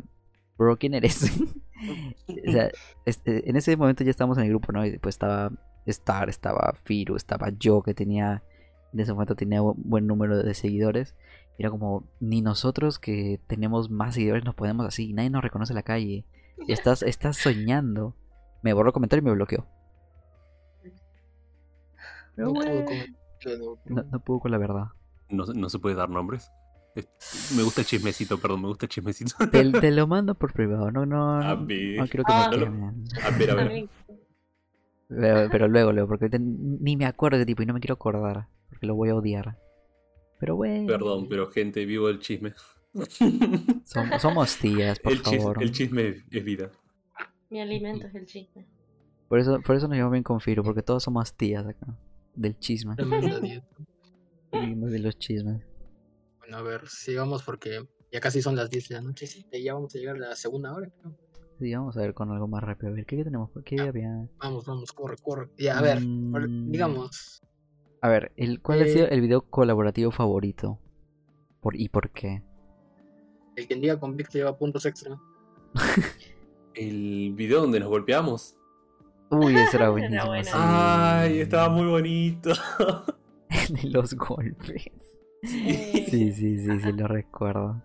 [0.58, 1.24] bro, ¿quién eres?
[2.48, 2.70] o sea,
[3.06, 4.86] este, en ese momento ya estábamos en el grupo, ¿no?
[4.86, 5.52] Y pues estaba
[5.86, 8.42] Star, estaba Firu, estaba yo, que tenía,
[8.94, 11.16] en ese momento tenía bu- buen número de seguidores.
[11.58, 15.74] Y Era como, ni nosotros que tenemos más seguidores nos podemos así, nadie nos reconoce
[15.74, 16.26] en la calle.
[16.68, 18.16] Estás, estás soñando.
[18.62, 19.66] Me borró el comentario y me bloqueó.
[22.36, 24.86] Pero No puedo comentarlo, no, no puedo con la verdad.
[25.30, 26.50] No, no se puede dar nombres.
[27.56, 29.36] Me gusta el chismecito, perdón, me gusta el chismecito.
[29.50, 32.50] Te, te lo mando por privado, no, no, A no, no quiero que Ah.
[32.52, 33.04] me quemen.
[33.24, 33.90] A ver, a ver.
[35.10, 38.48] Pero, pero luego, luego, porque ni me acuerdo de tipo y no me quiero acordar.
[38.70, 39.58] Porque lo voy a odiar.
[40.40, 40.88] Pero bueno.
[40.88, 42.54] Perdón, pero gente, vivo el chisme.
[42.94, 45.64] som- somos tías, por el, chis- favor.
[45.64, 46.70] el chisme es vida.
[47.50, 48.66] Mi alimento es el chisme.
[49.28, 51.88] Por eso, por eso nos llevamos bien con Firo, porque todos somos tías acá.
[52.36, 52.96] Del chisme.
[54.52, 55.62] Vivimos de los chismes.
[56.44, 59.28] Bueno, a ver, sigamos porque ya casi son las 10 de la noche.
[59.28, 60.90] Sí, ya vamos a llegar a la segunda hora.
[61.02, 61.16] creo.
[61.60, 62.92] Sí, vamos a ver con algo más rápido.
[62.92, 63.50] A ver, ¿qué, qué tenemos?
[63.64, 63.86] ¿Qué Ah.
[63.88, 64.28] había?
[64.40, 65.50] Vamos, vamos, corre, corre.
[65.58, 66.72] Ya, a ver, Mm.
[66.72, 67.42] digamos,
[68.02, 68.90] A ver, el, ¿cuál ha Eh.
[68.90, 70.78] sido el video colaborativo favorito?
[71.62, 72.44] Por, ¿Y por qué?
[73.56, 75.18] el que diga con Víctor lleva puntos extra.
[76.74, 78.58] El video donde nos golpeamos.
[79.30, 80.26] Uy, ese era Era buenísimo.
[80.26, 80.44] bueno.
[80.44, 80.52] sí.
[80.56, 82.50] Ay, estaba muy bonito.
[83.70, 84.92] de los golpes.
[85.44, 87.82] Eh, Sí, sí, sí, sí, lo recuerdo.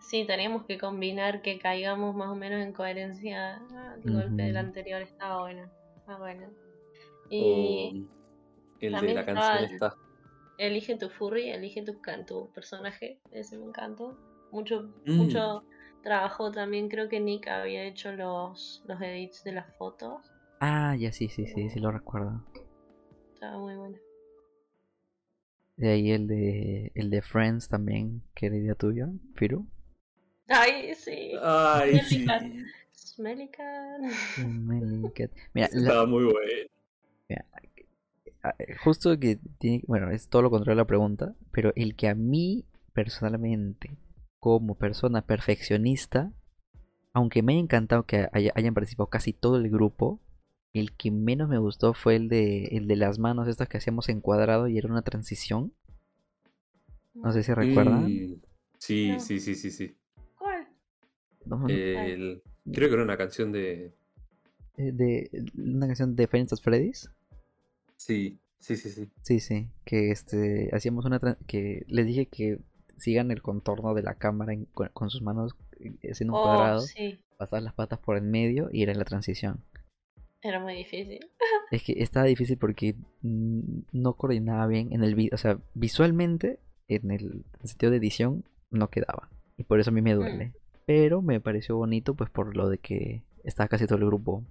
[0.00, 3.56] Sí, tenemos que combinar que caigamos más o menos en coherencia.
[3.72, 5.68] Ah, El golpe del anterior estaba bueno.
[5.96, 6.46] Está bueno.
[7.30, 8.06] Y
[8.80, 9.94] el de la canción está.
[10.58, 13.18] elige tu furry, elige tu, can- tu personaje.
[13.32, 14.16] Ese me encantó.
[14.52, 15.16] Mucho, Mm.
[15.16, 15.64] mucho
[16.02, 16.88] trabajo también.
[16.88, 20.30] Creo que Nick había hecho los, los edits de las fotos.
[20.60, 22.44] Ah, ya sí, sí, sí, sí lo recuerdo.
[23.32, 23.96] Estaba muy bueno.
[25.76, 29.66] De ahí el de el de Friends también, que era idea tuya, Firu.
[30.48, 31.32] Ay, sí.
[31.42, 32.26] Ay, sí.
[32.26, 32.42] Smelly cat.
[32.92, 34.00] Smelly cat.
[34.34, 35.30] Smelly cat.
[35.54, 37.44] Mira, la, Estaba muy bueno.
[38.82, 42.14] justo que tiene, bueno, es todo lo contrario a la pregunta, pero el que a
[42.14, 43.96] mí personalmente,
[44.38, 46.32] como persona perfeccionista,
[47.12, 50.20] aunque me haya encantado que hayan participado casi todo el grupo,
[50.80, 54.08] el que menos me gustó fue el de, el de las manos estas que hacíamos
[54.08, 55.72] en cuadrado y era una transición.
[57.14, 58.08] No sé si recuerdan.
[58.78, 59.96] sí, sí, sí, sí, sí.
[60.36, 60.66] ¿Cuál?
[61.46, 63.94] creo que era una canción de...
[64.76, 67.08] Eh, de una canción de Final Freddy's.
[67.96, 69.08] Sí, sí, sí, sí.
[69.22, 72.58] Sí, sí, que este hacíamos una que les dije que
[72.96, 76.84] sigan el contorno de la cámara con, sus manos eh, haciendo un oh, cuadrado,
[77.36, 79.62] pasar las patas por el medio y era en la transición.
[80.44, 81.20] Era muy difícil.
[81.70, 87.10] Es que estaba difícil porque no coordinaba bien en el video, o sea, visualmente en
[87.10, 90.18] el sentido de edición no quedaba y por eso a mí me mm.
[90.18, 90.52] duele.
[90.86, 94.44] Pero me pareció bonito pues por lo de que estaba casi todo el grupo.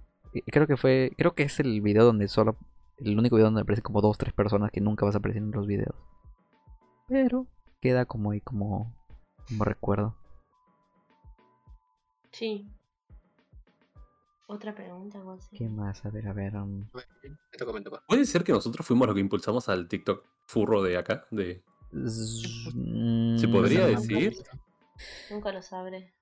[0.46, 2.56] Creo que fue, creo que es el video donde solo
[2.98, 5.52] el único video donde aparecen como dos, tres personas que nunca vas a aparecer en
[5.52, 5.94] los videos.
[7.08, 7.46] Pero
[7.80, 8.92] queda como ahí como,
[9.48, 10.16] como recuerdo.
[12.32, 12.68] Sí.
[14.46, 15.22] Otra pregunta,
[15.56, 16.04] ¿Qué más?
[16.04, 16.56] A ver, a ver.
[16.56, 16.84] Um,
[18.06, 21.26] ¿Puede ser que nosotros fuimos los que impulsamos al TikTok furro de acá?
[21.30, 21.62] De...
[23.38, 24.36] ¿Se podría decir?
[25.30, 26.12] Nunca lo sabré.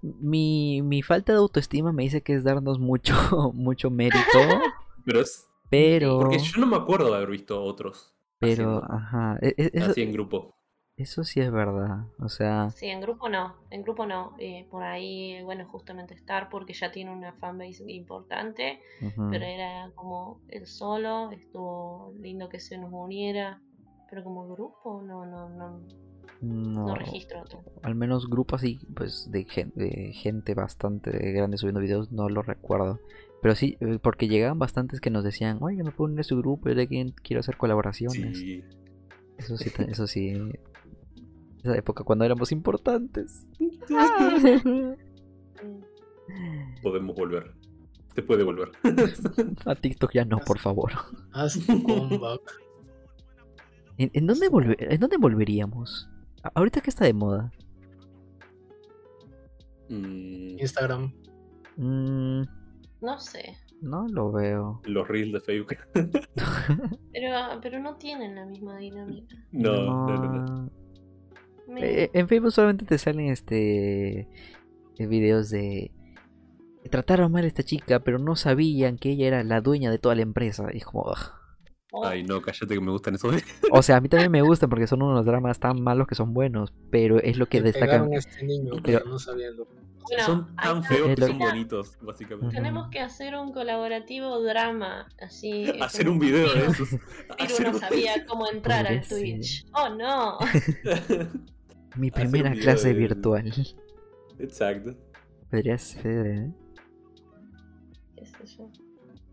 [0.00, 3.14] Mi, mi falta de autoestima me dice que es darnos mucho,
[3.54, 4.18] mucho mérito.
[5.04, 5.48] Pero es.
[5.70, 6.18] Pero.
[6.18, 8.14] Porque yo no me acuerdo de haber visto otros.
[8.38, 9.38] Pero, ajá.
[9.40, 10.56] E, e, así en grupo.
[11.02, 12.06] Eso sí es verdad.
[12.20, 12.70] O sea.
[12.70, 13.56] Sí, en grupo no.
[13.70, 14.36] En grupo no.
[14.38, 18.80] Eh, por ahí, bueno, justamente estar porque ya tiene una fanbase importante.
[19.00, 21.32] Pero era como el solo.
[21.32, 23.60] Estuvo lindo que se nos uniera.
[24.08, 25.80] Pero como grupo, no, no, no.
[26.40, 27.64] No, registro otro.
[27.82, 32.42] Al menos grupo así, pues de gente, de gente bastante grande subiendo videos, no lo
[32.42, 33.00] recuerdo.
[33.40, 36.68] Pero sí, eh, porque llegaban bastantes que nos decían, oye, me puedo a su grupo,
[36.68, 38.38] yo de quien quiero hacer colaboraciones.
[38.38, 38.64] Sí.
[39.38, 40.32] Eso sí, eso sí.
[41.62, 43.46] Esa época cuando éramos importantes.
[46.82, 47.54] Podemos volver.
[48.14, 48.72] Se puede volver.
[49.66, 50.92] a TikTok ya no, por favor.
[51.32, 52.40] Haz comeback.
[53.98, 54.48] ¿En, dónde
[54.78, 56.08] ¿En dónde volveríamos?
[56.54, 57.52] ¿Ahorita qué está de moda?
[59.88, 60.58] Mm.
[60.58, 61.12] Instagram.
[61.76, 62.42] Mm.
[63.00, 63.56] No sé.
[63.80, 64.80] No lo veo.
[64.84, 65.76] Los reels de Facebook.
[67.12, 69.36] pero, pero no tienen la misma dinámica.
[69.50, 70.81] No, no, no.
[71.76, 74.28] Eh, en Facebook solamente te salen este
[74.98, 75.92] eh, videos de
[76.90, 80.14] trataron mal a esta chica, pero no sabían que ella era la dueña de toda
[80.14, 80.66] la empresa.
[80.72, 81.12] Y es como.
[81.92, 82.06] Oh.
[82.06, 83.48] Ay, no, cállate que me gustan esos videos.
[83.70, 86.32] O sea, a mí también me gustan porque son unos dramas tan malos que son
[86.32, 88.12] buenos, pero es lo que destacan.
[88.12, 89.04] Este niño, pero...
[89.04, 89.66] no sabiendo
[90.24, 92.54] son tan feos que son bonitos, básicamente.
[92.54, 95.64] Tenemos que hacer un colaborativo drama, así.
[95.80, 96.88] hacer un video de esos.
[97.38, 99.66] Pero no sabía cómo entrar al Twitch.
[99.72, 100.38] Oh no.
[101.96, 103.52] Mi primera clase virtual.
[104.38, 104.94] Exacto.
[105.50, 106.50] Podría ser, ¿eh?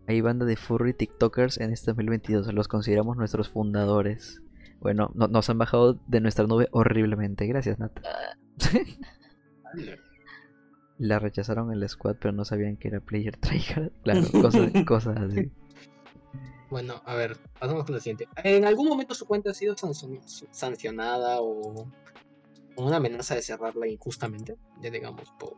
[0.06, 2.52] Hay banda de furry TikTokers en este 2022.
[2.52, 4.42] Los consideramos nuestros fundadores.
[4.80, 7.46] Bueno, nos han bajado de nuestra nube horriblemente.
[7.46, 7.92] Gracias, Nat.
[10.98, 13.90] La rechazaron en la squad, pero no sabían que era player tryhard.
[14.02, 15.50] Claro, cosas, cosas así.
[16.68, 18.28] Bueno, a ver, pasamos con la siguiente.
[18.44, 19.74] ¿En algún momento su cuenta ha sido
[20.50, 21.90] sancionada o
[22.76, 24.56] una amenaza de cerrarla injustamente?
[24.80, 25.56] Ya digamos, por,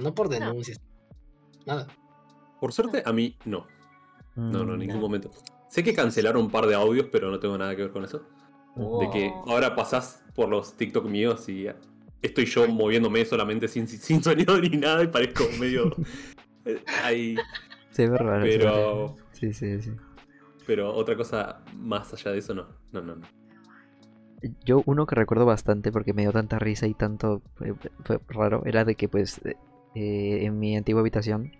[0.00, 0.80] no por denuncias,
[1.66, 1.86] nada.
[2.60, 3.66] Por suerte, a mí no.
[4.36, 5.30] No, no, en ningún mm, momento.
[5.68, 8.22] Sé que cancelaron un par de audios, pero no tengo nada que ver con eso.
[8.76, 9.50] De que oh.
[9.50, 11.68] ahora pasás por los TikTok míos y
[12.22, 15.94] estoy yo moviéndome solamente sin, sin sonido ni nada y parezco medio.
[16.66, 17.36] Eh, ahí.
[17.90, 18.42] Se ve raro.
[18.42, 19.16] Pero.
[19.32, 19.90] Sí, sí, sí.
[20.66, 22.66] Pero otra cosa más allá de eso, no.
[22.90, 23.26] No, no, no.
[24.64, 27.74] Yo uno que recuerdo bastante porque me dio tanta risa y tanto fue,
[28.28, 31.52] raro era de que pues eh, en mi antigua habitación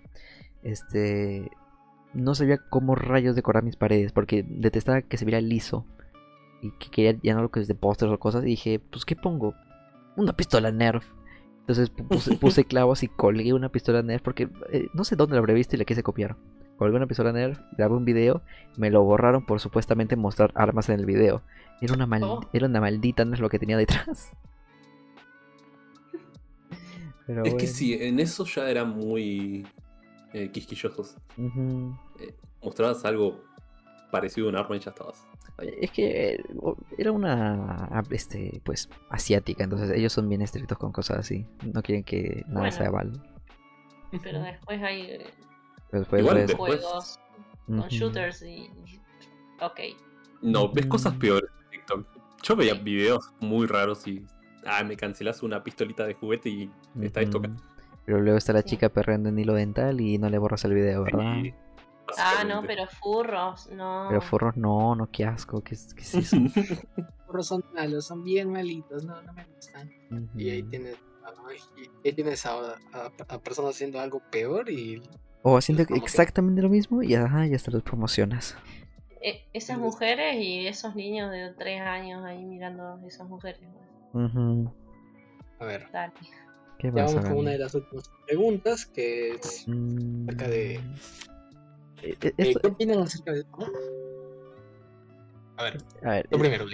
[0.62, 1.50] este
[2.12, 5.86] no sabía cómo rayos decorar mis paredes porque detestaba que se viera liso
[6.62, 9.04] y que quería ya no lo que es de pósters o cosas y dije pues
[9.04, 9.54] qué pongo
[10.16, 11.04] una pistola Nerf.
[11.60, 11.90] Entonces
[12.40, 15.76] puse, clavos y colgué una pistola Nerf porque eh, no sé dónde la habré visto
[15.76, 16.36] y la quise copiar.
[16.76, 18.42] Colgué una pistola Nerf, grabé un video,
[18.76, 21.42] me lo borraron por supuestamente mostrar armas en el video.
[21.80, 22.40] Era una, oh.
[22.52, 24.32] era una maldita Nerf lo que tenía detrás.
[27.44, 29.66] es que sí, en eso ya eran muy
[30.32, 31.16] eh, quisquillosos.
[31.38, 33.40] Eh, mostrabas algo
[34.10, 35.24] parecido a un arma y ya estabas.
[35.58, 36.44] Es que eh,
[36.98, 41.46] era una este pues asiática, entonces ellos son bien estrictos con cosas así.
[41.72, 43.22] No quieren que nada sea mal.
[44.22, 45.24] Pero después hay
[45.98, 47.20] después, juegos
[47.66, 48.70] con shooters y,
[49.60, 49.80] Ok.
[50.42, 52.06] No, ves cosas peores en TikTok.
[52.42, 54.26] Yo veía videos muy raros y.
[54.66, 57.50] Ah, me cancelas una pistolita de juguete y está esto acá.
[58.04, 61.04] Pero luego está la chica perreando en hilo dental y no le borras el video,
[61.04, 61.42] ¿verdad?
[62.18, 64.06] ah, no, pero furros, no.
[64.08, 66.36] Pero furros no, no, qué asco, qué, qué es eso.
[67.26, 69.90] furros son malos, son bien malitos, no, no me gustan.
[70.36, 70.96] Y ahí tienes,
[72.04, 72.76] ahí tienes a,
[73.28, 75.02] a, personas haciendo algo peor y...
[75.46, 78.56] O haciendo exactamente lo mismo y ajá, ya hasta los promocionas.
[79.20, 83.60] E, esas mujeres y esos niños de 3 años ahí mirando a esas mujeres.
[84.14, 85.86] A ver.
[86.78, 90.28] ¿Qué ya vamos con una de las últimas preguntas que es mm.
[90.28, 90.80] acerca de eh,
[92.02, 93.58] eh, ¿Qué opinan acerca de esto?
[95.58, 96.64] A ver, a ver lo eh, primero,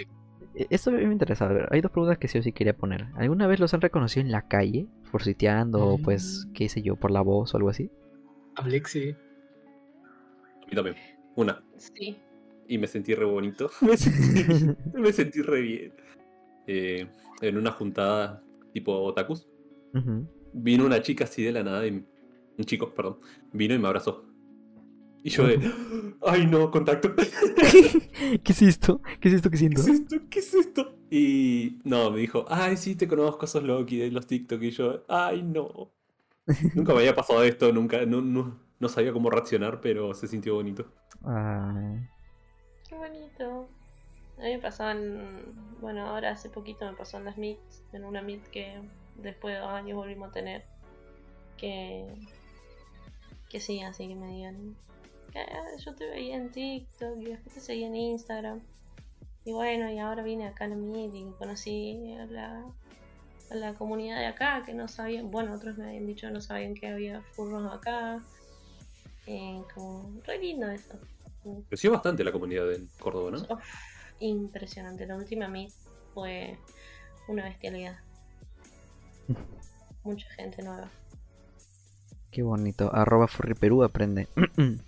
[0.69, 1.43] Esto me interesa.
[1.43, 3.07] A ver, hay dos preguntas que sí o sí quería poner.
[3.15, 4.87] ¿Alguna vez los han reconocido en la calle?
[5.11, 6.53] Por sitiando, o pues, mm.
[6.53, 7.91] qué sé yo, por la voz o algo así.
[8.61, 9.15] A Blake sí.
[10.63, 10.95] A mí también.
[11.35, 11.63] Una.
[11.77, 12.17] Sí.
[12.67, 13.71] Y me sentí re bonito.
[13.81, 13.97] me,
[15.11, 15.93] sentí, re bien.
[16.67, 19.47] en una juntada tipo otakus.
[20.53, 23.17] Vino una chica así de la nada, y, un chico, perdón,
[23.51, 24.25] vino y me abrazó.
[25.23, 25.59] Y yo de,
[26.21, 27.13] ay no, contacto.
[28.43, 29.01] ¿Qué es esto?
[29.19, 29.83] ¿Qué es esto que siento?
[29.83, 30.15] ¿Qué es esto?
[30.29, 30.97] ¿Qué es esto?
[31.09, 34.61] Y no, me dijo, ay sí, te conozco, sos Loki de los TikTok.
[34.61, 35.91] Y yo, ay no.
[36.75, 40.85] nunca me había pasado esto, nunca, no, no, sabía cómo reaccionar, pero se sintió bonito.
[42.87, 43.67] Qué bonito.
[44.37, 45.19] A mí me pasó en,
[45.79, 48.81] bueno, ahora hace poquito me pasó en las meets, en una meet que
[49.17, 50.63] después de dos años volvimos a tener.
[51.57, 52.07] Que,
[53.49, 54.75] que sí, así que me digan,
[55.85, 58.61] yo te veía en TikTok y después te seguí en Instagram.
[59.43, 62.90] Y bueno, y ahora vine acá a la meeting, conocí a la, a
[63.53, 66.73] la comunidad de acá que no sabían, bueno, otros me habían dicho que no sabían
[66.73, 68.21] que había furros acá.
[69.27, 70.95] Eh, como re lindo eso.
[71.69, 73.59] Creció bastante la comunidad en Córdoba, ¿no?
[74.19, 75.05] impresionante.
[75.05, 75.71] La última meet
[76.13, 76.57] fue
[77.27, 77.97] una bestialidad.
[80.03, 80.89] Mucha gente nueva.
[82.31, 82.93] Qué bonito.
[82.93, 84.27] Arroba Furry Perú aprende.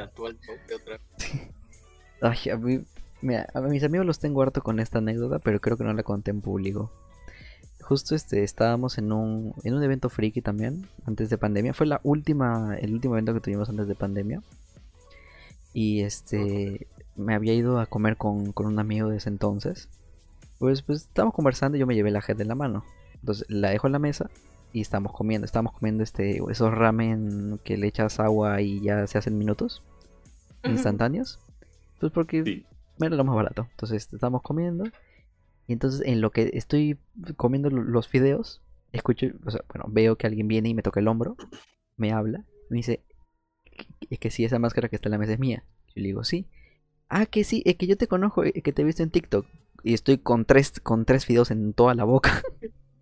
[0.00, 0.38] actual
[0.74, 1.00] otra.
[2.20, 2.84] Ay, a, mí,
[3.54, 6.30] a mis amigos los tengo harto con esta anécdota, pero creo que no la conté
[6.30, 6.90] en público.
[7.88, 11.72] Justo este, estábamos en un, en un evento friki también, antes de pandemia.
[11.72, 14.42] Fue la última, el último evento que tuvimos antes de pandemia.
[15.72, 16.86] Y este,
[17.16, 19.88] me había ido a comer con, con un amigo de ese entonces.
[20.58, 22.84] Pues, pues estábamos conversando y yo me llevé la gente en la mano.
[23.14, 24.28] Entonces la dejo en la mesa
[24.74, 25.46] y estamos comiendo.
[25.46, 29.82] Estamos comiendo este esos ramen que le echas agua y ya se hacen minutos
[30.62, 31.38] instantáneos.
[32.00, 32.66] Pues porque
[33.00, 33.66] era lo más barato.
[33.70, 34.84] Entonces estamos comiendo.
[35.68, 36.98] Y entonces en lo que estoy
[37.36, 41.08] comiendo los fideos, escucho, o sea, bueno, veo que alguien viene y me toca el
[41.08, 41.36] hombro,
[41.96, 43.04] me habla, me dice,
[44.08, 45.64] es que si esa máscara que está en la mesa es mía.
[45.88, 46.48] Yo le digo, sí.
[47.10, 49.46] Ah, que sí, es que yo te conozco, es que te he visto en TikTok.
[49.82, 52.42] Y estoy con tres, con tres fideos en toda la boca.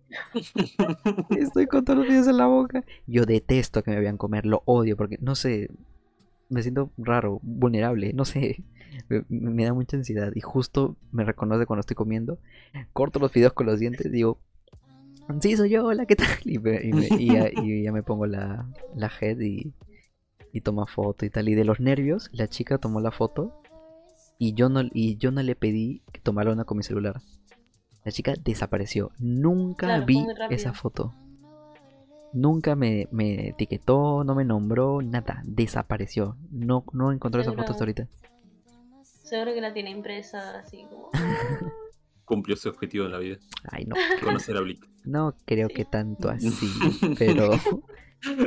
[1.37, 2.83] Estoy con todos los días en la boca.
[3.07, 5.69] Yo detesto que me vean comer, lo odio porque no sé,
[6.49, 8.63] me siento raro, vulnerable, no sé,
[9.29, 12.39] me, da mucha ansiedad y justo me reconoce cuando estoy comiendo.
[12.93, 14.39] Corto los fideos con los dientes, digo,
[15.41, 16.27] sí, soy yo, hola, ¿qué tal?
[16.45, 19.73] Y, ya, me pongo la, la head y,
[20.51, 21.49] y toma foto y tal.
[21.49, 23.61] Y de los nervios, la chica tomó la foto
[24.37, 27.21] y yo no, y yo no le pedí que tomara una con mi celular.
[28.03, 29.11] La chica desapareció.
[29.19, 31.13] Nunca vi esa foto.
[32.33, 33.07] Nunca me,
[33.47, 35.41] etiquetó, no me nombró, nada.
[35.45, 36.37] Desapareció.
[36.51, 38.07] No, no encontró esa foto hasta ahorita.
[39.01, 41.09] Seguro que la tiene impresa así como.
[42.25, 43.37] Cumplió su objetivo en la vida.
[43.71, 43.95] Ay, no.
[44.21, 44.87] Conocer a Blick.
[45.05, 46.49] No creo que tanto así,
[47.17, 47.51] pero,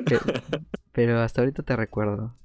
[0.93, 2.37] pero, hasta ahorita te recuerdo.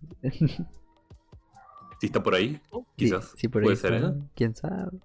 [1.99, 2.61] Si está por ahí,
[2.95, 3.33] quizás.
[3.35, 4.13] Sí, por Puede ser, ¿eh?
[4.35, 4.97] ¿Quién sabe?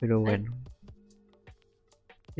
[0.00, 0.52] Pero bueno.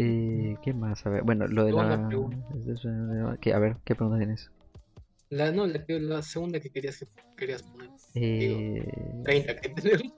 [0.05, 1.07] Eh, ¿Qué más?
[1.07, 1.95] A ver, bueno, lo de la...
[1.95, 4.51] a ver, ¿qué pregunta tienes?
[5.31, 7.07] La, no, la, segunda que querías,
[7.37, 7.89] querías poner.
[8.15, 8.85] Eh...
[9.25, 10.13] 30 que tenemos.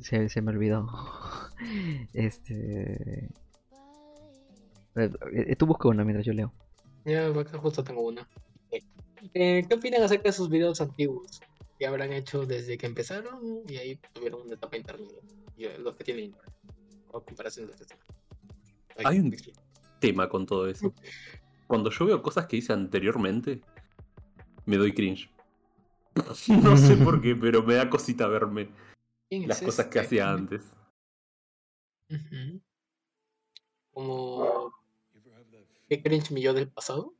[0.00, 0.88] Se, se me olvidó.
[2.14, 3.28] este...
[4.96, 6.52] Eh, tú busca una mientras yo leo.
[7.04, 8.26] Ya, acá justo tengo una.
[9.34, 11.40] Eh, ¿Qué opinan acerca de sus videos antiguos?
[11.78, 15.18] Que habrán hecho desde que empezaron y ahí tuvieron una etapa intermedia.
[15.78, 16.34] Los que tienen
[19.04, 19.34] hay un
[20.00, 20.92] tema con todo eso.
[21.66, 23.60] Cuando yo veo cosas que hice anteriormente,
[24.66, 25.30] me doy cringe.
[26.62, 28.68] no sé por qué, pero me da cosita verme
[29.30, 30.72] las cosas que hacía antes.
[33.92, 34.72] Como.
[35.88, 37.14] ¿Qué cringe mi yo del pasado?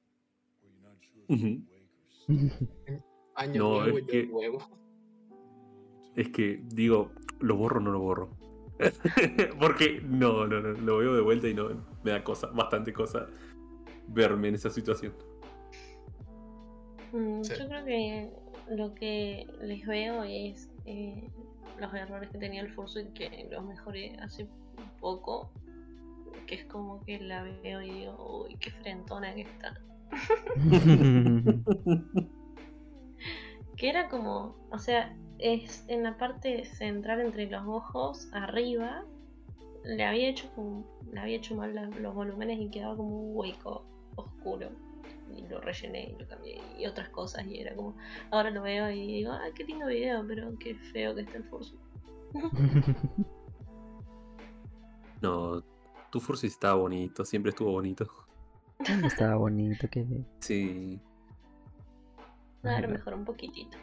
[3.37, 4.59] Año No, nuevo, es yo que- nuevo.
[6.17, 7.11] Es que digo,
[7.41, 8.31] lo borro o no lo borro.
[9.61, 11.69] Porque no, no, no, lo veo de vuelta y no
[12.03, 13.27] me da cosa, bastante cosa
[14.09, 15.15] verme en esa situación.
[17.13, 17.55] Mm, Sí.
[17.59, 18.31] Yo creo que
[18.71, 21.31] lo que les veo es eh,
[21.79, 24.49] los errores que tenía el Fursuit que los mejoré hace
[25.01, 25.51] poco.
[26.47, 29.81] Que es como que la veo y digo, uy, qué frentona que está.
[33.77, 39.05] Que era como, o sea, es en la parte central entre los ojos, arriba,
[39.85, 43.37] le había hecho como, le había hecho mal la- los volúmenes y quedaba como un
[43.37, 43.85] hueco
[44.17, 44.71] oscuro.
[45.35, 47.97] Y lo rellené y lo cambié y otras cosas y era como,
[48.31, 51.45] ahora lo veo y digo, ay, qué lindo video, pero qué feo que está el
[51.45, 51.81] Fursuit.
[55.23, 55.63] No,
[56.11, 58.07] tu Fursuit estaba bonito, siempre estuvo bonito.
[59.05, 60.05] Estaba bonito, que
[60.41, 61.01] Sí.
[62.63, 63.79] Ahora Ay, mejor un poquitito.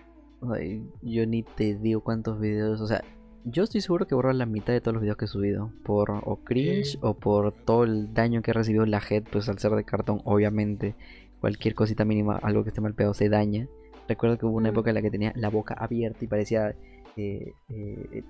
[0.49, 3.03] Ay, yo ni te digo cuántos videos, o sea,
[3.45, 6.09] yo estoy seguro que borro la mitad de todos los videos que he subido, por
[6.11, 9.72] o cringe o por todo el daño que ha recibido la head, pues al ser
[9.73, 10.95] de cartón, obviamente,
[11.39, 13.68] cualquier cosita mínima, algo que esté mal pegado se daña.
[14.07, 16.76] Recuerdo que hubo una época en la que tenía la boca abierta y parecía, eh,
[17.18, 18.23] eh, eh,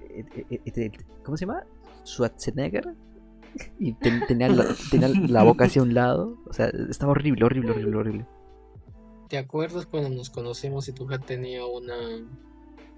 [0.49, 0.91] eh, eh, eh,
[1.23, 1.63] ¿cómo se llama?
[2.05, 2.93] Schwarzenegger.
[3.79, 7.71] Y ten- tenía, la, tenía la boca hacia un lado, o sea, estaba horrible, horrible,
[7.71, 8.25] horrible, horrible.
[9.31, 11.95] ¿Te acuerdas cuando nos conocemos y tu hija tenía una,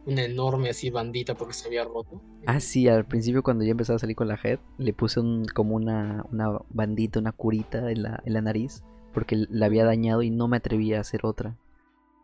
[0.07, 2.23] una enorme así bandita porque se había roto?
[2.47, 5.45] Ah, sí, al principio cuando ya empezaba a salir con la head, le puse un,
[5.45, 8.81] como una, una bandita, una curita en la, en la nariz,
[9.13, 11.55] porque la había dañado y no me atrevía a hacer otra,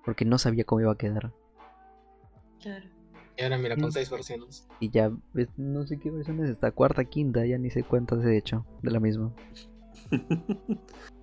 [0.03, 1.31] porque no sabía cómo iba a quedar.
[2.60, 2.90] Claro.
[3.38, 4.68] Y ahora mira, con seis versiones.
[4.80, 5.11] Y ya,
[5.56, 8.90] no sé qué versión es esta, cuarta, quinta, ya ni sé cuántas he hecho de
[8.90, 9.31] la misma.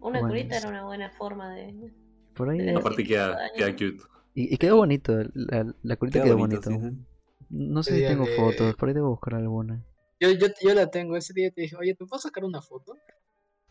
[0.00, 1.92] Una Bueno, curita es- era una buena forma de.
[2.34, 2.68] Por ahí...
[2.74, 3.98] Aparte queda, queda cute.
[4.34, 6.88] Y, y quedó bonito, la, la curita Queda quedó bonito, bonito.
[6.88, 7.06] sí, sí.
[7.50, 9.84] No sé si tengo fotos, por ahí debo buscar alguna.
[10.20, 11.16] Yo, yo, yo la tengo.
[11.16, 12.96] Ese día te dije, oye, ¿te puedo sacar una foto?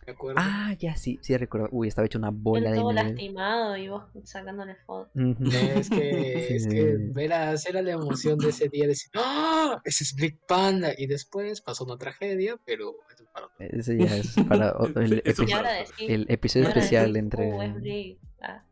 [0.08, 0.40] ¿De acuerdo?
[0.42, 1.68] Ah, ya sí, sí recuerdo.
[1.70, 3.10] Uy, estaba hecho una bola Él de todo nieve.
[3.10, 5.12] lastimado y vos sacándole fotos.
[5.54, 7.12] Es que, es que Sí.
[7.14, 9.82] verás, era la emoción de ese día, decir, ¡ah!
[9.84, 10.94] Ese es Big Panda.
[10.98, 13.56] Y después pasó una tragedia, pero eso es para otro.
[13.60, 15.92] Ese ya es para o- el, Eso epi- Y ahora pasa.
[15.92, 16.12] decir.
[16.12, 17.52] el episodio especial entre...
[17.54, 18.18] "Uh, es Brig".
[18.42, 18.64] Ah,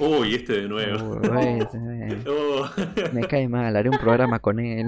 [0.00, 1.20] Uy, este de nuevo.
[1.20, 1.78] Uy, ese-
[2.28, 2.66] Oh.
[3.12, 4.86] me cae mal, haré un programa con él.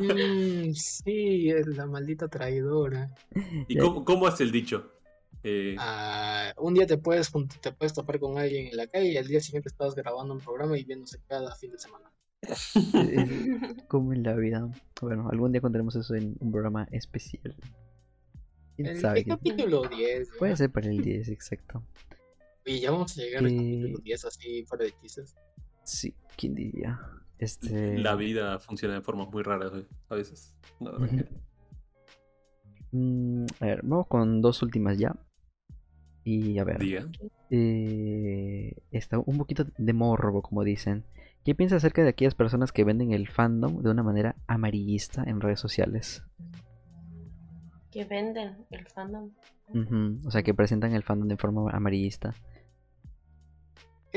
[0.00, 3.10] Mm, sí, es la maldita traidora.
[3.68, 4.92] ¿Y cómo, cómo es el dicho?
[5.42, 7.30] Eh, Ah, un día te puedes,
[7.60, 10.40] te puedes topar con alguien en la calle y al día siguiente estás grabando un
[10.40, 12.10] programa y viéndose cada fin de semana.
[13.88, 14.68] Como en la vida.
[15.00, 17.54] Bueno, algún día contaremos eso en un programa especial.
[18.76, 19.18] ¿Quién El, sabe?
[19.20, 20.28] el qué- capítulo 10.
[20.28, 20.38] ya.
[20.38, 21.82] Puede ser para el 10, exacto.
[22.66, 25.36] Y ya vamos a llegar al capítulo 10 así fuera de chistes.
[25.84, 27.00] Sí, ¿quién diría?
[27.38, 27.96] Este...
[27.98, 30.54] La vida funciona de formas muy raras eh, a veces.
[32.90, 35.14] Mm, a ver, vamos con dos últimas ya.
[36.24, 37.08] Y a ver, Diga.
[37.50, 41.04] eh, está un poquito de morbo, como dicen.
[41.44, 45.40] ¿Qué piensas acerca de aquellas personas que venden el fandom de una manera amarillista en
[45.40, 46.24] redes sociales?
[47.96, 49.30] que venden el fandom.
[50.26, 52.34] O sea, que presentan el fandom de forma amarillista.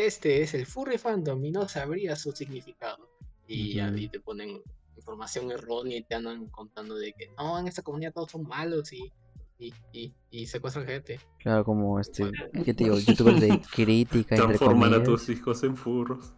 [0.06, 3.10] Este es el furry fandom y no sabría su significado.
[3.48, 4.62] Y ahí te ponen
[4.96, 8.94] información errónea y te andan contando de que no, en esta comunidad todos son malos
[8.94, 9.12] y,
[9.58, 11.20] y, y, y secuestran gente.
[11.40, 12.30] Claro, como este,
[12.64, 12.98] ¿qué te digo?
[12.98, 16.34] Youtubers de crítica, entre Transforman a tus hijos en furros.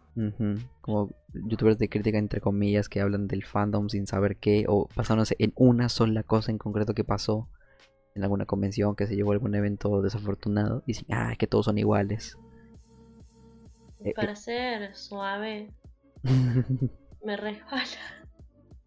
[0.81, 5.35] Como youtubers de crítica, entre comillas, que hablan del fandom sin saber qué, o basándose
[5.39, 7.49] en una sola cosa en concreto que pasó
[8.15, 11.47] en alguna convención, que se llevó a algún evento desafortunado, y dicen, ah, es que
[11.47, 12.37] todos son iguales.
[14.03, 15.71] Y Eh, para ser suave,
[17.23, 17.83] me resbala.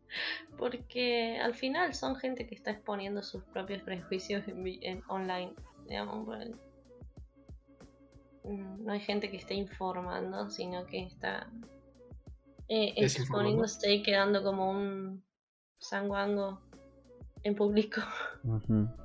[0.58, 5.52] Porque al final son gente que está exponiendo sus propios prejuicios en, online.
[5.88, 6.26] Digamos,
[8.44, 11.50] Mm, no hay gente que esté informando, sino que está
[12.68, 15.24] eh, exponiéndose y quedando como un
[15.78, 16.60] sanguango
[17.42, 18.00] en público.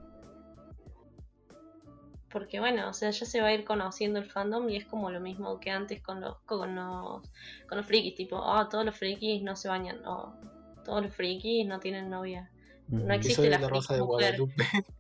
[2.31, 5.09] Porque bueno, o sea, ya se va a ir conociendo el fandom y es como
[5.09, 7.23] lo mismo que antes con los con los,
[7.67, 10.35] con los frikis, tipo, oh, todos los frikis no se bañan, o
[10.83, 12.51] todos los frikis no tienen novia.
[12.87, 13.13] No Ujú.
[13.13, 14.01] existe la de Rosa de.
[14.01, 14.63] Guadalupe.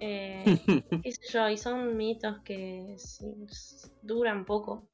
[0.00, 0.44] Eh,
[1.02, 3.34] qué sé yo, y son mitos que sí,
[4.02, 4.88] duran poco.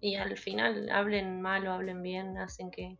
[0.00, 2.96] Y al final, hablen mal o hablen bien, hacen que,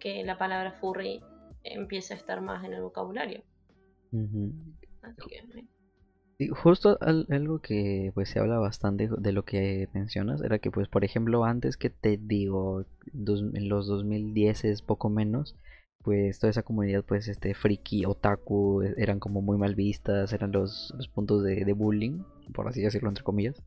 [0.00, 1.22] que la palabra furry
[1.62, 3.44] empiece a estar más en el vocabulario.
[5.02, 5.44] Así que,
[6.38, 10.88] eh, justo algo que pues se habla bastante de lo que mencionas era que pues
[10.88, 15.56] por ejemplo antes que te digo en los 2010 es poco menos
[16.02, 20.52] pues toda esa comunidad pues este friki otaku e, eran como muy mal vistas eran
[20.52, 22.22] los, puntos de, bullying
[22.54, 23.60] por así decirlo entre comillas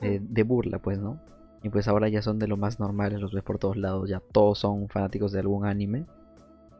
[0.00, 1.20] de burla pues no
[1.62, 4.20] y pues ahora ya son de lo más normales los ves por todos lados ya
[4.32, 6.06] todos son fanáticos de algún anime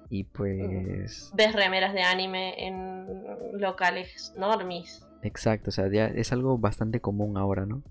[0.09, 6.59] y pues ves remeras de anime en locales normis Exacto, o sea, ya es algo
[6.59, 7.83] bastante común ahora, ¿no?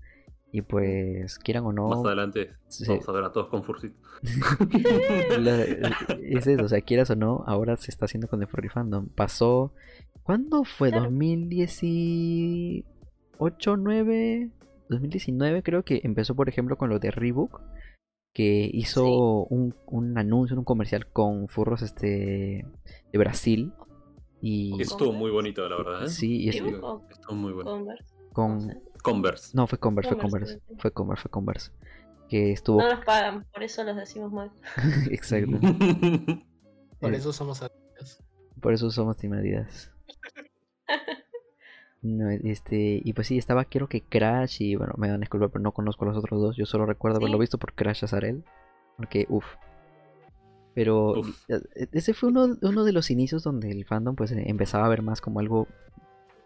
[0.52, 1.88] Y pues, quieran o no.
[1.88, 2.50] Más adelante
[2.88, 3.94] vamos a ver a todos con Fursuit.
[6.22, 9.08] es eso, o sea, quieras o no, ahora se está haciendo con el Furry Fandom.
[9.08, 9.72] Pasó.
[10.24, 10.90] ¿Cuándo fue?
[10.90, 12.84] ¿2018,
[13.78, 14.50] 9?
[14.88, 17.60] 2019 creo que empezó, por ejemplo, con lo de Reebok.
[18.32, 22.64] Que hizo un, un anuncio, un comercial con furros este
[23.12, 23.72] de Brasil
[24.40, 24.80] y...
[24.80, 26.04] Estuvo muy bonito, la verdad.
[26.04, 26.08] ¿eh?
[26.08, 27.02] Sí, estuvo,
[27.32, 27.70] muy bueno.
[27.70, 28.14] Converse.
[28.32, 28.82] Con...
[29.02, 29.56] Converse.
[29.56, 30.60] No, fue Converse, fue Converse.
[30.78, 31.72] Fue Converse, fue Converse.
[32.28, 32.80] Que estuvo...
[32.80, 34.50] No nos pagan, por eso los decimos mal.
[35.10, 35.58] Exacto.
[37.00, 38.22] por eso somos Adidas.
[38.60, 39.90] Por eso somos Team Adidas.
[42.02, 45.62] No, este, y pues sí, estaba quiero que Crash y bueno, me dan disculpa, pero
[45.62, 46.56] no conozco a los otros dos.
[46.56, 48.42] Yo solo recuerdo haberlo visto por Crash Azarel.
[48.96, 49.44] Porque, uff,
[50.74, 51.14] pero
[51.48, 55.02] e, ese fue uno, uno, de los inicios donde el fandom pues empezaba a ver
[55.02, 55.66] más como algo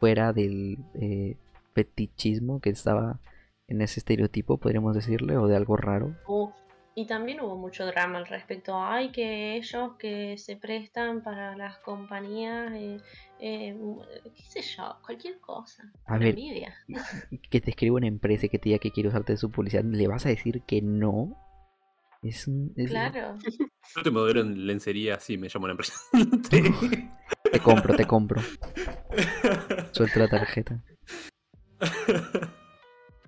[0.00, 1.36] fuera del eh,
[1.74, 3.20] fetichismo que estaba
[3.68, 6.14] en ese estereotipo, podríamos decirle, o de algo raro.
[6.94, 8.76] y también hubo mucho drama al respecto.
[8.76, 12.98] Ay, que ellos que se prestan para las compañías, eh,
[13.40, 13.76] eh,
[14.36, 15.90] qué sé yo, cualquier cosa.
[16.06, 16.36] A ver,
[17.50, 20.06] que te escriba una empresa que te diga que quiere usarte de su publicidad, ¿le
[20.06, 21.36] vas a decir que no?
[22.24, 22.48] Es
[22.88, 23.36] Claro.
[23.96, 25.94] Yo te modero en lencería, sí, me llamo la empresa.
[27.52, 28.42] Te compro, te compro.
[29.92, 30.82] Suelto la tarjeta.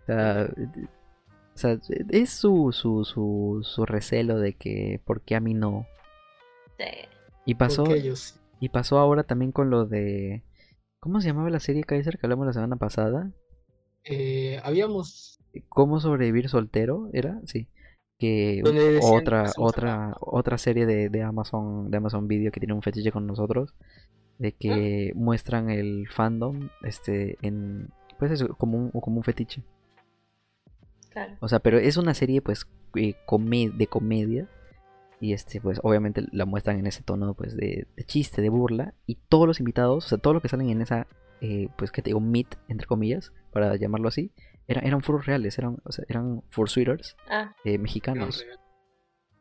[0.08, 5.86] O sea, es su, su, su, su recelo de que, ¿por qué a mí no?
[6.78, 6.84] Sí.
[7.46, 7.86] Y pasó,
[8.60, 10.44] y pasó ahora también con lo de,
[11.00, 13.32] ¿cómo se llamaba la serie Kaiser que hablamos la semana pasada?
[14.04, 15.40] Eh, habíamos...
[15.68, 17.08] ¿Cómo sobrevivir soltero?
[17.14, 17.40] ¿Era?
[17.46, 17.68] Sí
[18.18, 18.62] que
[19.02, 23.26] otra otra otra serie de, de, Amazon de Amazon Video que tiene un fetiche con
[23.26, 23.74] nosotros
[24.38, 25.18] de que ah.
[25.18, 29.62] muestran el fandom este en pues eso como un como un fetiche
[31.10, 31.34] claro.
[31.40, 33.14] o sea pero es una serie pues eh,
[33.74, 34.48] de comedia
[35.20, 39.16] y este pues obviamente la muestran en ese tono pues de, chiste de burla y
[39.28, 41.06] todos los invitados o sea todos los que salen en esa
[41.42, 44.30] eh, pues que te digo meet entre comillas para llamarlo así
[44.68, 47.54] eran furros reales, eran, o sea, eran fursuiters ah.
[47.64, 48.44] eh, mexicanos.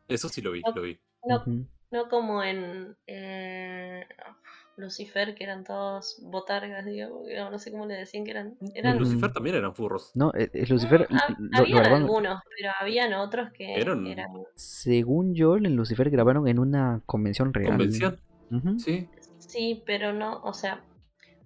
[0.08, 0.98] Eso sí lo vi, lo vi.
[1.24, 1.44] No,
[1.90, 4.06] no como en eh,
[4.76, 8.56] Lucifer, que eran todos botargas, digamos, no sé cómo le decían que eran.
[8.74, 8.92] eran...
[8.92, 10.12] En Lucifer también eran furros.
[10.14, 11.08] No, eh, Lucifer.
[11.10, 14.04] Ah, habían algunos, pero habían otros que eran...
[14.54, 17.70] Según yo, en Lucifer grabaron en una convención real.
[17.70, 18.20] ¿Convención?
[18.78, 19.08] Sí.
[19.38, 20.82] Sí, pero no, o sea,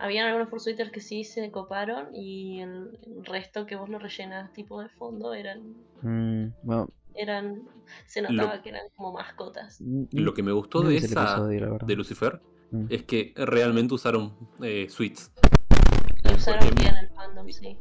[0.01, 4.81] habían algunos fursuiters que sí se coparon y el, resto que vos lo rellenas tipo
[4.81, 5.75] de fondo eran...
[6.03, 6.53] Mm,
[7.15, 7.63] eran
[8.07, 9.81] se notaba que eran como mascotas.
[9.81, 12.41] Mm, lo que me gustó de esa de Lucifer
[12.71, 12.87] mm.
[12.89, 15.33] es que realmente usaron eh, suites.
[16.25, 17.77] Lo usaron bien el fandom, sí.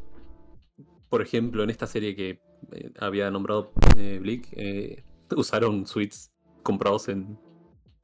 [1.08, 2.41] Por ejemplo, en esta serie que
[2.74, 5.04] eh, había nombrado eh, Blick, eh,
[5.36, 6.34] usaron suites
[6.64, 7.40] comprados en,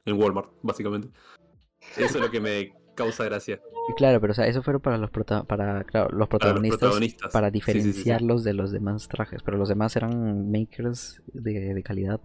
[0.06, 1.10] en Walmart, básicamente.
[1.98, 3.61] Eso es lo que me causa gracia.
[3.97, 8.72] Claro, pero o sea, eso fueron para los, para, los, protagonistas, para diferenciarlos de los
[8.72, 12.19] demás trajes, pero los demás eran makers de, calidad,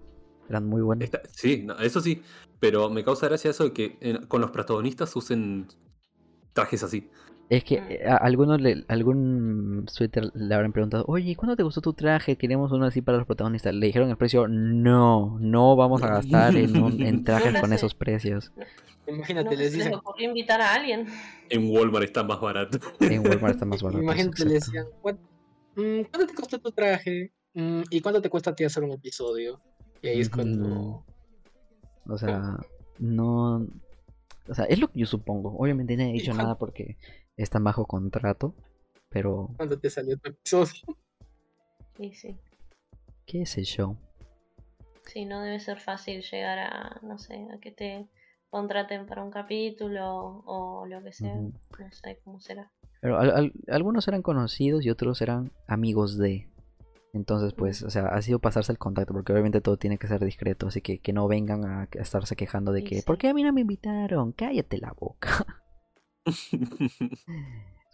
[0.48, 1.10] eran muy buenos.
[1.34, 2.22] sí, eso sí,
[2.58, 5.66] pero me causa gracia eso de que con los protagonistas usen
[6.54, 7.10] trajes así.
[7.50, 11.80] Es que eh, a algunos le, algún Twitter le habrán preguntado, oye, ¿cuándo te gustó
[11.80, 12.36] tu traje?
[12.36, 13.74] Queremos uno así para los protagonistas.
[13.74, 18.52] Le dijeron el precio, no, no vamos a gastar en, en trajes con esos precios.
[19.08, 19.92] Imagínate, les dicen.
[20.16, 21.08] Se invitar a alguien.
[21.48, 22.78] En Walmart está más barato.
[23.00, 24.00] En Walmart está más barato.
[24.00, 24.86] Imagínate, les decían,
[25.74, 27.32] mm, ¿cuánto te costó tu traje?
[27.54, 29.60] Mm, ¿Y cuánto te cuesta a ti hacer un episodio?
[30.02, 31.04] Y ahí es cuando.
[32.06, 32.58] O sea,
[33.00, 33.66] no.
[34.48, 35.56] O sea, es lo que yo supongo.
[35.58, 36.96] Obviamente no he dicho nada porque
[37.42, 38.54] están bajo contrato.
[39.08, 39.50] Pero.
[39.56, 40.72] ¿Cuándo te salió tu episodio?
[41.96, 42.40] Sí, sí.
[43.26, 43.94] ¿Qué es el show?
[45.04, 48.08] Sí, no debe ser fácil llegar a, no sé, a que te
[48.48, 51.34] contraten para un capítulo o lo que sea.
[51.34, 51.52] No
[51.92, 52.72] sé cómo será.
[53.00, 53.18] Pero
[53.68, 56.48] algunos eran conocidos y otros eran amigos de.
[57.12, 60.24] Entonces, pues, o sea, ha sido pasarse el contacto, porque obviamente todo tiene que ser
[60.24, 63.42] discreto, así que que no vengan a, estarse quejando de que, ¿por qué a mí
[63.42, 64.32] no me invitaron?
[64.32, 65.44] Cállate la boca.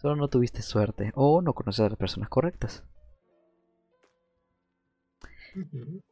[0.01, 2.83] Solo no tuviste suerte o no conoces a las personas correctas.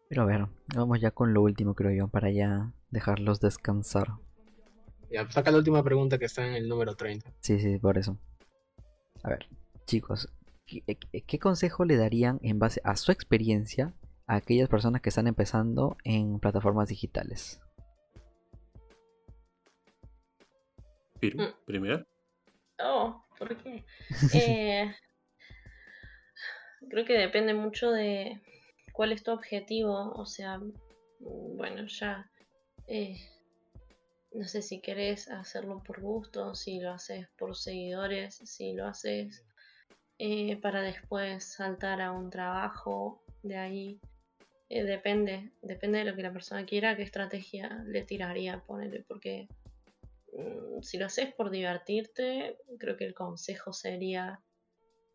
[0.09, 4.07] Pero a ver, vamos ya con lo último, creo yo, para ya dejarlos descansar.
[5.11, 7.31] Ya, saca la última pregunta que está en el número 30.
[7.41, 8.17] Sí, sí, por eso.
[9.23, 9.47] A ver,
[9.85, 10.29] chicos,
[10.65, 13.93] ¿qué, qué consejo le darían en base a su experiencia
[14.25, 17.61] a aquellas personas que están empezando en plataformas digitales?
[21.19, 21.43] ¿Firmo?
[21.43, 21.65] Mm.
[21.65, 22.05] ¿Primera?
[22.79, 23.85] Oh, ¿por qué?
[24.33, 24.93] Eh,
[26.89, 28.41] creo que depende mucho de
[28.93, 30.13] cuál es tu objetivo.
[30.13, 30.59] O sea,
[31.19, 32.29] bueno, ya.
[32.87, 33.17] eh,
[34.33, 39.45] no sé si querés hacerlo por gusto, si lo haces por seguidores, si lo haces
[40.19, 43.99] eh, para después saltar a un trabajo de ahí.
[44.67, 49.47] Eh, depende, depende de lo que la persona quiera, qué estrategia le tiraría, ponerle, porque
[50.81, 54.41] si lo haces por divertirte, creo que el consejo sería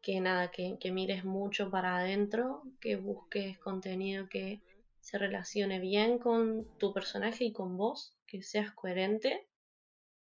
[0.03, 4.63] que nada, que, mires mucho para adentro, que busques contenido que
[5.01, 9.47] se relacione bien con tu personaje y con vos, que seas coherente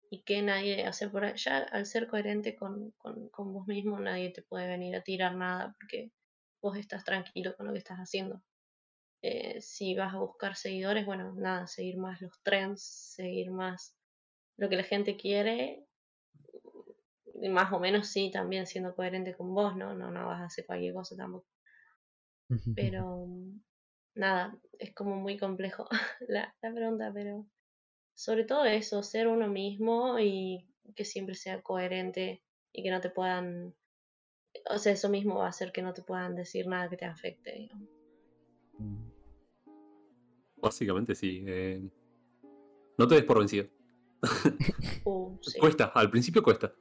[0.09, 2.93] y que nadie, hace por allá, al ser coherente con
[3.37, 6.11] vos mismo, nadie te puede venir a tirar nada porque
[6.61, 8.41] vos estás tranquilo con lo que estás haciendo.
[9.23, 12.83] Eh, si vas a buscar seguidores, bueno, nada, seguir más los trends,
[13.15, 13.95] seguir más
[14.57, 15.85] lo que la gente quiere,
[17.49, 19.93] más o menos sí, también siendo coherente con vos, ¿no?
[19.95, 21.47] No, no vas a hacer cualquier cosa tampoco.
[22.75, 23.27] Pero
[24.15, 25.87] nada, es como muy complejo
[26.27, 27.47] la, la pregunta, pero
[28.15, 33.09] sobre todo eso, ser uno mismo y que siempre sea coherente y que no te
[33.09, 33.73] puedan,
[34.69, 37.05] o sea, eso mismo va a hacer que no te puedan decir nada que te
[37.05, 37.53] afecte.
[37.53, 37.89] digamos.
[38.77, 39.09] Mm.
[40.57, 41.43] Básicamente sí.
[41.47, 41.81] eh,
[42.97, 43.67] No te des por vencido.
[45.41, 45.59] Sí.
[45.59, 46.73] Cuesta, al principio cuesta.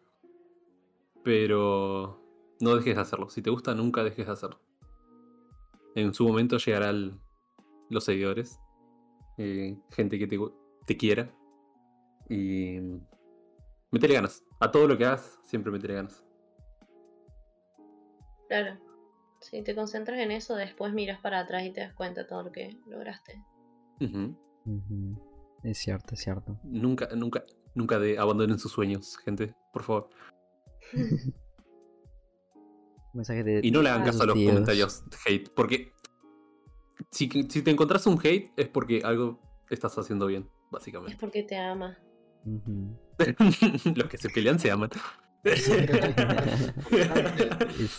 [1.24, 2.22] Pero
[2.60, 3.28] no dejes de hacerlo.
[3.28, 4.60] Si te gusta, nunca dejes de hacerlo.
[5.96, 7.20] En su momento llegarán
[7.90, 8.60] los seguidores,
[9.36, 10.38] eh, gente que te,
[10.86, 11.34] te quiera.
[12.28, 12.78] Y
[13.90, 14.44] métele ganas.
[14.60, 16.24] A todo lo que hagas, siempre métele ganas.
[18.48, 18.78] Claro.
[19.40, 22.44] Si te concentras en eso, después miras para atrás y te das cuenta de todo
[22.44, 23.42] lo que lograste.
[25.62, 26.58] Es cierto, es cierto.
[26.64, 27.44] Nunca, nunca,
[27.74, 30.10] nunca de abandonen sus sueños, gente, por favor.
[33.14, 34.50] Mensaje de Y no le hagan caso a los Dios.
[34.50, 35.92] comentarios de hate, porque
[37.10, 41.16] si, si te encontrás un hate es porque algo estás haciendo bien, Es básicamente.
[41.20, 41.98] porque te ama.
[43.94, 44.90] Los que se pelean se aman.
[45.44, 45.60] Es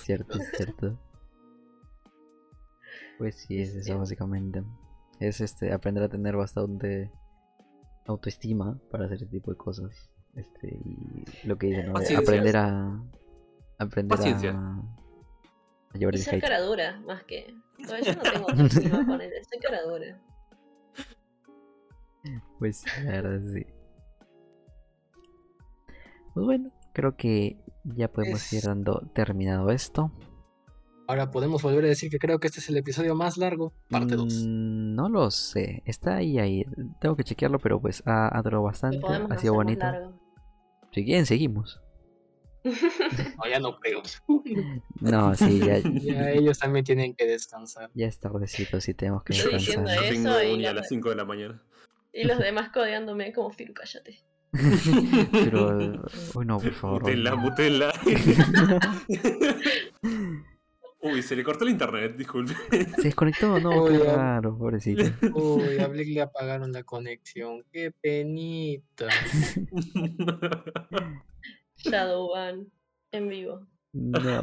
[0.03, 0.99] cierto, es cierto.
[3.17, 4.63] Pues sí, es eso básicamente.
[5.19, 7.11] Es este aprender a tener bastante
[8.05, 10.09] autoestima para hacer ese tipo de cosas.
[10.35, 11.99] Este, y lo que dicen, ¿no?
[12.17, 12.99] Aprender a
[13.77, 14.51] aprender Paciencia.
[14.51, 14.81] a,
[15.93, 16.41] a llevar Y el ser hate.
[16.43, 17.53] cara dura, más que.
[17.85, 20.21] Todavía yo no tengo autoestima con él, soy cara dura.
[22.59, 23.65] Pues la verdad sí.
[26.33, 30.11] Pues bueno, creo que ya podemos Es- ir dando terminado esto.
[31.13, 34.15] Ahora podemos volver a decir que creo que este es el episodio más largo, parte
[34.15, 34.33] 2.
[34.47, 36.65] Mm, No lo sé, está ahí ahí.
[36.99, 39.85] Tengo que chequearlo, pero pues ha, ha durado bastante, ha sido bonito.
[40.91, 41.79] Si quieren, seguimos.
[42.63, 44.01] No, ya no creo.
[45.01, 47.91] No, sí, ya, Ya ellos también tienen que descansar.
[47.93, 50.13] ya es tardecito, sí tenemos que Estoy diciendo descansar.
[50.15, 51.61] eso Tengo y a la- las 5 de la mañana.
[52.11, 54.17] Y los demás codeándome como Firu, cállate.
[55.31, 55.77] Pero,
[56.33, 57.01] uy, no, por favor.
[57.01, 57.93] Mutela, mutela.
[61.03, 62.53] Uy, se le cortó el internet, disculpe.
[62.95, 63.59] ¿Se desconectó?
[63.59, 65.03] No, Uy, raro, pobrecito.
[65.33, 67.63] Uy, a Blake le apagaron la conexión.
[67.69, 69.09] Qué penita.
[71.75, 72.71] Shadowban
[73.11, 73.67] en vivo.
[73.91, 74.41] No,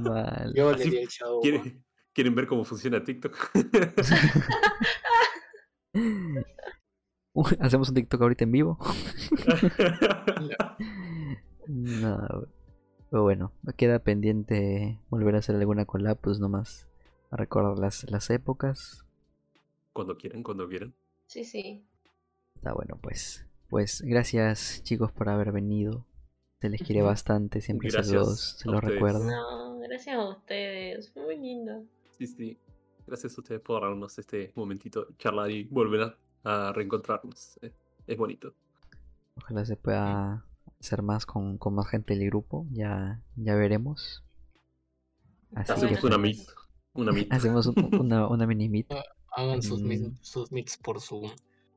[0.00, 0.52] mal.
[0.54, 1.40] Yo le di el shadow.
[1.40, 3.52] ¿Quieren, ¿Quieren ver cómo funciona TikTok?
[7.60, 8.78] ¿Hacemos un TikTok ahorita en vivo?
[11.68, 12.48] No,
[13.14, 16.88] pero bueno, me queda pendiente volver a hacer alguna collab, pues nomás
[17.30, 19.04] a recordar las, las épocas.
[19.92, 20.92] cuando quieran, cuando quieran.
[21.28, 21.86] Sí, sí.
[22.56, 23.46] Está bueno, pues.
[23.68, 26.04] Pues gracias chicos por haber venido.
[26.60, 29.22] Se les quiere bastante, siempre se Gracias los, se los recuerdo.
[29.22, 31.12] No, gracias a ustedes.
[31.12, 31.84] Fue muy lindo.
[32.18, 32.58] Sí, sí.
[33.06, 37.60] Gracias a ustedes por darnos este momentito, charlar y volver a, a reencontrarnos.
[37.62, 37.72] Eh,
[38.08, 38.52] Es bonito.
[39.36, 40.44] Ojalá se pueda
[40.84, 42.66] hacer más con, con más gente del grupo.
[42.70, 44.22] Ya, ya veremos.
[45.54, 46.46] Así Está que Hacemos una pues, meet.
[46.94, 47.28] Una meet.
[47.32, 48.86] hacemos un- una, una mini meet.
[49.36, 50.16] Hagan sus, Mm.
[50.20, 51.30] sus meets por Zoom.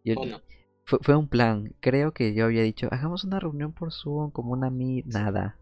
[0.03, 0.41] Yo- Bueno,
[0.85, 1.73] fue, fue un plan.
[1.79, 5.05] Creo que yo había dicho, hagamos una reunión por Zoom como una meet.
[5.07, 5.57] Nada.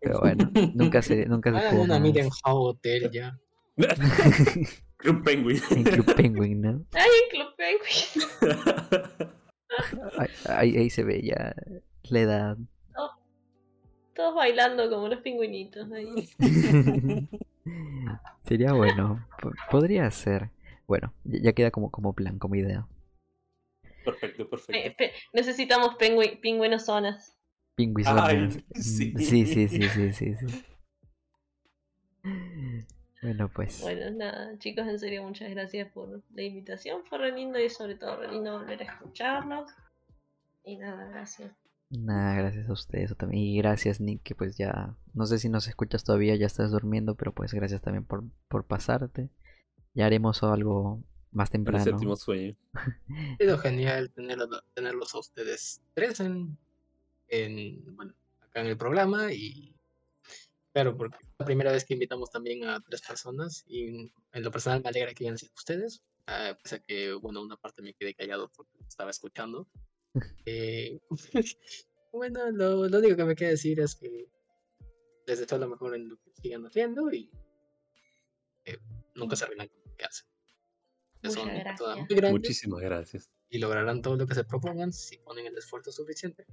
[0.00, 3.38] Pero bueno, nunca se, nunca se Hagan una meet en Hotel ya.
[4.98, 5.60] Club Penguin.
[5.70, 6.84] En Club Penguin, ¿no?
[6.92, 9.28] ¡Ay, en Club Penguin!
[10.48, 11.54] Ahí, ahí se ve ya
[12.04, 12.56] la edad.
[14.14, 16.28] Todos bailando como los pingüinitos ahí.
[18.44, 19.26] Sería bueno.
[19.42, 20.50] P- Podría ser.
[20.86, 22.86] Bueno, ya queda como, como plan, como idea.
[24.04, 24.96] Perfecto, Eh, perfecto.
[24.98, 27.36] pe- necesitamos pingüi- pingüinos zonas.
[27.74, 28.28] Pingüizonas.
[28.28, 28.50] Ay, Mm,
[28.80, 29.14] sí.
[29.16, 30.64] sí, sí, sí, sí, sí, sí.
[33.22, 33.80] Bueno, pues.
[33.80, 37.02] Bueno, nada, chicos, en serio, muchas gracias por la invitación.
[37.06, 39.70] Fue re lindo y sobre todo re lindo volver a escucharnos.
[40.64, 41.50] Y nada, gracias.
[41.98, 43.42] Nada, gracias a ustedes también.
[43.44, 44.96] Y gracias, Nick, que pues ya.
[45.12, 48.64] No sé si nos escuchas todavía, ya estás durmiendo, pero pues gracias también por, por
[48.66, 49.30] pasarte.
[49.94, 51.84] Ya haremos algo más El temprano.
[51.84, 52.56] séptimo sueño.
[53.34, 56.56] Ha sido genial tenerlo- tenerlos a ustedes tres en,
[57.28, 59.74] en, bueno, acá en el programa y
[60.72, 64.50] claro, porque es la primera vez que invitamos también a tres personas y en lo
[64.50, 67.94] personal me alegra que hayan sido ustedes, ah, pese a que, bueno, una parte me
[67.94, 69.68] quedé callado porque estaba escuchando.
[70.46, 70.98] Eh,
[72.12, 74.28] bueno, lo, lo único que me queda decir es que
[75.26, 77.30] les deseo lo mejor en lo que sigan haciendo y
[78.66, 78.78] eh,
[79.14, 80.26] nunca se arruinan con lo que hacen.
[81.24, 81.96] Son gracias.
[81.96, 83.30] muy grandes Muchísimas gracias.
[83.48, 86.44] y lograrán todo lo que se propongan si ponen el esfuerzo suficiente.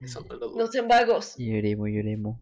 [0.00, 0.58] Eso no lo dudo.
[0.58, 1.34] No sean vagos.
[1.38, 2.40] Lloremos, lloremos.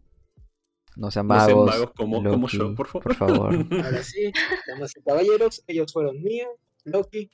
[0.95, 1.65] No sean No sean vagos.
[1.71, 3.03] vagos como- como yo, Loki, por favor.
[3.03, 3.53] Por favor.
[3.83, 4.31] Ahora sí,
[4.67, 6.47] damas y caballeros, ellos fueron Mia,
[6.83, 7.31] Loki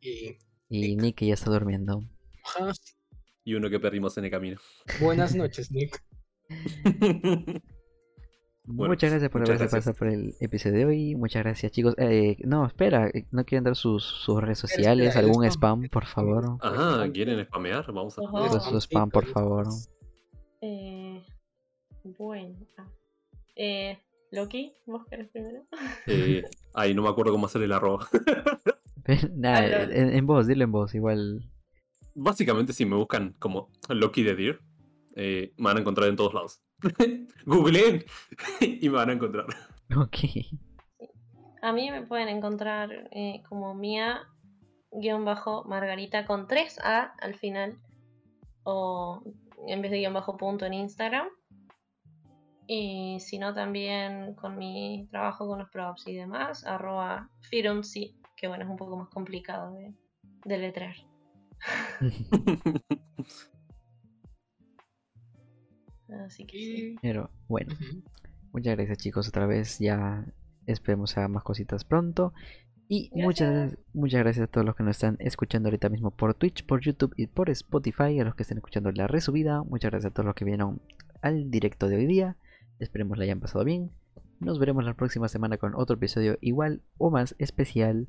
[0.00, 0.36] y
[0.68, 2.02] Y Nick que ya está durmiendo.
[2.44, 2.72] Ajá,
[3.44, 4.58] Y uno que perdimos en el camino.
[5.00, 6.02] buenas noches, Nick.
[8.64, 9.94] Bueno, muchas gracias por muchas haberse gracias.
[9.94, 11.14] pasado por el episodio de hoy.
[11.16, 11.94] Muchas gracias, chicos.
[11.98, 15.08] Eh, no, espera, eh, ¿no quieren dar sus, sus redes sociales?
[15.08, 15.80] espera, ¿Algún spam.
[15.80, 16.58] spam, por favor?
[16.62, 17.84] Ah, ¿quieren spamear?
[17.92, 18.60] Vamos a Ajá.
[18.60, 19.66] Su, spam, por favor.
[20.60, 21.24] Eh,
[22.04, 22.54] bueno.
[22.78, 22.86] ah.
[23.56, 23.98] Eh,
[24.30, 25.66] Loki, ¿vos querés primero?
[26.06, 26.42] Eh,
[26.72, 28.06] ay, no me acuerdo cómo hacer el arroba.
[29.34, 31.50] Nada, en, en voz, dilo en voz, igual.
[32.14, 34.60] Básicamente, si me buscan como Loki de Deer,
[35.14, 36.62] eh, me van a encontrar en todos lados.
[37.46, 38.04] Googleen
[38.60, 39.46] y me van a encontrar.
[39.96, 40.18] Ok.
[41.62, 44.22] A mí me pueden encontrar eh, como mía
[44.90, 47.78] guion bajo margarita con 3A al final
[48.64, 49.22] o
[49.66, 51.28] en vez de guion bajo punto en Instagram
[52.66, 58.48] y si no también con mi trabajo con los props y demás arroba firumsi que
[58.48, 59.94] bueno es un poco más complicado de,
[60.44, 60.96] de letrar
[66.24, 66.96] así que sí.
[67.00, 67.74] Pero bueno,
[68.52, 69.78] muchas gracias, chicos, otra vez.
[69.78, 70.26] Ya
[70.66, 72.32] esperemos a más cositas pronto.
[72.88, 76.66] Y muchas, muchas gracias a todos los que nos están escuchando ahorita mismo por Twitch,
[76.66, 78.20] por YouTube y por Spotify.
[78.20, 79.62] A los que estén escuchando la resubida.
[79.62, 80.82] Muchas gracias a todos los que vinieron
[81.22, 82.36] al directo de hoy día.
[82.80, 83.90] Esperemos la hayan pasado bien.
[84.40, 88.08] Nos veremos la próxima semana con otro episodio igual o más especial.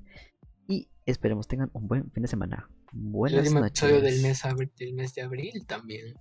[0.67, 2.69] Y esperemos tengan un buen fin de semana.
[2.93, 3.83] el Buenas noches.
[3.83, 4.43] episodio del mes,
[4.77, 6.13] del mes de abril también.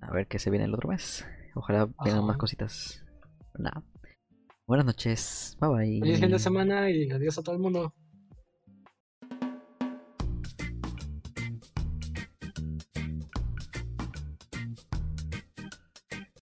[0.00, 1.26] A ver qué se viene el otro mes.
[1.54, 3.04] Ojalá vengan más cositas.
[3.58, 3.84] Nada.
[4.66, 5.56] Buenas noches.
[5.60, 6.00] Bye bye.
[6.00, 7.94] Feliz fin de semana y adiós a todo el mundo.